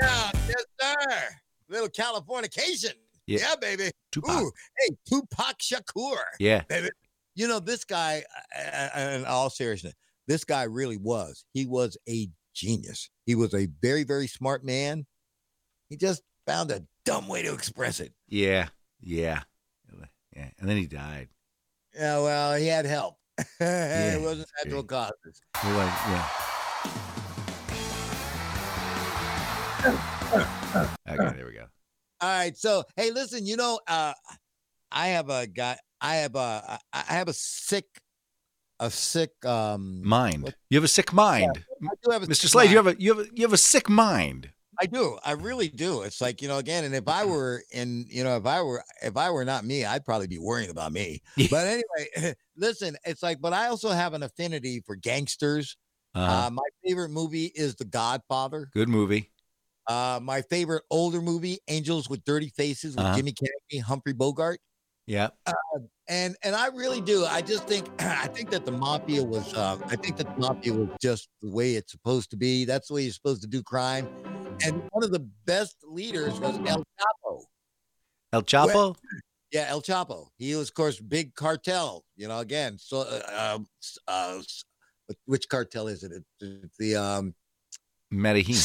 yeah, 0.01 0.31
yes, 0.49 0.65
sir. 0.81 1.23
Little 1.69 1.89
Californication. 1.89 2.93
Yeah. 3.27 3.41
Yeah, 3.41 3.55
baby. 3.61 3.91
Tupac. 4.13 4.43
Ooh, 4.43 4.53
hey, 4.79 4.97
Tupac 5.09 5.59
Shakur. 5.59 6.19
Yeah. 6.39 6.63
baby. 6.69 6.91
You 7.35 7.49
know, 7.49 7.59
this 7.61 7.85
guy, 7.85 8.23
in 8.97 9.25
all 9.27 9.51
seriousness, 9.51 9.95
this 10.27 10.45
guy 10.45 10.63
really 10.63 10.97
was. 10.97 11.45
He 11.53 11.67
was 11.67 11.97
a 12.09 12.29
genius. 12.55 13.11
He 13.27 13.35
was 13.35 13.53
a 13.55 13.67
very, 13.83 14.05
very 14.05 14.27
smart 14.27 14.65
man. 14.65 15.07
He 15.89 15.97
just 15.97 16.22
found 16.47 16.70
a 16.70 16.82
dumb 17.05 17.28
way 17.28 17.43
to 17.43 17.53
express 17.55 18.01
it. 18.01 18.12
Yeah. 18.28 18.68
Yeah. 19.01 19.43
Yeah. 20.34 20.51
And 20.59 20.68
then 20.68 20.76
he 20.76 20.87
died. 20.87 21.28
Yeah, 21.95 22.18
well, 22.18 22.55
he 22.59 22.66
had 22.66 22.84
help. 22.84 23.16
it 23.61 24.20
wasn't 24.20 24.49
natural 24.62 24.82
great. 24.82 24.99
causes. 24.99 25.41
He 25.62 25.68
was, 25.68 25.93
yeah. 26.09 26.28
Okay, 31.09 31.37
there 31.37 31.47
we 31.47 31.53
go. 31.55 31.66
All 32.20 32.28
right. 32.39 32.57
So, 32.57 32.84
hey, 32.97 33.11
listen, 33.12 33.47
you 33.47 33.57
know, 33.57 33.78
uh, 33.87 34.12
I 34.91 35.09
have 35.09 35.30
a 35.30 35.47
guy, 35.47 35.78
I 36.01 36.16
have 36.16 36.34
a. 36.34 36.78
I 36.93 37.03
have 37.14 37.28
a 37.28 37.32
sick, 37.32 37.87
a 38.80 38.91
sick, 38.91 39.30
um, 39.45 40.03
Mind. 40.07 40.43
what- 40.43 40.55
You 40.70 40.76
have 40.76 40.84
a 40.84 40.89
sick 40.89 41.12
mind. 41.12 41.64
I 41.82 41.89
do 42.05 42.11
have 42.11 42.22
a 42.24 42.26
Mr. 42.26 42.49
Slade, 42.49 42.70
you 42.70 42.76
have 42.76 42.87
a 42.89 42.97
you 43.01 43.14
have 43.16 43.26
a 43.26 43.28
you 43.34 43.43
have 43.45 43.53
a 43.53 43.59
sick 43.59 43.89
mind. 43.89 44.51
I 44.81 44.87
do. 44.87 45.18
I 45.24 45.33
really 45.33 45.68
do. 45.68 46.03
It's 46.03 46.20
like, 46.20 46.43
you 46.43 46.49
know, 46.49 46.59
again, 46.59 46.85
and 46.85 46.95
if 46.95 47.09
I 47.09 47.24
were 47.24 47.62
in, 47.72 48.05
you 48.09 48.22
know, 48.24 48.37
if 48.37 48.45
I 48.47 48.61
were 48.62 48.85
if 49.03 49.16
I 49.16 49.31
were 49.31 49.45
not 49.45 49.64
me, 49.64 49.85
I'd 49.85 50.05
probably 50.05 50.27
be 50.27 50.39
worrying 50.39 50.70
about 50.70 50.93
me. 50.93 51.22
But 51.49 51.66
anyway, 51.66 52.35
listen, 52.57 52.97
it's 53.05 53.22
like, 53.22 53.41
but 53.41 53.53
I 53.55 53.68
also 53.68 53.91
have 53.91 54.12
an 54.14 54.22
affinity 54.22 54.83
for 54.85 54.95
gangsters. 54.97 55.77
Uh, 56.14 56.20
Uh, 56.27 56.51
my 56.53 56.62
favorite 56.85 57.11
movie 57.11 57.47
is 57.55 57.77
The 57.77 57.85
Godfather. 57.87 58.72
good 58.72 58.89
movie. 58.89 59.33
Uh, 59.89 60.18
my 60.22 60.43
favorite 60.43 60.83
older 60.91 61.22
movie, 61.22 61.59
Angels 61.68 62.09
with 62.09 62.24
Dirty 62.24 62.49
Faces, 62.49 62.97
with 62.97 63.07
Uh-huh. 63.07 63.12
Jimmy 63.12 63.33
Cagney, 63.33 63.81
Humphrey 63.83 64.12
Bogart. 64.14 64.61
Yeah. 65.07 65.29
and 66.09 66.37
and 66.43 66.55
I 66.57 66.67
really 66.69 67.01
do. 67.01 67.25
I 67.25 67.41
just 67.41 67.67
think 67.69 67.89
I 68.03 68.27
think 68.29 68.51
that 68.51 68.65
the 68.65 68.73
mafia 68.73 69.23
was. 69.23 69.55
Uh, 69.55 69.79
I 69.87 69.97
think 69.97 70.17
that 70.17 70.27
the 70.35 70.41
mafia 70.41 70.73
was 70.73 70.89
just 71.01 71.29
the 71.43 71.51
way 71.51 71.75
it's 71.77 71.93
supposed 71.93 72.31
to 72.31 72.37
be. 72.37 72.65
That's 72.65 72.89
the 72.89 72.95
way 72.95 73.03
you're 73.03 73.13
supposed 73.13 73.43
to 73.43 73.49
do 73.49 73.63
crime. 73.63 74.09
And 74.65 74.83
one 74.91 75.05
of 75.05 75.13
the 75.13 75.27
best 75.45 75.77
leaders 75.85 76.41
was 76.41 76.57
El 76.67 76.83
Chapo. 76.83 77.45
El 78.33 78.43
Chapo. 78.43 78.97
Yeah, 79.53 79.67
El 79.69 79.81
Chapo. 79.81 80.27
He 80.39 80.57
was, 80.57 80.69
of 80.71 80.75
course, 80.75 80.99
big 81.01 81.33
cartel. 81.37 82.05
You 82.17 82.27
know, 82.27 82.41
again, 82.41 82.77
so 82.79 83.03
uh, 83.03 83.55
um, 83.55 83.67
uh, 84.09 84.43
which 85.27 85.49
cartel 85.49 85.87
is 85.87 86.03
it? 86.03 86.11
It- 86.11 86.25
It's 86.65 86.77
the 86.79 86.97
um, 86.97 87.33
Medellin. 88.11 88.57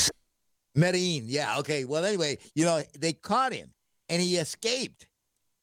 Medellin. 0.75 1.23
Yeah. 1.27 1.59
Okay. 1.59 1.85
Well, 1.85 2.03
anyway, 2.03 2.39
you 2.55 2.65
know, 2.65 2.81
they 2.97 3.13
caught 3.13 3.53
him 3.53 3.71
and 4.09 4.21
he 4.21 4.37
escaped, 4.37 5.05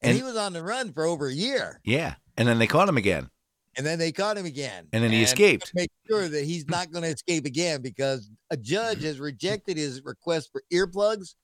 and, 0.01 0.09
And- 0.11 0.17
he 0.17 0.23
was 0.23 0.35
on 0.37 0.53
the 0.53 0.63
run 0.63 0.93
for 0.93 1.05
over 1.05 1.27
a 1.27 1.33
year. 1.33 1.79
Yeah. 1.83 2.15
And 2.37 2.47
then 2.47 2.57
they 2.59 2.67
caught 2.67 2.87
him 2.89 2.97
again. 2.97 3.29
And 3.77 3.85
then 3.85 3.99
they 3.99 4.11
caught 4.11 4.37
him 4.37 4.45
again. 4.45 4.87
And 4.91 5.03
then 5.03 5.11
he 5.11 5.17
to 5.19 5.23
escaped. 5.23 5.71
Make 5.75 5.91
sure 6.09 6.27
that 6.27 6.43
he's 6.43 6.67
not 6.67 6.91
going 6.91 7.03
to 7.03 7.09
escape 7.09 7.45
again 7.45 7.81
because 7.81 8.29
a 8.49 8.57
judge 8.57 9.03
has 9.03 9.19
rejected 9.19 9.77
his 9.77 10.03
request 10.03 10.49
for 10.51 10.63
earplugs, 10.73 11.35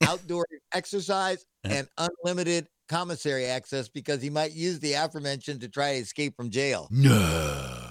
outdoor 0.06 0.46
exercise, 0.72 1.44
and 1.64 1.88
unlimited 1.98 2.68
commissary 2.88 3.46
access 3.46 3.88
because 3.88 4.22
he 4.22 4.30
might 4.30 4.52
use 4.52 4.78
the 4.80 4.92
aforementioned 4.92 5.60
to 5.62 5.68
try 5.68 5.94
to 5.94 5.98
escape 5.98 6.36
from 6.36 6.50
jail. 6.50 6.88
No. 6.90 7.90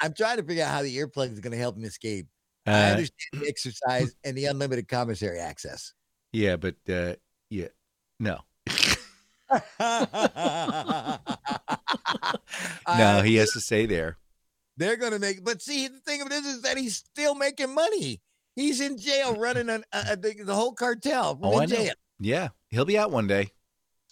I'm 0.00 0.14
trying 0.14 0.36
to 0.38 0.42
figure 0.44 0.64
out 0.64 0.70
how 0.70 0.82
the 0.82 0.96
earplugs 0.96 1.32
is 1.32 1.40
going 1.40 1.52
to 1.52 1.58
help 1.58 1.76
him 1.76 1.84
escape. 1.84 2.26
I 2.66 2.70
Uh, 2.70 2.90
understand 2.92 3.42
the 3.42 3.48
exercise 3.48 4.14
and 4.24 4.36
the 4.36 4.46
unlimited 4.46 4.88
commissary 4.88 5.38
access. 5.38 5.92
yeah, 6.32 6.56
but 6.56 6.76
uh, 6.88 7.14
yeah, 7.50 7.68
no, 8.20 8.38
no, 12.98 13.22
he 13.22 13.36
has 13.36 13.50
to 13.52 13.60
stay 13.60 13.86
there. 13.86 14.18
They're 14.76 14.96
gonna 14.96 15.18
make, 15.18 15.44
but 15.44 15.60
see, 15.62 15.88
the 15.88 16.00
thing 16.00 16.20
of 16.20 16.28
it 16.28 16.34
is, 16.34 16.46
is 16.46 16.62
that 16.62 16.76
he's 16.76 16.96
still 16.96 17.34
making 17.34 17.74
money. 17.74 18.20
He's 18.54 18.80
in 18.80 18.98
jail 18.98 19.34
running 19.36 19.68
an, 19.68 19.84
uh, 19.92 20.16
the, 20.16 20.34
the 20.44 20.54
whole 20.54 20.72
cartel 20.72 21.36
from 21.36 21.44
Oh, 21.46 21.58
I 21.58 21.64
in 21.64 21.70
know. 21.70 21.76
jail. 21.76 21.94
Yeah, 22.20 22.48
he'll 22.70 22.84
be 22.84 22.98
out 22.98 23.10
one 23.10 23.26
day. 23.26 23.48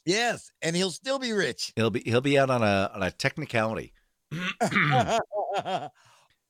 Yes, 0.05 0.51
and 0.63 0.75
he'll 0.77 0.91
still 0.91 1.19
be 1.19 1.33
rich. 1.33 1.73
He'll 1.77 1.91
be 1.91 2.01
he'll 2.05 2.21
be 2.21 2.39
out 2.39 2.51
on 2.51 2.63
a 2.63 2.91
on 2.95 3.03
a 3.03 3.11
technicality. 3.11 3.93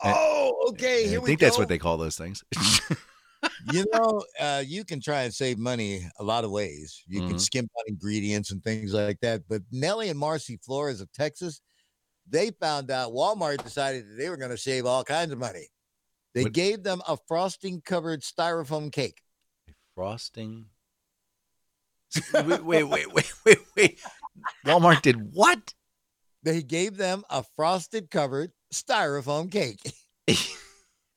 oh, 0.03 0.69
okay. 0.71 1.17
I 1.17 1.21
think 1.21 1.41
that's 1.41 1.59
what 1.59 1.69
they 1.69 1.79
call 1.79 1.97
those 1.97 2.17
things. 2.17 2.45
you 3.73 3.85
know, 3.93 4.23
uh, 4.41 4.63
you 4.67 4.85
can 4.85 5.01
try 5.01 5.23
and 5.23 5.35
save 5.35 5.59
money 5.59 6.09
a 6.19 6.25
lot 6.25 6.45
of 6.45 6.51
ways. 6.51 7.03
You 7.07 7.21
can 7.21 7.37
Mhm. 7.37 7.41
skimp 7.41 7.71
on 7.79 7.85
ingredients 7.89 8.51
and 8.51 8.63
things 8.63 8.93
like 8.93 9.19
that. 9.21 9.43
But 9.49 9.63
Nellie 9.71 10.09
and 10.09 10.19
Marcy 10.19 10.57
Flores 10.59 11.01
of 11.01 11.11
Texas, 11.13 11.61
they 12.29 12.51
found 12.51 12.91
out 12.91 13.13
Walmart 13.13 13.63
decided 13.63 14.09
that 14.09 14.15
they 14.17 14.29
were 14.29 14.37
going 14.37 14.51
to 14.51 14.59
save 14.59 14.87
all 14.87 15.05
kinds 15.05 15.33
of 15.33 15.39
money. 15.39 15.69
They 16.35 16.45
What- 16.45 16.53
gave 16.53 16.83
them 16.83 17.03
a 17.09 17.17
frosting 17.29 17.81
covered 17.81 18.23
styrofoam 18.23 18.93
cake. 18.93 19.23
A 19.69 19.73
Frosting. 19.95 20.67
wait, 22.33 22.63
wait, 22.63 22.85
wait, 22.85 23.13
wait, 23.13 23.33
wait, 23.45 23.59
wait. 23.77 24.01
Walmart 24.65 25.03
did 25.03 25.33
what? 25.33 25.75
They 26.43 26.63
gave 26.63 26.97
them 26.97 27.25
a 27.31 27.43
frosted 27.57 28.11
covered 28.11 28.53
styrofoam 28.73 29.51
cake. 29.51 29.81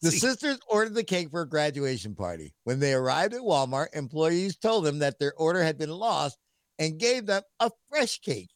The 0.02 0.12
sisters 0.12 0.60
ordered 0.68 0.94
the 0.94 1.04
cake 1.04 1.30
for 1.30 1.42
a 1.42 1.50
graduation 1.50 2.16
party. 2.16 2.54
When 2.64 2.80
they 2.80 2.94
arrived 2.94 3.34
at 3.34 3.42
Walmart, 3.42 3.88
employees 3.94 4.56
told 4.56 4.86
them 4.86 5.00
that 5.00 5.20
their 5.20 5.34
order 5.34 5.62
had 5.62 5.78
been 5.78 5.90
lost 5.90 6.38
and 6.78 6.98
gave 6.98 7.26
them 7.26 7.44
a 7.60 7.70
fresh 7.90 8.20
cake. 8.20 8.50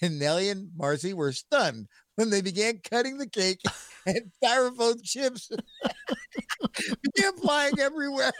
And 0.00 0.18
Nellie 0.18 0.48
and 0.48 0.70
Marcy 0.76 1.12
were 1.12 1.32
stunned 1.32 1.88
when 2.16 2.30
they 2.30 2.40
began 2.40 2.80
cutting 2.82 3.18
the 3.18 3.28
cake 3.28 3.60
and 4.06 4.30
styrofoam 4.42 5.02
chips 5.02 5.50
began 7.02 7.36
flying 7.36 7.78
everywhere. 7.78 8.32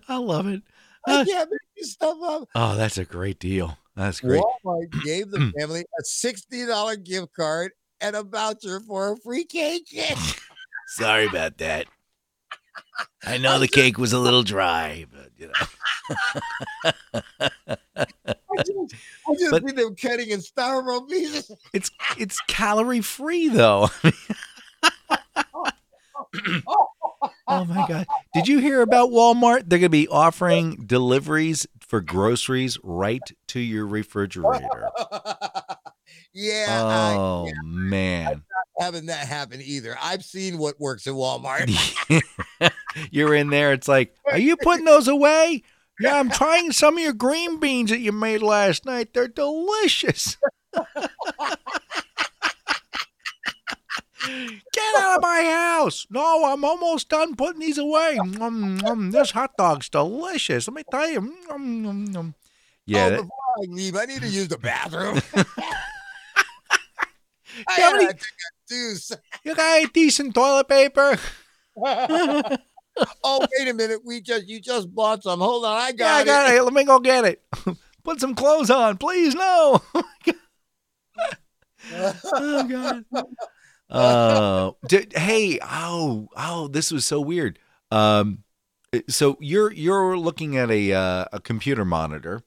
I 0.09 0.17
love 0.17 0.47
it. 0.47 0.63
I 1.09 1.21
uh, 1.21 1.25
can't 1.25 1.51
make 1.51 1.61
this 1.77 1.93
stuff 1.93 2.19
up. 2.23 2.49
Oh, 2.55 2.77
that's 2.77 2.99
a 2.99 3.05
great 3.05 3.39
deal. 3.39 3.79
That's 3.97 4.21
great. 4.21 4.43
Walmart 4.65 5.05
gave 5.05 5.31
the 5.31 5.53
family 5.59 5.85
a 5.99 6.03
$60 6.03 7.05
gift 7.05 7.33
card 7.35 7.73
and 8.01 8.16
a 8.16 8.22
voucher 8.22 8.80
for 8.80 9.12
a 9.12 9.16
free 9.16 9.44
cake. 9.44 9.88
Sorry 10.88 11.26
about 11.26 11.59
that. 11.59 11.86
I 13.24 13.36
know 13.38 13.59
the 13.59 13.68
cake 13.68 13.99
was 13.99 14.12
a 14.12 14.18
little 14.18 14.42
dry, 14.42 15.07
but 15.11 15.30
you 15.36 15.49
know. 15.49 15.53
I 17.99 18.12
just, 18.59 18.94
I 19.28 19.34
just 19.38 19.51
But- 19.51 19.68
see 19.68 19.74
them 19.74 19.97
cutting 19.97 20.30
in 20.30 20.40
styrofoam 20.40 21.09
pieces. 21.09 21.51
It's 21.72 21.90
it's 22.18 22.38
calorie 22.47 23.01
free 23.01 23.49
though. 23.49 23.88
oh 27.49 27.64
my 27.64 27.86
god. 27.88 28.07
Did 28.34 28.49
you 28.49 28.59
hear 28.59 28.82
about 28.82 29.11
Walmart? 29.11 29.64
They're 29.66 29.78
going 29.78 29.82
to 29.82 29.88
be 29.90 30.09
offering 30.09 30.84
deliveries 30.86 31.66
for 31.80 32.01
groceries 32.01 32.78
right 32.82 33.22
to 33.49 33.61
your 33.61 33.86
refrigerator. 33.86 34.88
Yeah, 36.33 36.67
I 36.69 37.15
Oh 37.17 37.51
man. 37.65 38.43
having 38.79 39.07
that 39.07 39.27
happen 39.27 39.61
either. 39.63 39.97
I've 40.03 40.25
seen 40.25 40.59
what 40.59 40.81
works 40.81 41.07
at 41.07 41.13
Walmart. 41.15 41.71
You're 43.11 43.35
in 43.35 43.51
there 43.51 43.73
it's 43.73 43.89
like, 43.89 44.15
"Are 44.31 44.39
you 44.39 44.57
putting 44.57 44.85
those 44.85 45.09
away?" 45.09 45.63
Yeah, 46.01 46.19
I'm 46.19 46.29
trying 46.31 46.73
some 46.73 46.99
of 46.99 47.03
your 47.03 47.15
green 47.15 47.59
beans 47.59 47.89
that 47.91 48.01
you 48.01 48.13
made 48.13 48.43
last 48.43 48.85
night. 48.85 49.15
They're 49.15 49.29
delicious. 49.29 50.37
Get 54.73 54.97
out 54.97 55.17
of 55.17 55.23
my 55.23 55.43
house. 55.45 56.07
No, 56.11 56.45
I'm 56.47 56.65
almost 56.65 57.09
done 57.09 57.37
putting 57.37 57.61
these 57.61 57.79
away. 57.79 58.19
Mm, 58.21 58.81
mm, 58.81 59.13
this 59.13 59.31
hot 59.31 59.53
dog's 59.57 59.89
delicious. 59.89 60.67
Let 60.69 60.75
me 60.75 60.83
tell 60.91 61.09
you. 61.09 61.21
Mm. 61.51 62.35
Yeah. 62.87 63.07
oh, 63.07 63.11
that- 63.11 63.17
before 63.23 63.31
I 63.59 63.67
leave, 63.69 63.97
I 63.97 64.05
need 64.07 64.23
to 64.23 64.29
use 64.29 64.49
the 64.49 64.59
bathroom. 64.59 65.21
I 67.69 67.79
Yeah, 67.79 67.93
but 67.93 68.01
gotta 68.01 68.15
take 68.15 68.23
a 68.23 68.69
deuce. 68.69 69.13
you 69.45 69.55
got 69.55 69.93
decent 69.93 70.35
toilet 70.35 70.69
paper? 70.69 71.19
oh, 73.25 73.47
wait 73.59 73.69
a 73.69 73.75
minute. 73.75 74.01
We 74.05 74.21
just 74.21 74.47
you 74.47 74.61
just 74.61 74.95
bought 74.95 75.23
some. 75.23 75.41
Hold 75.41 75.65
on, 75.65 75.77
I 75.77 75.93
got 75.93 75.93
it. 75.93 75.99
Yeah, 76.05 76.17
I 76.17 76.21
it. 76.23 76.25
got 76.25 76.55
it. 76.55 76.63
Let 76.63 76.73
me 76.73 76.85
go 76.85 76.99
get 76.99 77.25
it. 77.25 77.43
Put 78.05 78.21
some 78.21 78.35
clothes 78.35 78.71
on, 78.71 78.99
please. 78.99 79.35
No. 79.35 79.83
oh 81.93 82.65
God. 82.69 83.05
Uh, 83.89 84.73
hey, 85.15 85.59
oh, 85.63 86.29
oh, 86.37 86.69
this 86.69 86.91
was 86.91 87.07
so 87.07 87.21
weird. 87.21 87.59
Um, 87.91 88.43
so 89.09 89.37
you're 89.41 89.73
you're 89.73 90.17
looking 90.19 90.57
at 90.57 90.71
a 90.71 90.93
uh, 90.93 91.25
a 91.33 91.41
computer 91.41 91.85
monitor 91.85 92.43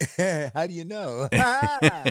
How 0.54 0.66
do 0.66 0.74
you 0.74 0.84
know? 0.84 1.28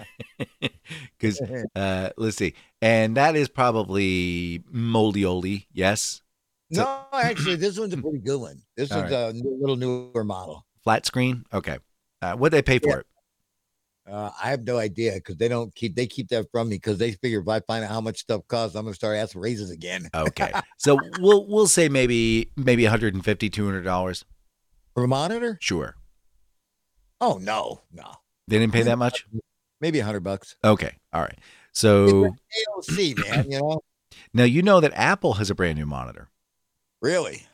because 1.20 1.40
uh, 1.76 2.10
let's 2.18 2.38
see, 2.38 2.54
and 2.82 3.18
that 3.18 3.36
is 3.36 3.48
probably 3.48 4.64
moldy 4.72 5.24
oldie. 5.24 5.66
Yes, 5.72 6.22
no, 6.70 7.02
actually, 7.14 7.56
this 7.58 7.80
one's 7.80 7.94
a 7.94 7.98
pretty 8.02 8.20
good 8.20 8.40
one. 8.40 8.62
This 8.76 8.92
All 8.92 9.02
one's 9.02 9.12
a 9.12 9.34
new- 9.34 9.58
little 9.60 9.76
newer 9.76 10.24
model. 10.24 10.66
flat 10.84 11.06
screen. 11.06 11.46
Okay, 11.54 11.78
uh, 12.22 12.36
what 12.36 12.52
they 12.52 12.62
pay 12.62 12.80
for 12.80 12.90
Yeah. 12.90 12.98
it? 13.00 13.06
Uh, 14.08 14.30
I 14.40 14.52
have 14.52 14.64
no 14.64 14.78
idea 14.78 15.14
because 15.16 15.36
they 15.38 15.48
don't 15.48 15.74
keep 15.74 15.96
they 15.96 16.06
keep 16.06 16.28
that 16.30 16.46
from 16.52 16.70
me 16.70 16.76
because 16.76 17.00
they 17.00 17.14
figure 17.14 17.42
if 17.42 17.48
I 17.48 17.60
find 17.62 17.84
out 17.84 17.90
how 17.90 18.02
much 18.02 18.20
stuff 18.20 18.42
costs, 18.48 18.76
I'm 18.76 18.86
gonna 18.86 18.94
start 18.94 19.18
asking 19.18 19.42
raises 19.42 19.72
again 19.72 20.10
Okay, 20.14 20.52
so 20.78 21.00
we'll 21.20 21.48
we'll 21.48 21.68
say 21.68 21.90
maybe 21.90 22.52
maybe 22.56 22.84
150 22.84 23.50
200 23.50 23.82
dollars. 23.82 24.24
for 24.94 25.04
a 25.04 25.08
monitor. 25.08 25.58
Sure, 25.60 25.96
Oh 27.22 27.38
no, 27.38 27.82
no, 27.92 28.12
they 28.48 28.60
didn't 28.60 28.74
pay 28.74 28.84
that 28.84 28.98
much. 28.98 29.26
maybe 29.82 30.00
a 30.00 30.06
hundred 30.06 30.22
bucks. 30.22 30.56
Okay, 30.64 30.96
all 31.14 31.22
right. 31.22 31.38
So 31.72 32.32
AOC, 32.90 33.18
man, 33.18 33.52
you 33.52 33.60
know, 33.60 33.82
now 34.34 34.44
you 34.44 34.62
know 34.62 34.80
that 34.80 34.94
Apple 34.96 35.34
has 35.34 35.50
a 35.50 35.56
brand 35.56 35.78
new 35.78 35.86
monitor. 35.86 36.30
really. 37.02 37.46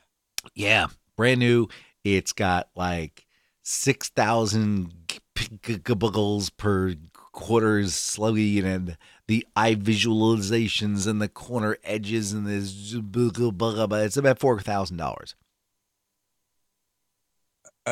Yeah, 0.55 0.87
brand 1.15 1.39
new. 1.39 1.67
It's 2.03 2.33
got 2.33 2.69
like 2.75 3.27
six 3.63 4.09
thousand 4.09 4.93
pixels 5.37 6.51
per 6.55 6.95
quarters 7.31 7.93
slowly 7.95 8.59
and 8.59 8.97
the 9.27 9.47
eye 9.55 9.75
visualizations 9.75 11.07
and 11.07 11.21
the 11.21 11.29
corner 11.29 11.77
edges 11.83 12.33
and 12.33 12.45
this 12.45 12.93
it's 12.93 14.17
about 14.17 14.39
four 14.39 14.59
thousand 14.59 14.97
dollars 14.97 15.35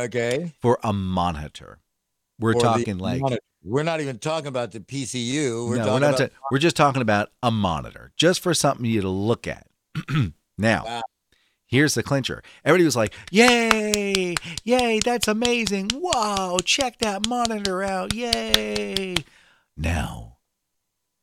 Okay. 0.05 0.53
for 0.61 0.79
a 0.83 0.93
monitor. 0.93 1.79
We're 2.39 2.55
Or 2.55 2.61
talking 2.61 2.97
like 2.97 3.21
monitor. 3.21 3.41
We're 3.63 3.83
not 3.83 3.99
even 3.99 4.19
talking 4.19 4.47
about 4.47 4.71
the 4.71 4.79
PCU. 4.79 5.67
We're 5.67 5.77
no, 5.77 5.83
talking 5.85 5.93
we're 5.93 5.99
not. 5.99 6.19
about 6.19 6.31
ta- 6.31 6.37
we're 6.51 6.59
just 6.59 6.77
talking 6.77 7.01
about 7.01 7.29
a 7.43 7.51
monitor, 7.51 8.11
just 8.15 8.39
for 8.41 8.53
something 8.53 8.85
you 8.85 9.01
to 9.01 9.09
look 9.09 9.47
at. 9.47 9.67
now, 10.57 10.85
Wow. 10.85 11.01
here's 11.65 11.93
the 11.95 12.03
clincher. 12.03 12.41
Everybody 12.63 12.85
was 12.85 12.95
like, 12.95 13.13
"Yay! 13.31 14.35
Yay! 14.63 14.99
That's 15.03 15.27
amazing! 15.27 15.89
Whoa! 15.93 16.59
Check 16.63 16.99
that 16.99 17.27
monitor 17.27 17.83
out! 17.83 18.13
Yay!" 18.13 19.15
Now, 19.75 20.37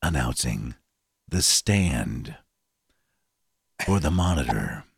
announcing 0.02 0.74
the 1.26 1.40
stand 1.40 2.36
for 3.84 3.98
the 4.00 4.10
monitor. 4.10 4.84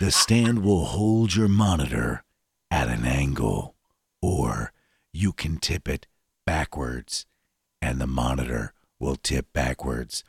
The 0.00 0.10
stand 0.10 0.64
will 0.64 0.86
hold 0.86 1.36
your 1.36 1.46
monitor 1.46 2.24
at 2.70 2.88
an 2.88 3.04
angle, 3.04 3.74
or 4.20 4.72
you 5.12 5.32
can 5.32 5.58
tip 5.58 5.88
it 5.88 6.06
backwards, 6.46 7.26
and 7.80 8.00
the 8.00 8.06
monitor 8.06 8.72
will 8.98 9.16
tip 9.16 9.52
backwards. 9.52 10.24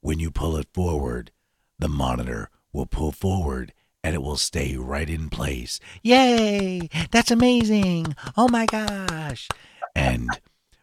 When 0.00 0.18
you 0.18 0.30
pull 0.30 0.56
it 0.56 0.68
forward, 0.72 1.30
the 1.78 1.88
monitor 1.88 2.50
will 2.72 2.86
pull 2.86 3.12
forward 3.12 3.72
and 4.02 4.14
it 4.14 4.22
will 4.22 4.36
stay 4.36 4.76
right 4.76 5.08
in 5.08 5.30
place. 5.30 5.80
Yay! 6.02 6.90
That's 7.10 7.30
amazing! 7.30 8.14
Oh 8.36 8.48
my 8.48 8.66
gosh! 8.66 9.48
And 9.94 10.28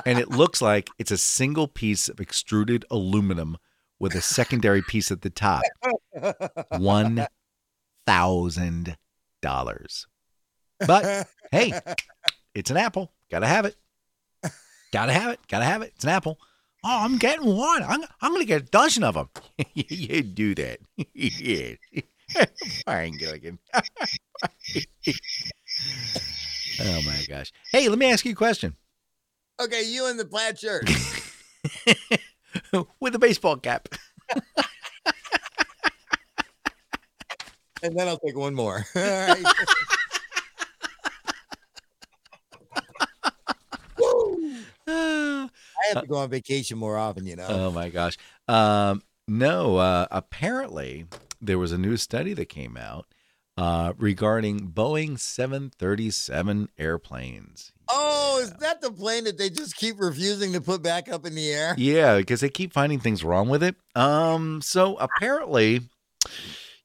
and 0.07 0.19
it 0.19 0.31
looks 0.31 0.63
like 0.63 0.89
it's 0.99 1.11
a 1.11 1.19
single 1.19 1.69
piece 1.69 2.09
of 2.09 2.19
extruded 2.21 2.85
aluminum 2.91 3.59
with 3.99 4.15
a 4.15 4.23
secondary 4.23 4.81
piece 4.81 5.11
at 5.11 5.21
the 5.21 5.31
top. 5.31 5.63
One 6.79 7.27
thousand 8.07 8.97
dollars. 9.43 10.07
But 10.87 11.29
hey, 11.53 11.79
it's 12.55 12.71
an 12.71 12.79
apple. 12.79 13.13
Gotta 13.31 13.47
have 13.47 13.67
it. 13.67 13.77
Gotta 14.93 15.13
have 15.13 15.33
it. 15.33 15.41
Gotta 15.49 15.65
have 15.65 15.83
it. 15.83 15.93
It's 15.95 16.05
an 16.05 16.11
apple. 16.11 16.39
Oh, 16.83 17.01
I'm 17.03 17.19
getting 17.19 17.57
one. 17.57 17.83
I'm, 17.83 18.03
I'm 18.21 18.33
gonna 18.33 18.45
get 18.45 18.63
a 18.63 18.65
dozen 18.65 19.05
of 19.05 19.15
them. 19.15 19.29
you 19.75 20.23
do 20.23 20.55
that. 20.55 20.79
yeah. 21.15 21.75
Fine, 22.87 23.19
Gilligan. 23.19 23.59
oh 26.81 27.03
my 27.03 27.25
gosh. 27.29 27.53
Hey, 27.71 27.89
let 27.89 27.99
me 27.99 28.11
ask 28.11 28.25
you 28.25 28.33
a 28.33 28.37
question. 28.37 28.75
okay, 29.61 29.83
you 29.85 30.09
in 30.09 30.17
the 30.17 30.25
plaid 30.25 30.59
shirt. 30.59 30.89
With 33.01 33.15
a 33.15 33.19
baseball 33.19 33.57
cap. 33.59 33.89
and 37.83 37.97
then 37.97 38.09
I'll 38.09 38.19
take 38.19 38.37
one 38.37 38.55
more. 38.55 38.87
All 38.97 39.03
right. 39.03 39.45
Woo! 43.99 44.57
oh 44.87 45.51
I 45.80 45.80
have 45.95 46.03
to 46.03 46.09
go 46.09 46.17
on 46.17 46.31
vacation 46.31 46.79
more 46.79 46.97
often, 46.97 47.27
you 47.27 47.37
know. 47.37 47.47
Oh 47.49 47.71
my 47.71 47.89
gosh. 47.91 48.17
Um, 48.49 49.03
no, 49.29 49.77
uh, 49.77 50.07
apparently 50.11 51.07
there 51.41 51.59
was 51.59 51.73
a 51.73 51.79
new 51.79 51.97
study 51.97 52.33
that 52.35 52.47
came 52.47 52.77
out 52.77 53.07
uh, 53.57 53.93
regarding 53.99 54.71
Boeing 54.71 55.19
737 55.19 56.69
airplanes. 56.79 57.73
oh, 57.89 58.41
is 58.43 58.53
that 58.55 58.81
the 58.81 58.91
plane 58.91 59.25
that 59.25 59.37
they 59.37 59.51
just 59.51 59.77
keep 59.77 59.97
refusing 60.01 60.53
to 60.55 60.61
put 60.61 60.83
back 60.83 61.13
up 61.13 61.27
in 61.27 61.35
the 61.35 61.51
air? 61.51 61.75
Yeah, 61.77 62.17
because 62.17 62.41
they 62.41 62.49
keep 62.49 62.73
finding 62.73 63.01
things 63.01 63.23
wrong 63.23 63.49
with 63.49 63.63
it. 63.63 63.77
Um, 63.95 64.63
so 64.63 64.97
apparently, 64.97 65.83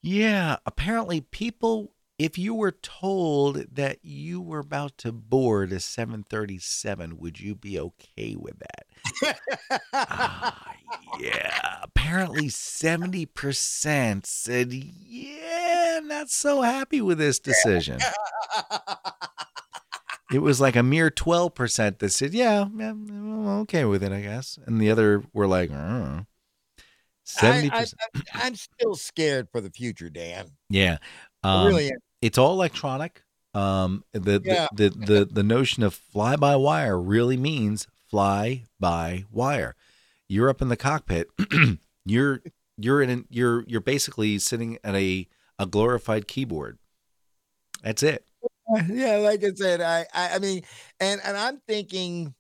yeah, 0.02 0.58
apparently 0.66 1.22
people, 1.22 1.92
if 2.18 2.38
you 2.38 2.54
were 2.54 2.72
told 2.72 3.76
that 3.76 4.00
you 4.02 4.40
were 4.40 4.60
about 4.60 4.98
to 5.00 5.12
board 5.12 5.72
a 5.74 5.80
737, 5.80 7.18
would 7.18 7.40
you 7.40 7.56
be 7.56 7.80
okay 7.80 8.36
with 8.36 8.56
that? 8.60 8.86
Ah, 9.94 10.74
yeah, 11.20 11.80
apparently 11.82 12.48
70% 12.48 14.26
said, 14.26 14.74
yeah, 14.74 16.00
not 16.04 16.30
so 16.30 16.62
happy 16.62 17.02
with 17.02 17.18
this 17.18 17.40
decision. 17.40 18.00
It 20.34 20.40
was 20.40 20.60
like 20.60 20.76
a 20.76 20.84
mere 20.84 21.12
12% 21.12 22.00
that 22.00 22.10
said, 22.10 22.34
yeah, 22.34 22.66
yeah, 22.76 22.90
I'm 22.90 23.48
okay 23.62 23.86
with 23.86 24.04
it, 24.04 24.12
I 24.12 24.22
guess. 24.22 24.58
And 24.66 24.82
the 24.82 24.90
other 24.90 25.24
were 25.34 25.48
like, 25.48 25.72
"Uh." 25.72 26.24
70%. 27.26 27.72
I, 27.72 27.86
I, 28.34 28.48
am 28.48 28.56
still 28.56 28.96
scared 28.96 29.48
for 29.52 29.60
the 29.60 29.72
future, 29.72 30.10
Dan. 30.10 30.52
yeah. 30.70 30.98
Um, 31.46 31.68
really 31.68 31.92
it's 32.22 32.38
all 32.38 32.54
electronic. 32.54 33.24
Um, 33.54 34.04
the, 34.12 34.42
Yeah. 34.44 34.68
the, 34.74 34.90
the, 34.90 35.06
the, 35.06 35.26
the 35.26 35.44
notion 35.44 35.84
of 35.84 35.94
fly 35.94 36.36
by 36.36 36.56
wire 36.56 37.00
really 37.00 37.38
means 37.38 37.88
fly 38.10 38.64
by 38.80 39.26
wire. 39.32 39.76
You're 40.28 40.50
up 40.50 40.62
in 40.62 40.70
the 40.70 40.76
cockpit. 40.76 41.28
you're, 42.06 42.42
you're 42.78 43.02
in, 43.02 43.10
an, 43.10 43.28
you're, 43.30 43.64
you're 43.68 43.82
basically 43.82 44.40
sitting 44.40 44.80
at 44.84 44.96
a, 44.96 45.28
a 45.60 45.66
glorified 45.66 46.28
keyboard. 46.28 46.80
That's 47.84 48.04
it. 48.04 48.26
yeah, 48.90 49.18
like 49.18 49.44
I 49.44 49.52
said, 49.54 49.80
I, 49.82 50.06
I, 50.14 50.36
I 50.36 50.40
mean, 50.40 50.64
and 51.00 51.22
and 51.24 51.38
I'm 51.38 51.62
thinking, 51.68 52.34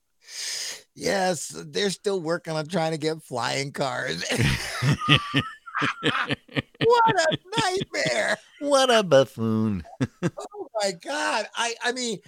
yes, 0.95 1.49
they're 1.67 1.91
still 1.91 2.19
working 2.19 2.53
on 2.53 2.65
trying 2.65 2.93
to 2.93 2.97
get 2.97 3.21
flying 3.21 3.71
cars. 3.71 4.25
what 6.86 7.15
a 7.15 7.38
nightmare! 7.57 8.38
what 8.59 8.89
a 8.93 9.03
buffoon. 9.03 9.84
Oh 10.23 10.67
my 10.84 10.91
god! 10.91 11.47
I, 11.55 11.73
I 11.84 11.91
mean, 11.93 12.19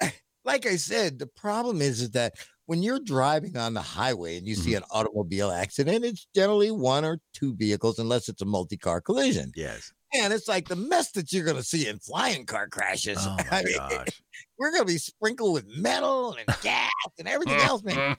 like 0.44 0.66
I 0.66 0.76
said, 0.76 1.18
the 1.18 1.26
problem 1.26 1.80
is, 1.80 2.02
is 2.02 2.10
that 2.10 2.34
when 2.66 2.82
you're 2.82 3.00
driving 3.00 3.56
on 3.56 3.72
the 3.74 3.80
highway 3.80 4.36
and 4.36 4.46
you 4.46 4.54
see 4.54 4.74
an 4.74 4.82
automobile 4.90 5.50
accident, 5.50 6.04
it's 6.04 6.26
generally 6.34 6.70
one 6.70 7.04
or 7.04 7.18
two 7.32 7.54
vehicles, 7.54 7.98
unless 7.98 8.28
it's 8.28 8.42
a 8.42 8.44
multi-car 8.44 9.00
collision. 9.00 9.52
Yes. 9.54 9.92
And 10.12 10.32
it's 10.32 10.48
like 10.48 10.68
the 10.68 10.76
mess 10.76 11.12
that 11.12 11.32
you're 11.32 11.44
going 11.44 11.56
to 11.56 11.62
see 11.62 11.88
in 11.88 11.98
flying 11.98 12.44
car 12.44 12.68
crashes. 12.68 13.18
Oh 13.20 13.36
I 13.50 13.62
my 13.62 13.62
mean, 13.62 13.76
gosh. 13.76 14.22
we're 14.58 14.70
going 14.72 14.82
to 14.82 14.92
be 14.92 14.98
sprinkled 14.98 15.54
with 15.54 15.66
metal 15.78 16.34
and 16.34 16.46
gas 16.62 16.90
and 17.18 17.28
everything 17.28 17.60
else, 17.60 17.82
man. 17.82 18.16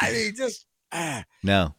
I 0.00 0.12
mean, 0.12 0.34
just 0.36 0.66
ah. 0.92 1.24
No. 1.42 1.74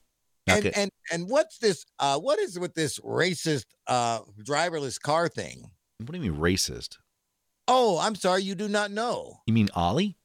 And 0.47 0.65
and 0.75 0.91
and 1.11 1.29
what's 1.29 1.57
this? 1.59 1.85
Uh, 1.99 2.19
what 2.19 2.39
is 2.39 2.59
with 2.59 2.73
this 2.73 2.99
racist 2.99 3.65
uh 3.87 4.21
driverless 4.45 4.99
car 4.99 5.27
thing? 5.29 5.71
what 5.99 6.11
do 6.11 6.17
you 6.17 6.31
mean 6.31 6.39
racist? 6.39 6.97
Oh, 7.67 7.97
I'm 7.99 8.15
sorry, 8.15 8.43
you 8.43 8.55
do 8.55 8.67
not 8.67 8.91
know. 8.91 9.37
You 9.47 9.53
mean 9.53 9.69
Ollie? 9.73 10.17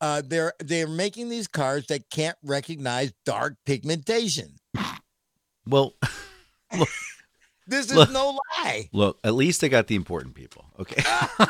Uh, 0.00 0.22
they're 0.24 0.54
they're 0.58 0.88
making 0.88 1.28
these 1.28 1.46
cars 1.46 1.86
that 1.88 2.08
can't 2.10 2.38
recognize 2.42 3.12
dark 3.26 3.56
pigmentation. 3.66 4.56
Well, 5.66 5.94
This 7.70 7.86
is 7.86 7.94
Look. 7.94 8.10
no 8.10 8.36
lie. 8.58 8.88
look, 8.92 9.20
at 9.22 9.34
least 9.34 9.60
they 9.60 9.68
got 9.68 9.86
the 9.86 9.94
important 9.94 10.34
people. 10.34 10.64
Okay. 10.80 11.00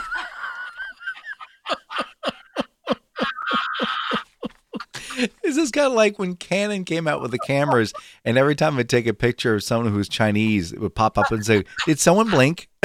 This 5.50 5.64
is 5.64 5.72
kind 5.72 5.88
of 5.88 5.94
like 5.94 6.16
when 6.16 6.36
Canon 6.36 6.84
came 6.84 7.08
out 7.08 7.20
with 7.20 7.32
the 7.32 7.38
cameras, 7.40 7.92
and 8.24 8.38
every 8.38 8.54
time 8.54 8.78
I 8.78 8.84
take 8.84 9.08
a 9.08 9.12
picture 9.12 9.56
of 9.56 9.64
someone 9.64 9.92
who's 9.92 10.08
Chinese, 10.08 10.72
it 10.72 10.80
would 10.80 10.94
pop 10.94 11.18
up 11.18 11.32
and 11.32 11.44
say, 11.44 11.64
"Did 11.86 11.98
someone 11.98 12.30
blink?" 12.30 12.68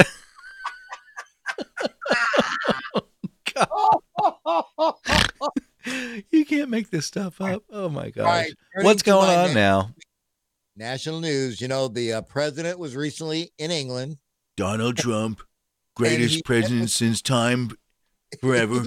you 6.32 6.44
can't 6.44 6.68
make 6.68 6.90
this 6.90 7.06
stuff 7.06 7.40
up. 7.40 7.62
Oh 7.70 7.88
my 7.88 8.10
gosh! 8.10 8.26
right, 8.26 8.52
What's 8.84 9.04
going 9.04 9.30
on 9.30 9.54
now? 9.54 9.90
National 10.74 11.20
news. 11.20 11.60
You 11.60 11.68
know, 11.68 11.86
the 11.86 12.14
uh, 12.14 12.22
president 12.22 12.80
was 12.80 12.96
recently 12.96 13.52
in 13.58 13.70
England. 13.70 14.18
Donald 14.56 14.96
Trump, 14.96 15.38
he- 15.38 15.44
greatest 15.94 16.44
president 16.44 16.90
since 16.90 17.22
time 17.22 17.70
forever. 18.40 18.86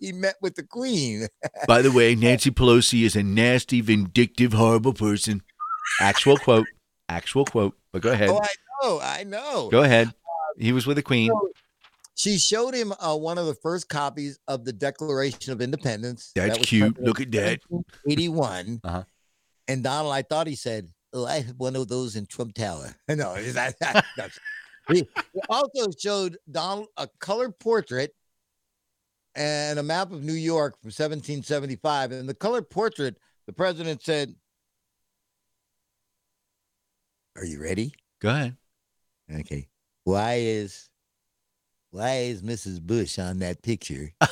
He 0.00 0.12
met 0.12 0.36
with 0.40 0.54
the 0.54 0.62
queen. 0.62 1.28
By 1.68 1.82
the 1.82 1.92
way, 1.92 2.14
Nancy 2.14 2.50
Pelosi 2.50 3.04
is 3.04 3.16
a 3.16 3.22
nasty, 3.22 3.80
vindictive, 3.80 4.52
horrible 4.52 4.92
person. 4.92 5.42
Actual 6.00 6.36
quote. 6.36 6.66
Actual 7.08 7.44
quote. 7.44 7.76
But 7.92 8.02
go 8.02 8.10
ahead. 8.10 8.30
Oh, 8.30 8.40
I 8.40 8.48
know, 8.82 9.00
I 9.00 9.24
know. 9.24 9.68
Go 9.70 9.82
ahead. 9.82 10.12
He 10.58 10.72
was 10.72 10.86
with 10.86 10.96
the 10.96 11.02
Queen. 11.02 11.30
She 12.16 12.38
showed 12.38 12.74
him 12.74 12.92
uh, 13.00 13.16
one 13.16 13.38
of 13.38 13.46
the 13.46 13.54
first 13.54 13.88
copies 13.88 14.38
of 14.46 14.64
the 14.64 14.72
Declaration 14.72 15.52
of 15.52 15.60
Independence. 15.60 16.30
That's 16.34 16.58
was 16.58 16.68
cute. 16.68 17.00
Look 17.00 17.20
at 17.20 17.32
that. 17.32 17.60
81. 18.08 18.80
Uh-huh. 18.84 19.04
And 19.66 19.82
Donald, 19.82 20.12
I 20.12 20.22
thought 20.22 20.46
he 20.46 20.54
said, 20.54 20.90
"Oh, 21.12 21.26
I 21.26 21.40
have 21.40 21.56
one 21.56 21.74
of 21.74 21.88
those 21.88 22.16
in 22.16 22.26
Trump 22.26 22.54
Tower." 22.54 22.94
no, 23.08 23.34
is 23.34 23.54
that, 23.54 23.78
that 23.80 24.04
that's- 24.16 24.38
he, 24.92 25.08
also 25.48 25.90
showed 25.98 26.36
Donald 26.50 26.88
a 26.98 27.08
colored 27.18 27.58
portrait 27.58 28.14
and 29.36 29.78
a 29.78 29.82
map 29.82 30.12
of 30.12 30.22
New 30.22 30.34
York 30.34 30.80
from 30.80 30.88
1775. 30.88 32.12
And 32.12 32.28
the 32.28 32.34
colored 32.34 32.70
portrait, 32.70 33.16
the 33.46 33.52
president 33.52 34.02
said, 34.02 34.34
"Are 37.36 37.44
you 37.44 37.62
ready?" 37.62 37.94
Go 38.20 38.30
ahead. 38.30 38.56
Okay. 39.32 39.68
Why 40.04 40.34
is 40.34 40.88
why 41.90 42.16
is 42.16 42.42
Mrs. 42.42 42.80
Bush 42.80 43.18
on 43.18 43.38
that 43.40 43.62
picture? 43.62 44.12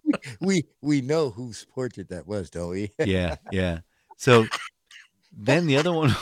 we 0.40 0.64
we 0.80 1.00
know 1.00 1.30
whose 1.30 1.64
portrait 1.64 2.08
that 2.08 2.26
was, 2.26 2.50
don't 2.50 2.70
we? 2.70 2.90
Yeah, 3.04 3.36
yeah. 3.50 3.80
So 4.16 4.46
then 5.32 5.66
the 5.66 5.76
other 5.76 5.92
one 5.92 6.14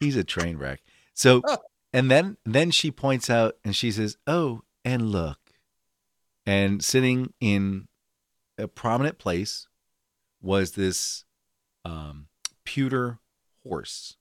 he's 0.00 0.16
a 0.16 0.24
train 0.24 0.56
wreck. 0.56 0.80
So 1.14 1.42
oh. 1.46 1.58
And 1.92 2.10
then 2.10 2.36
then 2.44 2.70
she 2.70 2.90
points 2.90 3.30
out 3.30 3.56
and 3.64 3.74
she 3.74 3.90
says, 3.90 4.16
"Oh, 4.26 4.62
and 4.84 5.10
look." 5.10 5.38
And 6.46 6.82
sitting 6.82 7.34
in 7.40 7.88
a 8.56 8.68
prominent 8.68 9.18
place 9.18 9.68
was 10.40 10.72
this 10.72 11.24
um, 11.84 12.28
pewter 12.64 13.18
horse 13.62 14.16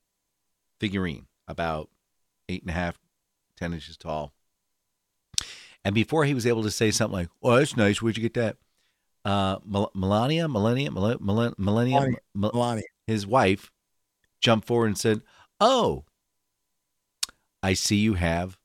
figurine, 0.79 1.27
about 1.47 1.89
eight 2.49 2.61
and 2.61 2.69
a 2.69 2.73
half, 2.73 2.99
ten 3.55 3.73
inches 3.73 3.97
tall. 3.97 4.33
And 5.85 5.95
before 5.95 6.25
he 6.25 6.33
was 6.33 6.45
able 6.45 6.63
to 6.63 6.71
say 6.71 6.91
something 6.91 7.17
like, 7.19 7.29
"Oh, 7.41 7.55
that's 7.55 7.77
nice. 7.77 8.01
Where'd 8.01 8.17
you 8.17 8.23
get 8.23 8.33
that?" 8.33 8.57
Uh, 9.23 9.59
Mel- 9.65 9.91
Melania, 9.93 10.47
Melania, 10.47 10.91
Mel- 10.91 11.17
Mel- 11.19 11.53
Melania, 11.57 11.93
Melania. 11.93 12.17
Melania. 12.33 12.83
his 13.05 13.25
wife, 13.27 13.71
jumped 14.41 14.67
forward 14.67 14.87
and 14.87 14.97
said, 14.97 15.21
"Oh, 15.59 16.03
I 17.63 17.73
see 17.73 17.95
you 17.97 18.13
have 18.15 18.57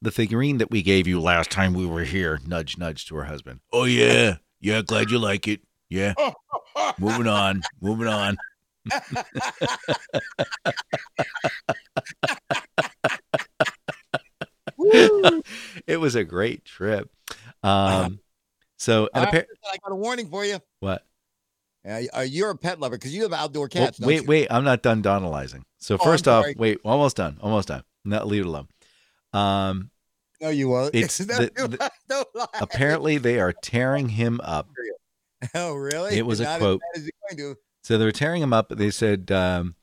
the 0.00 0.10
figurine 0.10 0.58
that 0.58 0.70
we 0.70 0.82
gave 0.82 1.06
you 1.06 1.20
last 1.20 1.50
time 1.50 1.74
we 1.74 1.86
were 1.86 2.04
here." 2.04 2.40
Nudge, 2.46 2.78
nudge 2.78 3.06
to 3.06 3.16
her 3.16 3.24
husband. 3.24 3.60
Oh 3.72 3.84
yeah, 3.84 4.36
yeah. 4.60 4.82
Glad 4.82 5.10
you 5.10 5.18
like 5.18 5.46
it. 5.48 5.60
Yeah. 5.88 6.14
Moving 6.98 7.26
on. 7.26 7.62
Moving 7.80 8.08
on. 8.08 8.36
it 15.86 15.98
was 16.00 16.14
a 16.14 16.24
great 16.24 16.64
trip. 16.64 17.10
Um, 17.62 18.20
so 18.78 19.08
and 19.14 19.26
appar- 19.26 19.46
I 19.72 19.76
got 19.82 19.92
a 19.92 19.96
warning 19.96 20.28
for 20.28 20.44
you. 20.44 20.58
what? 20.80 21.04
Uh, 21.88 22.20
you're 22.20 22.50
a 22.50 22.56
pet 22.56 22.78
lover 22.78 22.96
because 22.96 23.12
you 23.14 23.22
have 23.24 23.32
outdoor 23.32 23.68
Well, 23.74 23.86
cats. 23.86 23.98
don't 23.98 24.06
wait, 24.06 24.22
you? 24.22 24.28
wait, 24.28 24.46
I'm 24.50 24.62
not 24.62 24.82
done 24.82 25.02
Donalizing. 25.02 25.64
So 25.78 25.96
Oh, 25.96 26.04
first 26.04 26.28
off, 26.28 26.46
wait, 26.56 26.78
almost 26.84 27.16
done, 27.16 27.38
almost 27.40 27.68
done. 27.68 27.82
No, 28.04 28.24
leave 28.26 28.42
it 28.42 28.46
alone. 28.46 28.68
Um, 29.32 29.90
No, 30.40 30.48
you 30.50 30.68
won't. 30.68 30.94
It's 30.94 31.20
No, 31.20 31.38
the- 31.38 31.50
the-. 31.68 31.90
Don't 32.08 32.28
lie. 32.34 32.46
apparently, 32.60 33.18
they 33.18 33.38
are 33.40 33.52
tearing 33.52 34.10
him 34.10 34.40
up. 34.42 34.68
Oh, 35.54 35.74
really? 35.74 36.16
It 36.16 36.24
was 36.24 36.38
a 36.38 36.44
Not 36.44 36.52
as 36.52 36.58
quote. 36.60 36.80
bad 36.94 37.00
as 37.00 37.02
you're 37.02 37.12
going 37.38 37.54
to. 37.54 37.60
So 37.82 37.98
they 37.98 38.04
were 38.04 38.12
tearing 38.12 38.42
him 38.42 38.52
up. 38.52 38.68
They 38.68 38.90
said 38.92 39.32
um, 39.32 39.74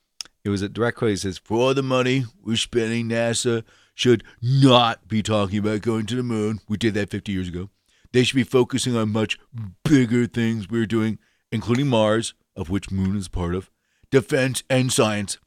it 0.45 0.49
was 0.49 0.61
a 0.61 0.70
direct 0.70 0.97
quote. 0.97 1.09
He 1.09 1.15
says, 1.17 1.38
For 1.38 1.57
all 1.57 1.74
the 1.74 1.84
money 1.84 2.24
we're 2.41 2.55
spending, 2.55 3.09
NASA 3.09 3.63
should 3.93 4.24
not 4.41 5.09
be 5.09 5.22
talking 5.22 5.59
about 5.59 5.82
going 5.82 6.05
to 6.05 6.15
the 6.15 6.24
moon. 6.24 6.61
We 6.70 6.78
did 6.78 6.93
that 6.93 7.09
50 7.09 7.30
years 7.34 7.49
ago. 7.49 7.70
They 8.13 8.24
should 8.24 8.38
be 8.38 8.45
focusing 8.45 8.95
on 8.95 9.11
much 9.11 9.38
bigger 9.84 10.28
things 10.28 10.70
we're 10.70 10.86
doing, 10.86 11.20
including 11.51 11.88
Mars, 11.88 12.34
of 12.55 12.70
which 12.70 12.89
Moon 12.89 13.17
is 13.17 13.28
part 13.28 13.53
of, 13.53 13.70
defense 14.11 14.63
and 14.70 14.93
science. 14.93 15.39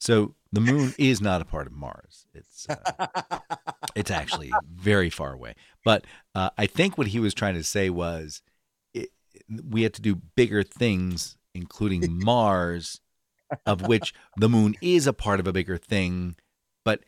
"So 0.00 0.34
the 0.54 0.60
moon 0.60 0.94
is 0.98 1.20
not 1.20 1.42
a 1.42 1.44
part 1.44 1.66
of 1.66 1.72
Mars. 1.72 2.26
It's 2.34 2.66
uh, 2.68 3.06
it's 3.94 4.10
actually 4.10 4.52
very 4.74 5.10
far 5.10 5.32
away." 5.32 5.54
But 5.84 6.04
uh, 6.34 6.50
I 6.56 6.66
think 6.66 6.96
what 6.96 7.08
he 7.08 7.20
was 7.20 7.34
trying 7.34 7.54
to 7.54 7.64
say 7.64 7.90
was 7.90 8.42
it, 8.92 9.10
we 9.68 9.82
had 9.82 9.94
to 9.94 10.02
do 10.02 10.14
bigger 10.14 10.62
things, 10.62 11.36
including 11.54 12.18
Mars, 12.24 13.00
of 13.66 13.82
which 13.86 14.14
the 14.36 14.48
moon 14.48 14.74
is 14.80 15.06
a 15.06 15.12
part 15.12 15.40
of 15.40 15.46
a 15.46 15.52
bigger 15.52 15.76
thing. 15.76 16.36
But 16.84 17.00
And 17.00 17.06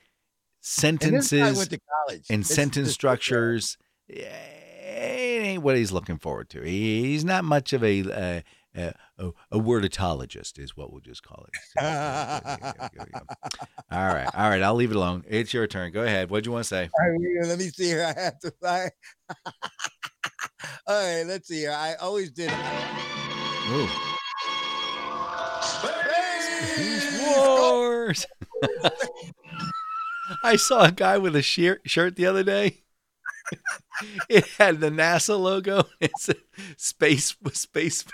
sentences 0.63 1.69
college. 1.69 2.27
and 2.29 2.47
sentence 2.47 2.93
structures 2.93 3.79
eh, 4.11 4.25
it 4.25 5.43
ain't 5.43 5.63
what 5.63 5.77
he's 5.77 5.93
looking 5.93 6.19
forward 6.19 6.49
to. 6.51 6.63
He, 6.63 7.03
he's 7.03 7.25
not 7.25 7.45
much 7.45 7.73
of 7.73 7.85
a, 7.85 8.01
uh, 8.03 8.41
a 8.77 8.95
a 9.19 9.33
a 9.53 10.29
is 10.59 10.77
what 10.77 10.93
we'll 10.93 11.01
just 11.01 11.23
call 11.23 11.47
it. 11.49 11.55
So, 11.77 11.83
there 11.83 12.91
you 12.93 13.13
go. 13.13 13.21
all 13.91 14.07
right, 14.07 14.29
all 14.35 14.49
right. 14.49 14.63
I'll 14.63 14.75
leave 14.75 14.91
it 14.91 14.97
alone. 14.97 15.25
It's 15.29 15.53
your 15.53 15.67
turn. 15.67 15.93
Go 15.93 16.03
ahead. 16.03 16.31
What'd 16.31 16.47
you 16.47 16.53
want 16.53 16.65
to 16.65 16.69
say? 16.69 16.91
Right, 16.99 17.49
let 17.49 17.59
me 17.59 17.69
see 17.69 17.87
here. 17.87 18.05
I 18.17 18.21
have 18.21 18.39
to. 18.41 18.53
I, 18.65 18.91
all 20.87 21.17
right, 21.17 21.25
let's 21.27 21.49
see 21.49 21.61
here. 21.61 21.73
I 21.73 21.95
always 21.95 22.31
did. 22.31 22.53
Ooh. 23.71 23.89
Wars. 27.29 28.27
I 30.45 30.57
saw 30.57 30.85
a 30.85 30.93
guy 30.93 31.19
with 31.19 31.37
a 31.37 31.43
shirt 31.43 31.83
shirt 31.87 32.17
the 32.17 32.27
other 32.27 32.43
day. 32.43 32.83
it 34.29 34.47
had 34.59 34.81
the 34.81 34.91
NASA 34.91 35.39
logo. 35.39 35.85
It 36.01 36.13
said 36.19 36.37
space 36.77 37.37
space. 37.53 38.05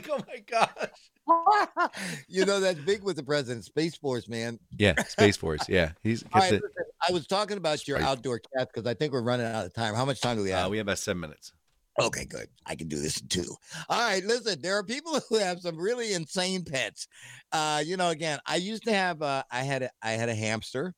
Force. 0.00 0.06
It 0.06 0.28
was 0.28 0.48
like, 0.48 0.48
oh 0.48 0.64
my 0.64 0.68
gosh. 0.68 1.90
you 2.28 2.44
know 2.44 2.60
that's 2.60 2.80
big 2.80 3.02
with 3.04 3.16
the 3.16 3.22
president. 3.22 3.64
Space 3.64 3.96
Force, 3.96 4.28
man. 4.28 4.58
Yeah, 4.76 4.94
Space 5.04 5.36
Force. 5.36 5.68
Yeah, 5.68 5.92
he's. 6.02 6.24
Right, 6.34 6.52
listen, 6.52 6.62
I 7.08 7.12
was 7.12 7.26
talking 7.26 7.56
about 7.56 7.86
your 7.86 7.98
Space- 7.98 8.08
outdoor 8.08 8.40
cats 8.40 8.70
because 8.74 8.88
I 8.88 8.94
think 8.94 9.12
we're 9.12 9.22
running 9.22 9.46
out 9.46 9.64
of 9.64 9.72
time. 9.72 9.94
How 9.94 10.04
much 10.04 10.20
time 10.20 10.36
do 10.36 10.42
we 10.42 10.50
have? 10.50 10.66
Uh, 10.66 10.70
we 10.70 10.78
have 10.78 10.86
about 10.86 10.98
seven 10.98 11.20
minutes. 11.20 11.52
Okay, 12.00 12.24
good. 12.24 12.48
I 12.66 12.74
can 12.74 12.88
do 12.88 12.98
this 12.98 13.20
in 13.20 13.28
two. 13.28 13.54
All 13.88 14.00
right, 14.00 14.24
listen. 14.24 14.60
There 14.62 14.76
are 14.78 14.82
people 14.82 15.20
who 15.28 15.38
have 15.38 15.60
some 15.60 15.76
really 15.76 16.14
insane 16.14 16.64
pets. 16.64 17.06
Uh, 17.52 17.82
you 17.84 17.96
know, 17.96 18.08
again, 18.08 18.38
I 18.46 18.56
used 18.56 18.84
to 18.84 18.92
have. 18.92 19.22
Uh, 19.22 19.42
I 19.50 19.62
had. 19.62 19.82
A, 19.84 19.90
I 20.02 20.12
had 20.12 20.28
a 20.28 20.34
hamster. 20.34 20.94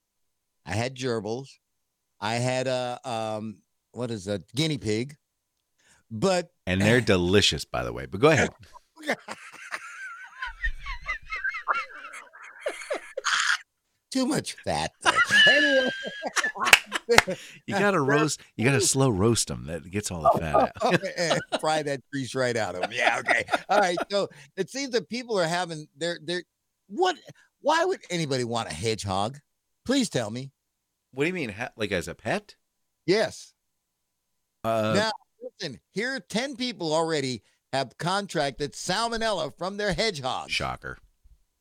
I 0.65 0.73
had 0.73 0.97
gerbils. 0.97 1.49
I 2.21 2.35
had 2.37 2.67
a. 2.67 2.99
Um, 3.05 3.59
what 3.93 4.11
is 4.11 4.27
a 4.27 4.43
guinea 4.55 4.79
pig? 4.79 5.17
But 6.11 6.49
And 6.67 6.81
they're 6.81 7.01
delicious, 7.03 7.65
by 7.65 7.83
the 7.85 7.93
way. 7.93 8.07
But 8.07 8.21
go 8.21 8.31
ahead. 8.31 8.51
too 14.11 14.27
much 14.27 14.57
fat. 14.65 14.91
Anyway, 15.47 15.91
You 17.67 17.79
gotta 17.79 18.01
roast. 18.01 18.41
You 18.57 18.65
gotta 18.65 18.81
slow 18.81 19.11
roast 19.11 19.49
them. 19.49 19.67
That 19.67 19.91
gets 19.91 20.11
all 20.11 20.23
the 20.23 20.31
fat 20.41 20.73
out. 20.83 21.61
fry 21.61 21.83
that 21.83 22.01
grease 22.11 22.35
right 22.35 22.57
out 22.57 22.75
of 22.75 22.81
them. 22.83 22.93
Yeah, 22.95 23.19
okay. 23.21 23.45
All 23.69 23.79
right. 23.79 23.99
So 24.11 24.29
it 24.57 24.71
seems 24.71 24.93
that 24.93 25.09
people 25.11 25.39
are 25.39 25.47
having 25.47 25.87
their 25.97 26.19
their 26.23 26.45
what 26.89 27.17
why 27.61 27.85
would 27.85 28.01
anybody 28.09 28.45
want 28.45 28.71
a 28.71 28.75
hedgehog? 28.75 29.39
Please 29.85 30.09
tell 30.09 30.31
me. 30.31 30.51
What 31.13 31.25
do 31.25 31.29
you 31.29 31.35
mean? 31.35 31.51
Ha- 31.51 31.73
like 31.77 31.93
as 31.93 32.09
a 32.09 32.15
pet? 32.15 32.57
Yes. 33.07 33.53
Uh, 34.65 34.93
now 34.97 35.11
listen, 35.43 35.79
here 35.93 36.15
are 36.15 36.21
10 36.21 36.57
people 36.57 36.93
already 36.95 37.43
have 37.75 37.99
contracted 37.99 38.73
salmonella 38.73 39.53
from 39.59 39.77
their 39.77 39.93
hedgehog. 39.93 40.49
shocker. 40.49 40.97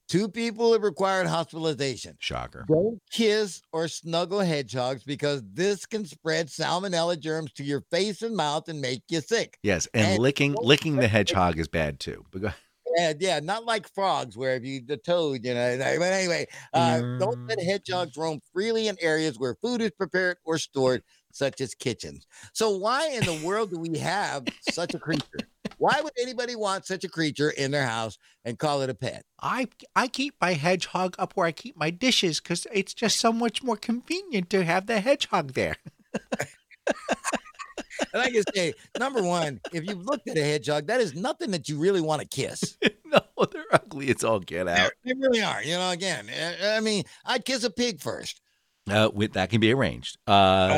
Two 0.08 0.28
people 0.28 0.74
have 0.74 0.84
required 0.84 1.26
hospitalization. 1.26 2.16
Shocker. 2.20 2.66
Don't 2.68 3.00
kiss 3.10 3.62
or 3.72 3.88
snuggle 3.88 4.42
hedgehogs 4.42 5.04
because 5.04 5.42
this 5.54 5.88
can 5.88 6.06
spread 6.06 6.50
salmonella 6.50 7.20
germs 7.20 7.52
to 7.54 7.64
your 7.64 7.82
face 7.90 8.22
and 8.22 8.36
mouth 8.36 8.68
and 8.68 8.80
make 8.80 9.02
you 9.10 9.22
sick. 9.22 9.58
Yes, 9.64 9.88
and, 9.94 10.06
And 10.06 10.22
licking 10.22 10.56
licking 10.62 10.98
the 10.98 11.08
hedgehog 11.08 11.58
is 11.58 11.68
bad 11.68 12.00
too. 12.00 12.26
But 12.32 12.42
go, 12.42 12.50
Yeah, 12.96 13.14
yeah, 13.20 13.40
not 13.40 13.66
like 13.66 13.92
frogs 13.92 14.38
where 14.38 14.56
if 14.56 14.64
you 14.64 14.82
the 14.86 14.98
toad, 14.98 15.44
you 15.44 15.56
know. 15.56 15.78
But 15.80 16.14
anyway, 16.14 16.46
uh, 16.74 17.00
don't 17.18 17.48
let 17.48 17.60
hedgehogs 17.60 18.16
roam 18.16 18.40
freely 18.54 18.88
in 18.88 18.98
areas 19.02 19.40
where 19.40 19.56
food 19.56 19.82
is 19.82 19.92
prepared 19.92 20.38
or 20.46 20.60
stored, 20.60 21.02
such 21.32 21.60
as 21.60 21.74
kitchens. 21.74 22.28
So 22.54 22.78
why 22.78 23.08
in 23.10 23.24
the 23.26 23.44
world 23.44 23.72
do 23.72 23.80
we 23.80 23.98
have 23.98 24.44
such 24.70 24.94
a 24.94 25.00
creature? 25.00 25.50
Why 25.84 26.00
would 26.02 26.14
anybody 26.18 26.56
want 26.56 26.86
such 26.86 27.04
a 27.04 27.10
creature 27.10 27.50
in 27.50 27.72
their 27.72 27.86
house 27.86 28.18
and 28.46 28.58
call 28.58 28.84
it 28.84 28.90
a 28.90 28.94
pet? 28.94 29.26
I 29.42 29.68
I 29.98 30.08
keep 30.08 30.34
my 30.40 30.54
hedgehog 30.54 31.18
up 31.20 31.34
where 31.34 31.46
I 31.46 31.52
keep 31.52 31.76
my 31.76 31.90
dishes 31.90 32.40
because 32.40 32.66
it's 32.72 32.94
just 32.94 33.20
so 33.20 33.34
much 33.34 33.62
more 33.62 33.76
convenient 33.76 34.50
to 34.52 34.64
have 34.64 34.88
the 34.88 35.02
hedgehog 35.02 35.52
there. 35.52 35.76
And 38.12 38.22
I 38.22 38.30
can 38.30 38.44
say, 38.54 38.74
number 39.00 39.24
one, 39.24 39.60
if 39.72 39.86
you've 39.86 40.06
looked 40.06 40.28
at 40.28 40.38
a 40.38 40.44
hedgehog, 40.44 40.88
that 40.88 41.00
is 41.00 41.16
nothing 41.16 41.52
that 41.52 41.70
you 41.70 41.80
really 41.80 42.02
want 42.02 42.22
to 42.22 42.28
kiss. 42.28 42.78
no, 43.06 43.20
they're 43.52 43.64
ugly. 43.72 44.08
It's 44.10 44.24
all 44.24 44.40
get 44.40 44.68
out. 44.68 44.92
They 45.04 45.14
really 45.14 45.42
are. 45.42 45.64
You 45.64 45.76
know, 45.76 45.90
again, 45.90 46.28
I 46.30 46.78
I 46.78 46.80
mean, 46.80 47.04
I'd 47.26 47.46
kiss 47.46 47.64
a 47.64 47.70
pig 47.70 48.02
first. 48.02 48.42
Uh, 48.90 49.10
with 49.14 49.34
that 49.34 49.50
can 49.50 49.62
be 49.62 49.72
arranged. 49.72 50.18
Uh, 50.28 50.32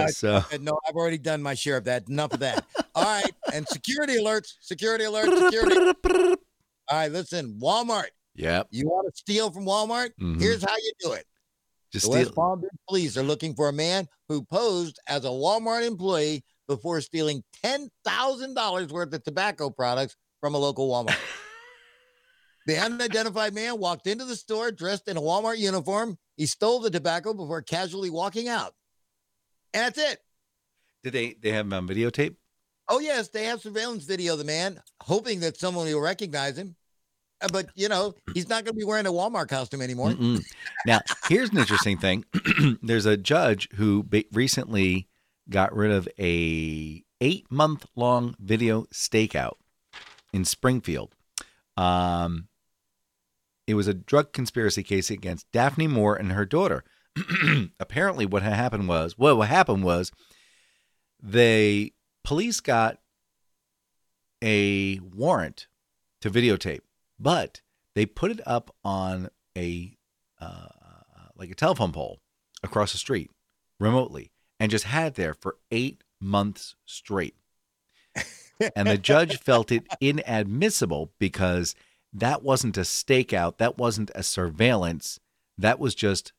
Uh, 0.05 0.07
so 0.07 0.43
No, 0.59 0.77
I've 0.87 0.95
already 0.95 1.17
done 1.17 1.41
my 1.41 1.55
share 1.55 1.77
of 1.77 1.85
that. 1.85 2.07
Enough 2.07 2.33
of 2.33 2.39
that. 2.41 2.63
All 2.93 3.03
right. 3.03 3.31
And 3.53 3.67
security 3.67 4.17
alerts, 4.17 4.53
security 4.61 5.05
alerts, 5.05 5.51
security. 5.51 6.35
All 6.87 6.97
right, 6.99 7.11
listen, 7.11 7.57
Walmart. 7.59 8.09
yep, 8.35 8.67
You 8.69 8.85
want 8.87 9.07
to 9.11 9.17
steal 9.17 9.49
from 9.51 9.65
Walmart? 9.65 10.11
Mhm. 10.21 10.39
Here's 10.39 10.63
how 10.63 10.75
you 10.77 10.91
do 10.99 11.13
it. 11.13 11.25
just 11.91 12.05
The 12.05 12.11
West. 12.11 12.35
Palm 12.35 12.61
Beach 12.61 12.69
police 12.87 13.17
are 13.17 13.23
looking 13.23 13.55
for 13.55 13.69
a 13.69 13.73
man 13.73 14.07
who 14.29 14.43
posed 14.43 14.99
as 15.07 15.23
a 15.25 15.29
Walmart 15.29 15.83
employee 15.87 16.43
before 16.67 16.99
stealing 17.01 17.43
$10,000 17.63 18.91
worth 18.91 19.13
of 19.13 19.23
tobacco 19.23 19.69
products 19.69 20.15
from 20.41 20.53
a 20.53 20.57
local 20.59 20.89
Walmart. 20.89 21.17
the 22.65 22.77
unidentified 22.77 23.53
man 23.53 23.79
walked 23.79 24.07
into 24.07 24.25
the 24.25 24.35
store 24.35 24.71
dressed 24.71 25.07
in 25.07 25.17
a 25.17 25.21
Walmart 25.21 25.57
uniform. 25.57 26.17
He 26.37 26.45
stole 26.45 26.79
the 26.79 26.89
tobacco 26.89 27.33
before 27.33 27.61
casually 27.61 28.09
walking 28.09 28.47
out. 28.47 28.73
And 29.73 29.83
that's 29.83 29.97
it. 29.99 30.19
Did 31.03 31.13
they 31.13 31.35
they 31.41 31.51
have 31.51 31.65
him 31.65 31.73
on 31.73 31.87
videotape? 31.87 32.35
Oh, 32.87 32.99
yes, 32.99 33.29
they 33.29 33.45
have 33.45 33.61
surveillance 33.61 34.03
video 34.03 34.33
of 34.33 34.39
the 34.39 34.45
man, 34.45 34.79
hoping 35.01 35.39
that 35.39 35.57
someone 35.57 35.87
will 35.87 35.99
recognize 36.01 36.57
him. 36.57 36.75
Uh, 37.41 37.47
But, 37.51 37.69
you 37.73 37.89
know, 37.89 38.13
he's 38.33 38.47
not 38.47 38.63
going 38.63 38.75
to 38.75 38.79
be 38.79 38.83
wearing 38.85 39.07
a 39.07 39.11
Walmart 39.11 39.47
costume 39.49 39.81
anymore. 39.81 40.11
Mm-mm. 40.11 40.43
Now, 40.85 41.01
here's 41.27 41.49
an 41.49 41.57
interesting 41.57 41.97
thing. 41.97 42.25
There's 42.83 43.07
a 43.07 43.17
judge 43.17 43.67
who 43.73 44.03
ba- 44.03 44.25
recently 44.31 45.07
got 45.49 45.75
rid 45.75 45.91
of 45.91 46.07
a 46.19 47.03
eight 47.21 47.51
month 47.51 47.87
long 47.95 48.35
video 48.39 48.83
stakeout 48.93 49.55
in 50.31 50.45
Springfield. 50.45 51.15
Um, 51.77 52.47
it 53.67 53.75
was 53.75 53.87
a 53.87 53.93
drug 53.93 54.33
conspiracy 54.33 54.83
case 54.83 55.09
against 55.09 55.51
Daphne 55.51 55.87
Moore 55.87 56.15
and 56.15 56.31
her 56.31 56.45
daughter. 56.45 56.83
Apparently, 57.79 58.25
what 58.25 58.43
had 58.43 58.53
happened 58.53 58.87
was 58.87 59.17
well, 59.17 59.37
what 59.37 59.47
happened 59.47 59.83
was 59.83 60.11
they 61.21 61.93
police 62.23 62.59
got 62.59 62.99
a 64.43 64.99
warrant 64.99 65.67
to 66.21 66.29
videotape, 66.29 66.81
but 67.19 67.61
they 67.95 68.05
put 68.05 68.31
it 68.31 68.41
up 68.45 68.75
on 68.83 69.29
a 69.57 69.97
uh, 70.39 70.67
like 71.35 71.51
a 71.51 71.55
telephone 71.55 71.91
pole 71.91 72.19
across 72.63 72.91
the 72.91 72.97
street 72.97 73.31
remotely 73.79 74.31
and 74.59 74.71
just 74.71 74.85
had 74.85 75.07
it 75.07 75.15
there 75.15 75.33
for 75.33 75.57
eight 75.71 76.03
months 76.19 76.75
straight. 76.85 77.35
and 78.75 78.87
the 78.87 78.97
judge 78.97 79.39
felt 79.39 79.71
it 79.71 79.85
inadmissible 80.01 81.11
because 81.19 81.75
that 82.15 82.43
wasn't 82.43 82.77
a 82.77 82.81
stakeout, 82.81 83.57
that 83.57 83.77
wasn't 83.77 84.09
a 84.15 84.23
surveillance, 84.23 85.19
that 85.57 85.79
was 85.79 85.93
just 85.93 86.31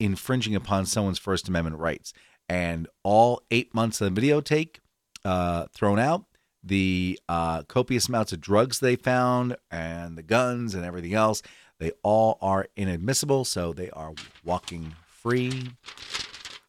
infringing 0.00 0.54
upon 0.54 0.86
someone's 0.86 1.18
First 1.18 1.48
Amendment 1.48 1.76
rights. 1.76 2.12
And 2.48 2.88
all 3.02 3.42
eight 3.50 3.74
months 3.74 4.00
of 4.00 4.14
the 4.14 4.20
videotape 4.20 4.76
uh, 5.24 5.66
thrown 5.74 5.98
out, 5.98 6.24
the 6.62 7.20
uh, 7.28 7.62
copious 7.64 8.08
amounts 8.08 8.32
of 8.32 8.40
drugs 8.40 8.80
they 8.80 8.96
found, 8.96 9.56
and 9.70 10.16
the 10.16 10.22
guns 10.22 10.74
and 10.74 10.84
everything 10.84 11.14
else, 11.14 11.42
they 11.78 11.92
all 12.02 12.38
are 12.40 12.66
inadmissible. 12.74 13.44
So 13.44 13.72
they 13.72 13.90
are 13.90 14.14
walking 14.44 14.94
free. 15.06 15.72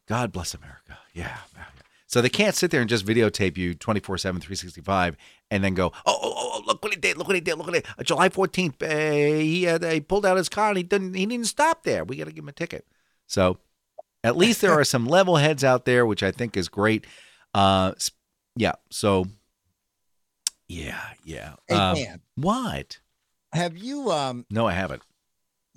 God 0.08 0.32
bless 0.32 0.54
America. 0.54 0.98
Yeah. 1.14 1.38
So 2.10 2.24
they 2.24 2.30
can't 2.30 2.56
sit 2.56 2.72
there 2.72 2.82
and 2.82 2.90
just 2.90 3.06
videotape 3.06 3.56
you 3.56 3.76
24 3.76 4.18
7, 4.18 4.42
365 4.42 5.16
and 5.52 5.64
then 5.64 5.76
go, 5.76 5.92
oh, 6.08 6.20
oh, 6.20 6.34
oh, 6.36 6.64
look 6.66 6.82
what 6.82 6.92
he 6.92 7.00
did. 7.00 7.18
Look 7.20 7.28
what 7.28 7.36
he 7.36 7.40
did. 7.42 7.56
Look 7.56 7.68
what 7.68 7.76
he 7.76 7.82
did. 7.82 7.90
Uh, 8.00 8.04
July 8.04 8.30
14th, 8.30 8.82
uh, 8.82 9.40
he, 9.40 9.64
had, 9.64 9.84
he 9.84 10.02
pulled 10.02 10.26
out 10.26 10.36
his 10.36 10.50
car 10.50 10.70
and 10.70 10.78
he 10.78 10.84
didn't, 10.84 11.14
he 11.14 11.28
didn't 11.28 11.46
stop 11.46 11.84
there. 11.84 12.04
We 12.04 12.16
got 12.16 12.26
to 12.26 12.32
give 12.32 12.44
him 12.44 12.50
a 12.50 12.54
ticket. 12.54 12.88
So 13.28 13.60
at 14.24 14.36
least 14.36 14.60
there 14.62 14.74
are 14.74 14.84
some 14.84 15.06
level 15.18 15.36
heads 15.36 15.64
out 15.64 15.86
there, 15.86 16.04
which 16.04 16.24
I 16.24 16.32
think 16.32 16.58
is 16.58 16.68
great. 16.68 17.06
Uh, 17.54 17.92
yeah. 18.56 18.74
So, 18.90 19.28
yeah, 20.68 21.00
yeah. 21.24 21.54
Hey, 21.68 22.08
Um, 22.08 22.22
what? 22.36 22.98
have 23.54 23.78
you 23.78 24.12
um 24.12 24.48
No, 24.50 24.66
I 24.68 24.74
haven't. 24.74 25.04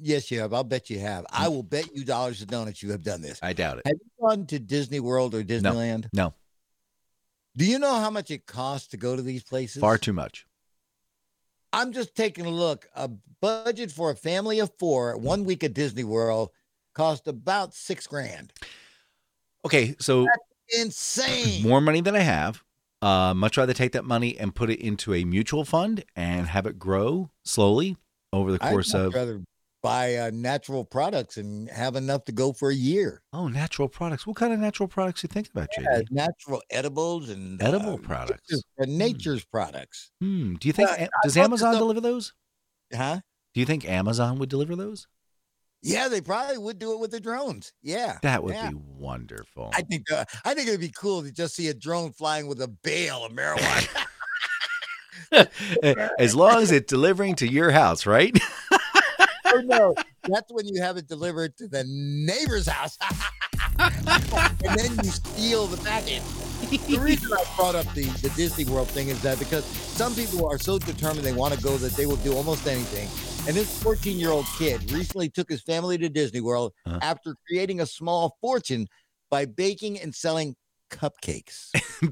Yes, 0.04 0.30
you 0.32 0.40
have. 0.40 0.52
I'll 0.52 0.64
bet 0.64 0.90
you 0.90 0.98
have. 0.98 1.24
I 1.30 1.46
Mm. 1.46 1.50
will 1.52 1.62
bet 1.62 1.94
you 1.94 2.04
dollars 2.04 2.40
to 2.40 2.46
donuts 2.46 2.82
you 2.82 2.90
have 2.90 3.02
done 3.02 3.22
this. 3.22 3.38
I 3.40 3.52
doubt 3.52 3.78
it. 3.78 3.86
Have 3.86 3.94
you 4.02 4.10
gone 4.28 4.46
to 4.46 4.58
Disney 4.58 4.98
World 5.00 5.32
or 5.34 5.44
Disneyland? 5.44 6.08
No, 6.12 6.34
Do 7.56 7.64
you 7.66 7.78
know 7.78 7.94
how 8.00 8.10
much 8.10 8.30
it 8.30 8.46
costs 8.46 8.88
to 8.88 8.96
go 8.96 9.14
to 9.14 9.22
these 9.22 9.44
places? 9.44 9.80
far 9.80 9.98
too 9.98 10.12
much. 10.12 10.46
I'm 11.72 11.92
just 11.92 12.14
taking 12.14 12.46
a 12.46 12.50
look. 12.50 12.88
A 12.94 13.08
budget 13.40 13.92
for 13.92 14.10
a 14.10 14.16
family 14.16 14.58
of 14.58 14.72
four, 14.78 15.16
one 15.16 15.44
week 15.44 15.62
at 15.62 15.72
Disney 15.74 16.02
World, 16.04 16.50
cost 16.94 17.28
about 17.28 17.74
six 17.74 18.06
grand. 18.06 18.52
Okay, 19.64 19.94
so 20.00 20.26
Insane. 20.76 21.62
more 21.62 21.80
money 21.80 22.00
than 22.00 22.16
I 22.16 22.20
have. 22.20 22.62
Uh, 23.00 23.34
much 23.34 23.56
rather 23.56 23.72
take 23.74 23.92
that 23.92 24.04
money 24.04 24.38
and 24.38 24.54
put 24.54 24.70
it 24.70 24.80
into 24.80 25.12
a 25.14 25.24
mutual 25.24 25.64
fund 25.64 26.04
and 26.16 26.46
have 26.48 26.66
it 26.66 26.78
grow 26.78 27.30
slowly 27.44 27.96
over 28.32 28.50
the 28.52 28.62
I'd 28.64 28.70
course 28.70 28.94
of. 28.94 29.12
rather 29.14 29.42
buy 29.82 30.16
uh, 30.16 30.30
natural 30.32 30.84
products 30.84 31.36
and 31.36 31.68
have 31.70 31.96
enough 31.96 32.24
to 32.26 32.32
go 32.32 32.52
for 32.52 32.70
a 32.70 32.74
year. 32.74 33.22
Oh, 33.32 33.48
natural 33.48 33.88
products. 33.88 34.26
What 34.26 34.36
kind 34.36 34.52
of 34.52 34.60
natural 34.60 34.88
products 34.88 35.22
you 35.22 35.28
think 35.28 35.48
about, 35.50 35.68
JD? 35.76 35.82
Yeah, 35.84 36.00
natural 36.10 36.62
edibles 36.70 37.28
and 37.28 37.60
Edible 37.60 37.94
uh, 37.94 37.96
products. 37.98 38.42
nature's- 38.50 38.64
uh, 38.80 38.84
nature's 38.86 39.44
products. 39.44 40.10
Hmm. 40.20 40.54
Do 40.54 40.68
you 40.68 40.72
think 40.72 40.88
A- 40.90 41.08
does 41.24 41.36
I 41.36 41.42
Amazon 41.44 41.74
deliver 41.74 42.00
those? 42.00 42.32
Huh? 42.94 43.20
Do 43.54 43.60
you 43.60 43.66
think 43.66 43.84
Amazon 43.88 44.38
would 44.38 44.48
deliver 44.48 44.76
those? 44.76 45.08
Yeah, 45.84 46.06
they 46.06 46.20
probably 46.20 46.58
would 46.58 46.78
do 46.78 46.92
it 46.92 47.00
with 47.00 47.10
the 47.10 47.18
drones. 47.18 47.72
Yeah, 47.82 48.18
That 48.22 48.44
would 48.44 48.54
yeah. 48.54 48.70
be 48.70 48.76
wonderful. 48.76 49.72
I 49.74 49.82
think 49.82 50.10
uh, 50.12 50.24
I 50.44 50.54
think 50.54 50.68
it'd 50.68 50.78
be 50.80 50.90
cool 50.96 51.22
to 51.24 51.32
just 51.32 51.56
see 51.56 51.66
a 51.68 51.74
drone 51.74 52.12
flying 52.12 52.46
with 52.46 52.62
a 52.62 52.68
bale 52.68 53.24
of 53.24 53.32
marijuana. 53.32 53.88
as 56.18 56.34
long 56.34 56.62
as 56.62 56.70
it's 56.70 56.88
delivering 56.88 57.34
to 57.36 57.50
your 57.50 57.70
house, 57.72 58.06
right? 58.06 58.38
oh 59.52 59.60
no, 59.64 59.94
that's 60.24 60.50
when 60.52 60.66
you 60.66 60.80
have 60.80 60.96
it 60.96 61.06
delivered 61.08 61.56
to 61.58 61.68
the 61.68 61.84
neighbor's 61.86 62.66
house, 62.66 62.96
and 63.78 64.78
then 64.78 64.92
you 65.04 65.10
steal 65.10 65.66
the 65.66 65.76
package. 65.84 66.22
The 66.86 66.98
reason 66.98 67.32
I 67.32 67.44
brought 67.56 67.74
up 67.74 67.86
the, 67.94 68.04
the 68.22 68.30
Disney 68.36 68.64
World 68.64 68.88
thing 68.88 69.08
is 69.08 69.20
that 69.22 69.38
because 69.38 69.64
some 69.64 70.14
people 70.14 70.46
are 70.48 70.58
so 70.58 70.78
determined 70.78 71.24
they 71.24 71.32
want 71.32 71.54
to 71.54 71.60
go 71.60 71.76
that 71.76 71.92
they 71.92 72.06
will 72.06 72.16
do 72.16 72.32
almost 72.34 72.66
anything. 72.66 73.08
And 73.48 73.56
this 73.56 73.82
14 73.82 74.18
year 74.18 74.30
old 74.30 74.46
kid 74.58 74.90
recently 74.92 75.28
took 75.28 75.50
his 75.50 75.62
family 75.62 75.98
to 75.98 76.08
Disney 76.08 76.40
World 76.40 76.72
Uh-huh. 76.86 76.98
after 77.02 77.34
creating 77.46 77.80
a 77.80 77.86
small 77.86 78.36
fortune 78.40 78.86
by 79.30 79.44
baking 79.46 79.98
and 80.00 80.14
selling 80.14 80.54
cupcakes. 80.92 81.70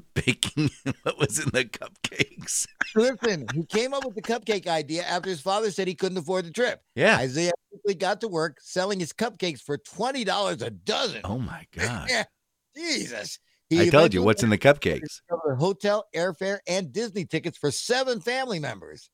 Baking 0.14 0.70
what 1.02 1.18
was 1.18 1.38
in 1.38 1.50
the 1.50 1.64
cupcakes. 1.64 2.66
Listen, 2.96 3.46
he 3.54 3.64
came 3.66 3.94
up 3.94 4.04
with 4.04 4.14
the 4.14 4.22
cupcake 4.22 4.66
idea 4.66 5.04
after 5.04 5.28
his 5.28 5.40
father 5.40 5.70
said 5.70 5.86
he 5.86 5.94
couldn't 5.94 6.18
afford 6.18 6.46
the 6.46 6.50
trip. 6.50 6.82
Yeah. 6.94 7.18
Isaiah 7.18 7.52
quickly 7.70 7.94
got 7.94 8.20
to 8.22 8.28
work 8.28 8.58
selling 8.60 8.98
his 8.98 9.12
cupcakes 9.12 9.60
for 9.60 9.78
twenty 9.78 10.24
dollars 10.24 10.62
a 10.62 10.70
dozen. 10.70 11.20
Oh 11.24 11.38
my 11.38 11.66
god. 11.76 12.08
Yeah, 12.10 12.24
Jesus! 12.74 13.38
I 13.72 13.88
told 13.88 14.14
you 14.14 14.22
what's 14.22 14.42
in 14.42 14.50
the 14.50 14.58
cupcakes. 14.58 15.20
hotel, 15.58 16.06
airfare, 16.14 16.58
and 16.66 16.92
Disney 16.92 17.24
tickets 17.24 17.58
for 17.58 17.70
seven 17.70 18.20
family 18.20 18.58
members. 18.58 19.10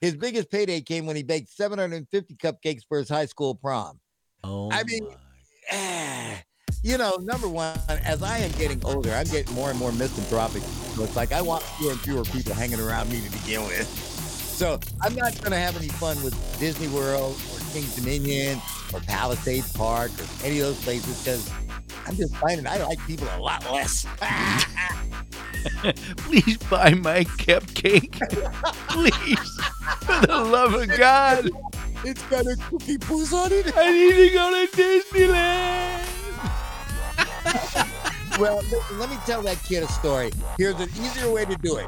his 0.00 0.16
biggest 0.16 0.50
payday 0.50 0.80
came 0.80 1.06
when 1.06 1.16
he 1.16 1.22
baked 1.22 1.50
750 1.50 2.34
cupcakes 2.36 2.82
for 2.88 2.98
his 2.98 3.08
high 3.08 3.26
school 3.26 3.54
prom. 3.54 4.00
Oh, 4.42 4.70
I 4.70 4.84
mean, 4.84 5.06
ah, 5.72 6.42
you 6.84 6.98
know, 6.98 7.16
number 7.22 7.48
one, 7.48 7.78
as 7.88 8.22
I 8.22 8.36
am 8.38 8.52
getting 8.52 8.84
older, 8.84 9.10
I'm 9.12 9.26
getting 9.26 9.54
more 9.54 9.70
and 9.70 9.78
more 9.78 9.90
misanthropic. 9.90 10.62
So 10.62 11.02
it's 11.02 11.16
like 11.16 11.32
I 11.32 11.40
want 11.40 11.62
fewer 11.62 11.92
and 11.92 12.00
fewer 12.00 12.24
people 12.24 12.52
hanging 12.52 12.78
around 12.78 13.10
me 13.10 13.22
to 13.22 13.30
begin 13.32 13.62
with. 13.62 13.88
So 13.88 14.78
I'm 15.00 15.14
not 15.14 15.32
going 15.40 15.52
to 15.52 15.58
have 15.58 15.78
any 15.78 15.88
fun 15.88 16.22
with 16.22 16.34
Disney 16.60 16.88
World 16.88 17.40
or 17.54 17.60
King's 17.72 17.96
Dominion 17.96 18.60
or 18.92 19.00
Palisades 19.00 19.72
Park 19.72 20.10
or 20.20 20.46
any 20.46 20.60
of 20.60 20.66
those 20.66 20.84
places 20.84 21.24
because 21.24 21.50
I'm 22.06 22.16
just 22.16 22.36
finding 22.36 22.66
I 22.66 22.76
like 22.84 22.98
people 23.06 23.28
a 23.34 23.40
lot 23.40 23.64
less. 23.72 24.06
please 26.18 26.58
buy 26.68 26.92
my 26.92 27.24
cupcake. 27.24 28.20
please. 28.88 29.60
For 30.02 30.26
the 30.26 30.38
love 30.38 30.74
of 30.74 30.88
God. 30.98 31.48
it's 32.04 32.22
got 32.24 32.46
a 32.46 32.56
cookie 32.68 32.98
puss 32.98 33.32
on 33.32 33.52
it. 33.52 33.72
I 33.74 33.90
need 33.90 34.28
to 34.28 34.34
go 34.34 34.66
to 34.66 34.76
Disneyland. 34.76 36.23
Well, 38.38 38.62
let 38.94 39.10
me 39.10 39.16
tell 39.26 39.42
that 39.42 39.62
kid 39.62 39.84
a 39.84 39.88
story. 39.88 40.32
Here's 40.58 40.74
an 40.80 40.88
easier 41.00 41.30
way 41.30 41.44
to 41.44 41.54
do 41.56 41.76
it. 41.76 41.86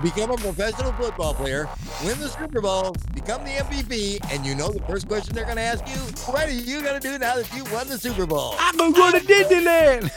Become 0.00 0.30
a 0.30 0.36
professional 0.36 0.92
football 0.92 1.34
player, 1.34 1.68
win 2.04 2.18
the 2.18 2.28
Super 2.28 2.60
Bowl, 2.60 2.94
become 3.12 3.44
the 3.44 3.50
MVP, 3.50 4.18
and 4.32 4.46
you 4.46 4.54
know 4.54 4.70
the 4.70 4.80
first 4.82 5.08
question 5.08 5.34
they're 5.34 5.44
going 5.44 5.56
to 5.56 5.62
ask 5.62 5.86
you? 5.88 5.96
What 6.32 6.48
are 6.48 6.52
you 6.52 6.82
going 6.82 7.00
to 7.00 7.08
do 7.08 7.18
now 7.18 7.34
that 7.34 7.52
you 7.54 7.64
won 7.72 7.88
the 7.88 7.98
Super 7.98 8.26
Bowl? 8.26 8.54
I'm 8.58 8.76
gonna 8.76 8.92
go 8.92 9.10
to 9.10 9.18
Disneyland. 9.18 10.10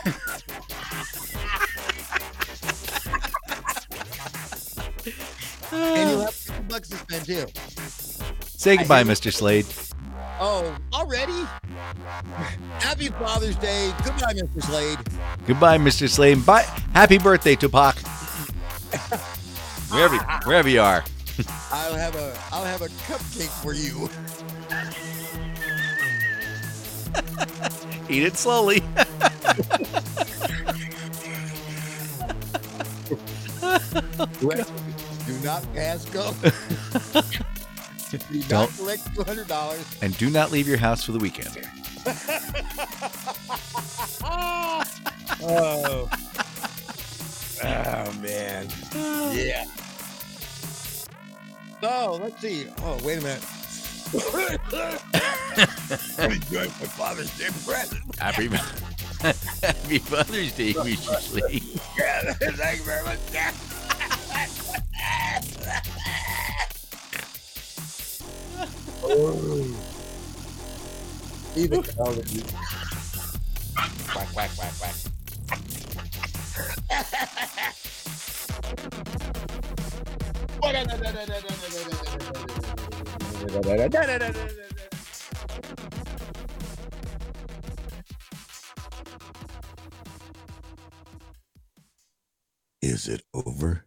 And 5.71 6.09
you'll 6.09 6.21
have 6.21 6.33
50 6.33 6.63
bucks 6.63 6.89
to 6.89 6.97
spend 6.97 7.25
too. 7.25 7.45
Say 8.45 8.77
goodbye, 8.77 9.03
Mr. 9.03 9.33
Slade. 9.33 9.65
Oh, 10.39 10.75
already? 10.93 11.45
Happy 12.79 13.07
Father's 13.07 13.55
Day. 13.55 13.93
Goodbye, 14.03 14.33
Mr. 14.33 14.63
Slade. 14.63 14.99
Goodbye, 15.47 15.77
Mr. 15.77 16.09
Slade. 16.09 16.45
Bye. 16.45 16.63
Happy 16.93 17.17
birthday, 17.17 17.55
Tupac. 17.55 17.95
wherever, 19.89 20.17
wherever 20.45 20.69
you 20.69 20.81
are. 20.81 21.03
I'll 21.71 21.95
have 21.95 22.15
a 22.15 22.37
I'll 22.51 22.63
have 22.63 22.81
a 22.81 22.87
cupcake 22.87 23.49
for 23.61 23.73
you. 23.73 24.09
Eat 28.09 28.23
it 28.23 28.37
slowly. 28.37 28.79
Do 35.25 35.33
not 35.43 35.73
pass 35.73 36.05
go. 36.05 36.33
Do 38.31 38.39
not 38.39 38.49
Don't. 38.49 38.75
collect 38.77 39.15
two 39.15 39.23
hundred 39.23 39.47
dollars. 39.47 39.85
and 40.01 40.17
do 40.17 40.29
not 40.29 40.51
leave 40.51 40.67
your 40.67 40.77
house 40.77 41.03
for 41.03 41.11
the 41.11 41.19
weekend. 41.19 41.57
Oh. 45.47 46.09
Oh 47.63 48.13
man. 48.21 48.67
Yeah. 49.35 49.65
So 51.81 52.19
let's 52.21 52.41
see. 52.41 52.67
Oh, 52.81 52.97
wait 53.03 53.19
a 53.19 53.21
minute. 53.21 53.43
I'm 56.17 56.31
enjoying 56.31 56.69
my 56.69 56.69
Father's 56.69 57.37
Day 57.37 57.47
present. 57.65 58.01
Happy, 58.19 58.47
Happy 58.47 59.99
Father's 59.99 60.53
Day, 60.53 60.73
Mr. 60.73 61.19
Slade. 61.19 61.63
Yeah, 61.97 62.33
thank 62.33 62.79
you 62.79 62.85
very 62.85 63.03
much. 63.03 63.19
Oh. 69.07 69.91
Even 71.55 71.83
Quack, 74.07 74.27
quack, 74.33 74.51
quack, 74.55 74.73
quack. 74.79 74.95
Is 92.81 93.07
it 93.07 93.23
over? 93.33 93.85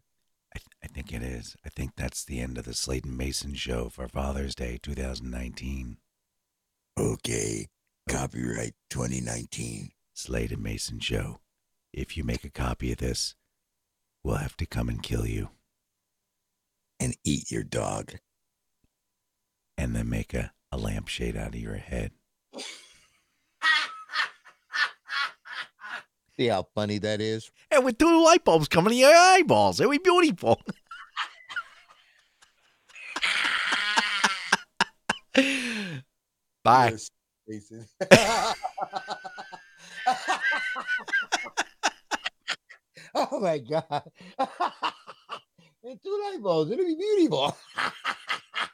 I, 0.54 0.58
I 0.82 0.86
think 0.88 1.12
it 1.12 1.22
is. 1.38 1.56
I 1.64 1.68
think 1.68 1.92
that's 1.96 2.24
the 2.24 2.40
end 2.40 2.58
of 2.58 2.64
the 2.64 2.74
Slade 2.74 3.04
and 3.04 3.16
Mason 3.16 3.54
show 3.54 3.88
for 3.88 4.08
Father's 4.08 4.54
Day 4.54 4.78
2019. 4.82 5.98
Okay. 6.98 7.68
Copyright 8.08 8.74
2019. 8.90 9.90
Slade 10.14 10.52
and 10.52 10.62
Mason 10.62 10.98
show. 11.00 11.40
If 11.92 12.16
you 12.16 12.24
make 12.24 12.44
a 12.44 12.50
copy 12.50 12.92
of 12.92 12.98
this, 12.98 13.34
we'll 14.24 14.36
have 14.36 14.56
to 14.58 14.66
come 14.66 14.88
and 14.88 15.02
kill 15.02 15.26
you 15.26 15.50
And 17.00 17.16
eat 17.24 17.50
your 17.50 17.62
dog. 17.62 18.14
and 19.76 19.94
then 19.94 20.08
make 20.08 20.34
a, 20.34 20.52
a 20.72 20.76
lampshade 20.76 21.36
out 21.36 21.48
of 21.54 21.60
your 21.60 21.76
head. 21.76 22.10
See 26.36 26.46
how 26.46 26.66
funny 26.74 26.98
that 26.98 27.20
is? 27.20 27.50
And 27.70 27.84
with 27.84 27.98
two 27.98 28.24
light 28.24 28.44
bulbs 28.44 28.68
coming 28.68 28.92
in 28.92 28.98
your 29.00 29.14
eyeballs. 29.14 29.80
It 29.80 29.88
would 29.88 30.02
be 30.02 30.10
beautiful. 30.10 30.60
Bye. 36.64 36.96
Oh 43.14 43.40
my 43.40 43.58
god. 43.58 44.10
and 45.82 46.02
two 46.02 46.20
light 46.24 46.42
bulbs. 46.42 46.70
It'll 46.70 46.84
be 46.84 46.94
beautiful. 46.94 47.56